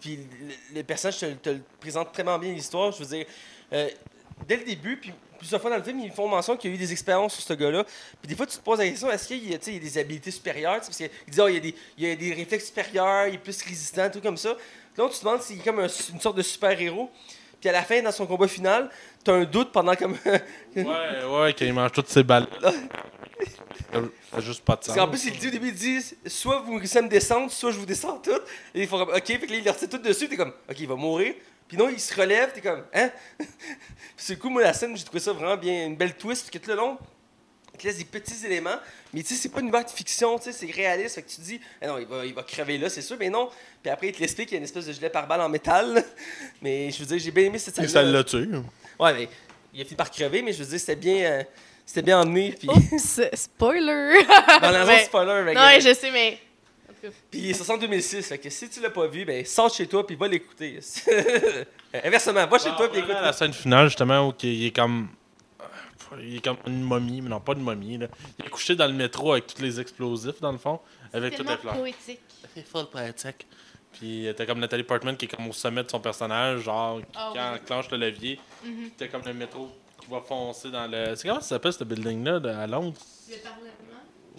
[0.00, 2.92] Puis le, le personnage te, te le présente très bien l'histoire.
[2.92, 3.26] Je veux dire,
[3.72, 3.88] euh,
[4.46, 6.76] dès le début, puis plusieurs fois dans le film, ils font mention qu'il y a
[6.76, 7.84] eu des expériences sur ce gars-là.
[7.84, 10.76] Puis des fois, tu te poses la question est-ce qu'il y, a des habilités supérieures?
[10.76, 13.34] Parce qu'ils disent oh, il, y a des, il y a des réflexes supérieurs, il
[13.34, 14.54] est plus résistant, tout comme ça.
[14.54, 17.10] Puis là, tu te demandes s'il est comme un- une sorte de super-héros.
[17.60, 18.90] Puis à la fin, dans son combat final,
[19.24, 20.16] tu as un doute pendant comme.
[20.76, 22.46] Ouais, ouais, qu'il mange toutes ses balles.
[24.32, 24.94] Ça juste pas de sens.
[24.94, 27.50] Parce qu'en plus, il dit au début, il dit soit vous réussissez à me descendre,
[27.50, 28.42] soit je vous descends toutes.
[28.74, 30.52] Et ils font comme ok, fait que là, il leur tire tout dessus, t'es comme
[30.68, 31.34] ok, il va mourir.
[31.70, 33.10] Puis non, il se relève, t'es comme hein?
[34.16, 36.58] C'est cool, moi, la scène, j'ai trouvé ça vraiment bien, une belle twist, parce que
[36.58, 36.98] tout le long,
[37.72, 38.76] il te laisse des petits éléments,
[39.14, 41.36] mais tu sais, c'est pas une de fiction, tu sais, c'est réaliste, fait que tu
[41.36, 43.48] te dis, ah non, il va, il va crever là, c'est sûr, mais non.
[43.82, 46.04] Puis après, il te l'explique qu'il y a une espèce de gilet pare-balles en métal.
[46.62, 47.88] mais je veux dire, j'ai bien aimé cette Et scène.
[47.88, 48.48] ça l'a tué.
[48.98, 49.28] Ouais, mais
[49.72, 51.42] il a fini par crever, mais je veux dire, c'était bien, euh,
[51.92, 52.52] c'était bien emmené.
[52.56, 54.24] Puis Oups, spoiler!
[54.62, 55.04] dans la zone Ouais.
[55.04, 56.38] spoiler, que- non, ouais, je sais, mais.
[57.30, 59.72] Puis il est sorti en 2006, fait que si tu l'as pas vu, ben sors
[59.74, 60.78] chez toi puis va l'écouter.
[62.04, 63.10] Inversement, va chez toi puis écoute.
[63.20, 65.08] la scène finale, justement, où il est comme.
[66.20, 67.96] Il est comme une momie, mais non, pas une momie.
[67.96, 68.06] Là.
[68.38, 70.80] Il est couché dans le métro avec tous les explosifs, dans le fond,
[71.12, 71.78] avec toutes les Tellement fleurs.
[71.82, 72.20] poétique.
[72.54, 73.46] C'est full poétique.
[73.92, 77.06] Puis t'as comme Nathalie Portman qui est comme au sommet de son personnage, genre, qui
[77.14, 77.56] Ah quand oui.
[77.56, 78.90] elle clenche le levier, Mhm.
[78.98, 79.68] t'as comme le métro
[80.00, 81.14] qui va foncer dans le.
[81.16, 82.94] C'est comment ça s'appelle ce building-là de- à Londres?
[83.28, 83.60] Le Parlement.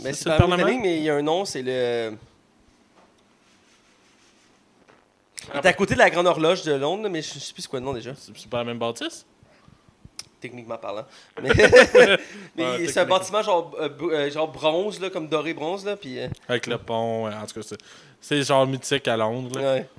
[0.04, 0.80] Mais C'est le Parlement?
[0.82, 2.14] Mais il y a un nom, c'est le.
[5.54, 7.68] Il est à côté de la Grande Horloge de Londres, mais je sais plus c'est
[7.68, 9.26] quoi le nom déjà, C'est pas la même bâtisse?
[10.40, 11.06] Techniquement parlant.
[11.42, 11.50] Mais,
[12.56, 15.96] mais Ouais, c'est un bâtiment genre, euh, euh, genre bronze, là, comme doré bronze, là,
[15.96, 16.20] puis.
[16.20, 17.78] euh, Avec le pont, ouais, en tout cas, c'est-
[18.20, 19.60] c'est genre mythique à Londres.
[19.60, 19.74] là.
[19.74, 19.90] ouais.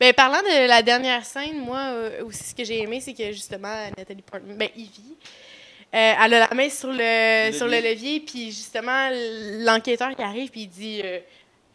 [0.00, 3.30] Ben, parlant de la dernière scène, moi euh, aussi, ce que j'ai aimé, c'est que
[3.32, 5.16] justement, Nathalie Portman, ben, Ivy,
[5.94, 9.10] euh, elle a la main sur le, sur le levier, puis justement,
[9.64, 11.20] l'enquêteur qui arrive, puis il dit euh,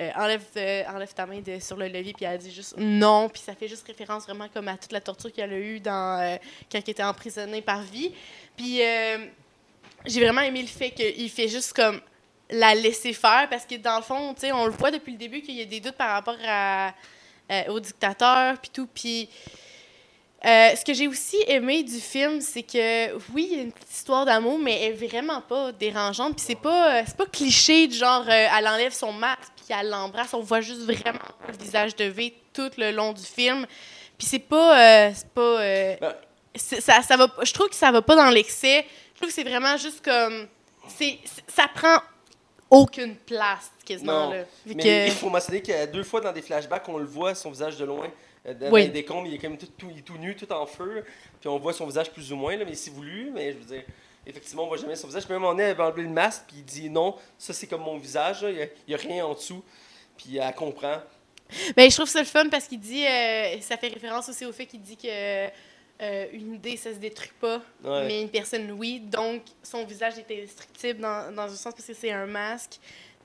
[0.02, 3.30] euh, enlève, euh, enlève ta main de, sur le levier, puis elle dit juste non,
[3.30, 6.20] puis ça fait juste référence vraiment comme à toute la torture qu'elle a eue dans,
[6.22, 6.38] euh,
[6.72, 8.14] quand elle était emprisonnée par vie.
[8.56, 8.82] Puis
[10.06, 12.02] j'ai vraiment aimé le fait qu'il fait juste comme
[12.50, 15.18] la laisser faire, parce que dans le fond, tu sais, on le voit depuis le
[15.18, 16.94] début qu'il y a des doutes par rapport à
[17.52, 18.88] euh, au dictateur, puis tout.
[18.94, 19.30] Puis
[20.46, 23.74] Euh, ce que j'ai aussi aimé du film, c'est que oui, il y a une
[23.74, 26.38] petite histoire d'amour, mais elle est vraiment pas dérangeante.
[26.38, 29.90] Puis c'est pas, c'est pas cliché du genre euh, elle enlève son masque puis elle
[29.90, 30.34] l'embrasse.
[30.34, 33.66] On voit juste vraiment le visage de V tout le long du film.
[34.18, 36.16] Puis c'est pas, c'est pas, Ben-
[36.56, 37.28] ça, ça va.
[37.44, 38.86] Je trouve que ça va pas dans l'excès.
[39.16, 40.48] Je trouve que c'est vraiment juste comme,
[40.98, 41.20] c'est-
[41.54, 41.98] ça prend
[42.70, 44.44] aucune place quasiment Non, là.
[44.66, 47.34] Vu Mais que- il faut mentionner que deux fois dans des flashbacks, on le voit,
[47.36, 48.08] son visage de loin.
[48.48, 48.84] Euh, Dans Oui.
[48.84, 51.04] les décombres, il est quand même tout, tout- il est tout nu, tout en feu.
[51.40, 53.32] Puis on voit son visage plus ou moins, là, mais c'est voulu.
[53.34, 53.84] Mais je veux dire,
[54.26, 55.28] effectivement, on voit jamais son visage.
[55.30, 58.46] Même on est enlevé le masque, puis il dit non, ça c'est comme mon visage,
[58.48, 59.64] il n'y a, rien en dessous.
[60.18, 60.98] Puis elle comprend.
[61.76, 64.52] Ben, je trouve ça le fun parce qu'il dit, euh, ça fait référence aussi au
[64.54, 65.48] fait qu'il dit que
[66.02, 68.08] euh, une idée, ça se détruit pas, Ouais.
[68.08, 69.00] mais une personne, oui.
[69.00, 72.80] Donc, son visage est indestructible dans, dans un sens parce que c'est un masque,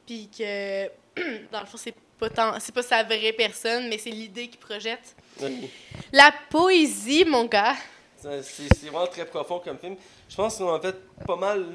[0.06, 0.86] puis que,
[1.52, 4.58] dans le fond, c'est pas tant, c'est pas sa vraie personne, mais c'est l'idée qu'il
[4.60, 5.14] projette.
[5.40, 5.52] Ouais.
[6.12, 7.74] La poésie, mon gars.
[8.16, 9.96] C'est c'est vraiment très profond comme film.
[10.28, 10.96] Je pense qu'on a fait
[11.26, 11.66] pas mal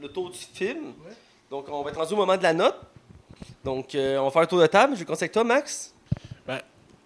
[0.00, 0.92] le tour du film.
[1.50, 2.76] Donc on va être rendu au moment de la note.
[3.64, 4.94] Donc euh, on va faire un tour de table.
[4.94, 5.92] Je vais commencer avec toi, Max.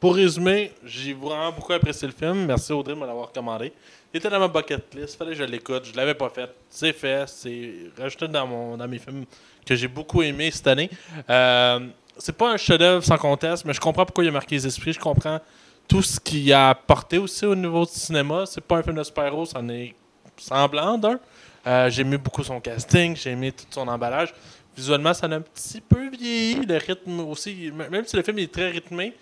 [0.00, 2.46] Pour résumer, j'ai vraiment beaucoup apprécié le film.
[2.46, 3.70] Merci Audrey de me l'avoir commandé.
[4.12, 5.84] Il était dans ma bucket list, fallait que je l'écoute.
[5.92, 6.50] Je l'avais pas fait.
[6.70, 7.28] C'est fait.
[7.28, 9.26] C'est rajouté dans, mon, dans mes films
[9.66, 10.88] que j'ai beaucoup aimé cette année.
[11.28, 11.80] Euh,
[12.16, 14.94] c'est pas un chef-d'œuvre sans conteste, mais je comprends pourquoi il a marqué les esprits.
[14.94, 15.38] Je comprends
[15.86, 18.44] tout ce qu'il a apporté aussi au niveau du cinéma.
[18.46, 19.94] C'est pas un film de super-héros, c'en est
[20.38, 21.20] semblant d'un.
[21.66, 24.32] Euh, j'ai aimé beaucoup son casting, j'ai aimé tout son emballage.
[24.74, 26.64] Visuellement, ça a un petit peu vieilli.
[26.64, 29.12] Le rythme aussi, même si le film est très rythmé,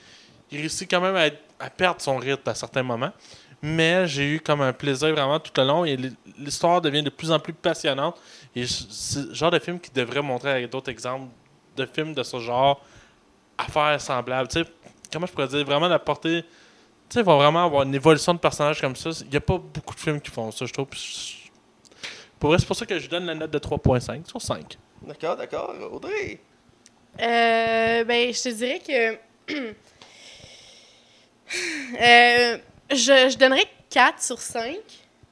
[0.51, 3.12] il réussit quand même à, perdre son rythme à certains moments.
[3.61, 5.97] Mais j'ai eu comme un plaisir vraiment tout le long et
[6.39, 8.16] l'histoire devient de plus en plus passionnante.
[8.55, 11.27] Et c'est le genre de film qui devrait montrer avec d'autres exemples
[11.77, 12.81] de films de ce genre
[13.57, 14.49] à faire semblable.
[14.49, 14.69] Tu sais,
[15.12, 16.43] comment je pourrais dire, vraiment d'apporter.
[16.43, 19.11] Tu sais, il va vraiment avoir une évolution de personnage comme ça.
[19.23, 20.87] Il n'y a pas beaucoup de films qui font ça, je trouve.
[22.39, 24.79] Pour vrai, c'est pour ça que je donne la note de 3.5 sur 5.
[25.03, 25.75] D'accord, d'accord.
[25.91, 26.39] Audrey?
[27.20, 29.19] Euh, ben, je te dirais que.
[32.01, 32.59] Euh,
[32.91, 34.77] je, donnerais 4 sur 5.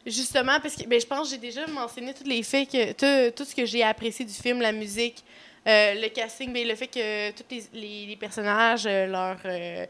[0.07, 3.35] Justement, parce que ben, je pense que j'ai déjà mentionné tous les faits, que tout,
[3.35, 5.25] tout ce que j'ai apprécié du film, la musique,
[5.67, 9.87] euh, le casting, ben, le fait que tous les, personnages, euh,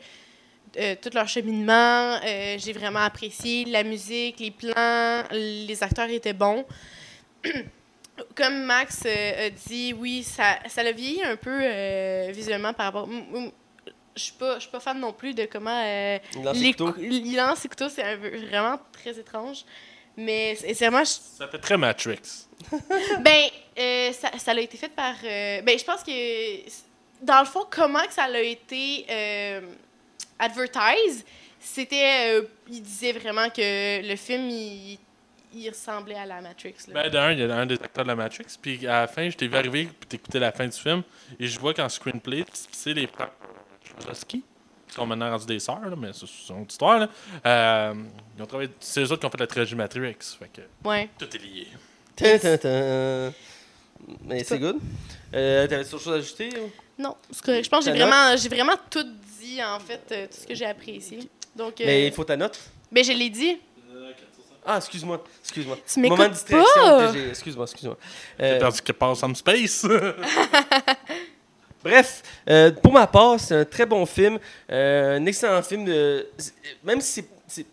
[1.02, 3.66] tout leur cheminement, j'ai vraiment apprécié.
[3.66, 6.64] La musique, les plans, les acteurs étaient bons.
[8.34, 13.08] Comme Max a dit, oui, ça, ça l'a vieilli un peu visuellement par rapport.
[14.16, 17.68] Je suis pas, je suis pas fan non plus de comment euh, Il lance ses
[17.68, 19.58] couteaux, c'est vraiment très étrange.
[20.16, 22.18] Mais sincèrement, je- Ça fait très Matrix.
[23.20, 23.48] ben,
[23.78, 25.14] euh, ça, ça a été fait par.
[25.22, 26.60] euh, ben, je pense que,
[27.22, 29.60] dans le fond, comment que ça a été euh,
[30.38, 31.24] advertised,
[31.60, 32.30] c'était.
[32.38, 34.98] euh, il disait vraiment que le film, il,
[35.54, 36.74] il ressemblait à la Matrix.
[36.88, 37.02] là.
[37.02, 39.28] Ben, d'un, il y a un des acteurs de la Matrix, puis à la fin,
[39.30, 41.02] je t'ai vu arriver, puis t'écoutais la fin du film,
[41.38, 43.06] et je vois qu'en screenplay, c'est les
[43.98, 44.42] Wachowski,
[44.88, 47.08] qui sont maintenant rendus des sœurs, là, mais c'est une autre histoire, là.
[47.46, 47.94] Euh,
[48.36, 51.08] ils ont travaillé, c'est eux autres qui ont fait la trilogie Matrix, fait que Ouais.
[51.18, 51.66] tout est lié.
[54.24, 54.78] Mais c'est good.
[55.34, 56.50] Euh, T'avais autre chose à ajouter?
[56.60, 56.70] ou?
[57.02, 57.64] Non, c'est correct.
[57.64, 59.04] Je pense que j'ai vraiment, j'ai vraiment tout
[59.40, 61.28] dit, en fait, euh, tout ce que j'ai apprécié.
[61.54, 62.58] Donc, euh, Mais il faut ta note?
[62.92, 63.58] ben, je l'ai dit.
[64.68, 65.22] Ah, excuse-moi.
[65.42, 65.78] Excuse-moi.
[65.92, 67.12] Tu m'écoutes Moment de distraction pas?
[67.12, 67.28] que j'ai.
[67.28, 67.96] Excuse-moi, excuse-moi.
[68.38, 69.86] J'ai Euh, perdu quelque part en space.
[71.86, 74.40] Bref, euh, pour ma part, c'est un très bon film.
[74.72, 75.84] Euh, un excellent film.
[75.84, 76.26] De,
[76.82, 77.66] même si c'est-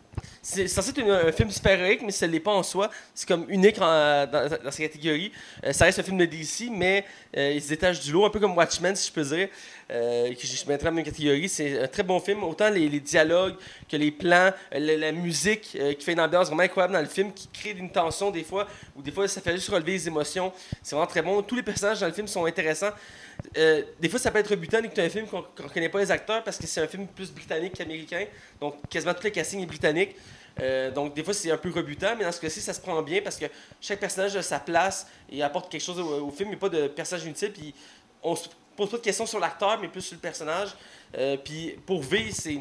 [0.44, 0.68] c'est.
[0.68, 2.92] Censé être un film super-héroïque, mais ça ne l'est pas en soi.
[3.16, 5.32] C'est comme unique dans, dans sa catégorie.
[5.64, 7.06] Euh, ça reste un film de DC, mais
[7.38, 9.48] euh, il se détache du lot, un peu comme Watchmen, si je peux dire,
[9.92, 11.50] euh, que je mettrais dans la même catégorie.
[11.50, 12.44] C'est un très bon film.
[12.44, 13.56] Autant les, dialogues
[13.90, 17.08] que les plans, euh, la, musique euh, qui fait une ambiance vraiment incroyable dans le
[17.08, 20.08] film, qui crée une tension des fois, ou des fois ça fait juste relever les
[20.08, 20.52] émotions.
[20.82, 21.42] C'est vraiment très bon.
[21.42, 22.92] Tous les personnages dans le film sont intéressants.
[23.56, 26.44] Des fois, ça peut être rebutant d'écouter un film qu'on ne connaît pas les acteurs
[26.44, 28.26] parce que c'est un film plus britannique qu'américain.
[28.62, 30.16] Donc, quasiment tout le casting est britannique.
[30.60, 33.02] Euh, donc, des fois, c'est un peu rebutant, mais dans ce cas-ci, ça se prend
[33.02, 33.46] bien parce que
[33.82, 36.54] chaque personnage a sa place et apporte quelque chose au, film.
[36.54, 37.52] A pas de personnage inutile.
[37.52, 37.74] Puis,
[38.22, 40.70] on se pose pas de questions sur l'acteur, mais plus sur le personnage.
[41.18, 42.60] Euh, puis, pour V, c'est.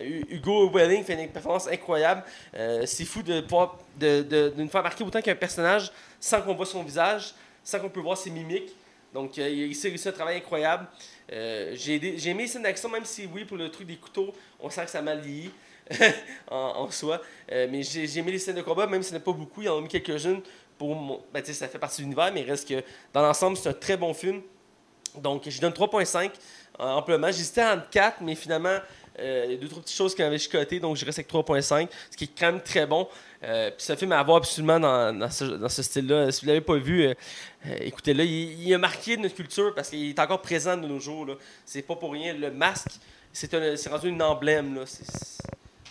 [0.00, 2.24] Hugo Welling fait une performance incroyable.
[2.56, 6.42] Euh, c'est fou de pouvoir de, de- de nous faire marquer autant qu'un personnage sans
[6.42, 7.32] qu'on voit son visage,
[7.62, 8.72] sans qu'on peut voir ses mimiques.
[9.12, 10.88] Donc, il a réussi un travail incroyable.
[11.30, 11.94] J'ai
[12.26, 14.90] aimé les scènes d'action, même si, oui, pour le truc des couteaux, on sent que
[14.90, 15.52] ça a mal vieilli
[16.50, 17.20] en, soi.
[17.52, 19.66] Euh, mais j'ai aimé les scènes de combat, même n'y en a pas beaucoup, il
[19.66, 20.40] y en a mis quelques-unes.
[20.78, 22.82] Pour mon- ben, ça fait partie de l'univers, mais il reste que
[23.12, 24.40] dans l'ensemble, c'est un très bon film.
[25.16, 26.32] Donc, je donne 3.5
[26.80, 27.28] euh, amplement.
[27.28, 28.78] J'hésitais entre 4, mais finalement,
[29.20, 31.28] Euh, il y a deux, trois petites choses qui m'avaient chicoté, donc je reste avec
[31.28, 33.06] 3.5, ce qui est quand même très bon.
[33.40, 36.32] Puis un film à voir absolument dans, ce, ce style-là.
[36.32, 37.14] Si vous ne l'avez pas vu,
[37.80, 38.24] écoutez-le.
[38.24, 41.28] Il, il a marqué notre culture parce qu'il est encore présent de nos jours.
[41.64, 42.34] C'est pas pour rien.
[42.34, 42.98] Le masque,
[43.32, 44.84] c'est rendu un emblème.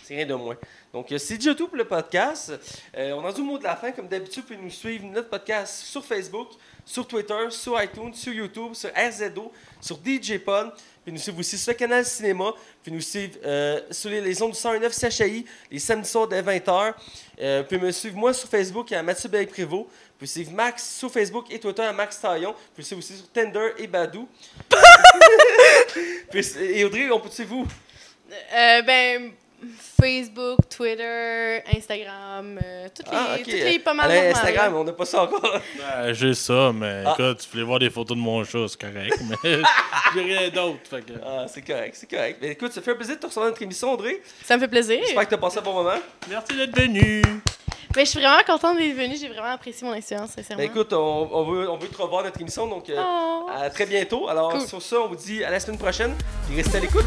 [0.06, 0.56] C'est rien de moins.
[0.92, 2.52] Donc, euh, c'est déjà tout pour le podcast.
[2.94, 3.90] Euh, on rendu au mot de la fin.
[3.90, 6.48] Comme d'habitude, vous pouvez nous suivre notre podcast sur Facebook,
[6.84, 9.50] sur Twitter, sur iTunes, sur YouTube, sur RZO,
[9.80, 10.72] sur DJ Pod.
[11.02, 12.52] Puis nous suivre aussi sur le canal cinéma.
[12.82, 16.42] Puis nous suivre euh, sur les, les ondes du 109 CHI, les samedis soirs dès
[16.42, 16.92] 20h.
[17.40, 19.84] Euh, vous pouvez me suivre moi sur Facebook à Mathieu Bellec-Prévost.
[19.84, 22.52] Vous pouvez suivre Max sur Facebook et Twitter à Max Taillon.
[22.52, 24.28] Vous pouvez suivre aussi sur Tinder et Badou.
[26.30, 27.66] Puis, et Audrey, on peut suivre où?
[28.54, 29.32] Euh, ben,
[30.00, 34.78] Facebook, Twitter, Instagram, euh, toutes les, Ah, toutes les pas mal Allez, Instagram, là.
[34.80, 35.40] on n'a pas ça encore.
[35.78, 37.12] Ben, j'ai ça, mais Ah.
[37.18, 39.36] écoute, tu voulais voir des photos de mon chat, c'est correct, mais
[40.14, 40.80] j'ai rien d'autre.
[40.90, 41.12] Fait que...
[41.24, 42.38] Ah, c'est correct, c'est correct.
[42.42, 44.20] Mais écoute, ça fait un plaisir de te recevoir dans notre émission, Audrey.
[44.44, 44.98] Ça me fait plaisir.
[45.02, 45.98] J'espère que tu as passé un bon moment.
[46.28, 47.22] Merci d'être venu.
[47.94, 49.16] Ben, je suis vraiment contente d'être venue.
[49.16, 50.60] J'ai vraiment apprécié mon expérience, sincèrement.
[50.62, 53.46] Ben, écoute, on, on veut, on veut te revoir dans notre émission, donc euh, Oh.
[53.54, 54.28] à très bientôt.
[54.28, 54.66] Alors, Cool.
[54.66, 56.12] sur ça, on vous dit à la semaine prochaine.
[56.48, 57.04] Puis restez à l'écoute.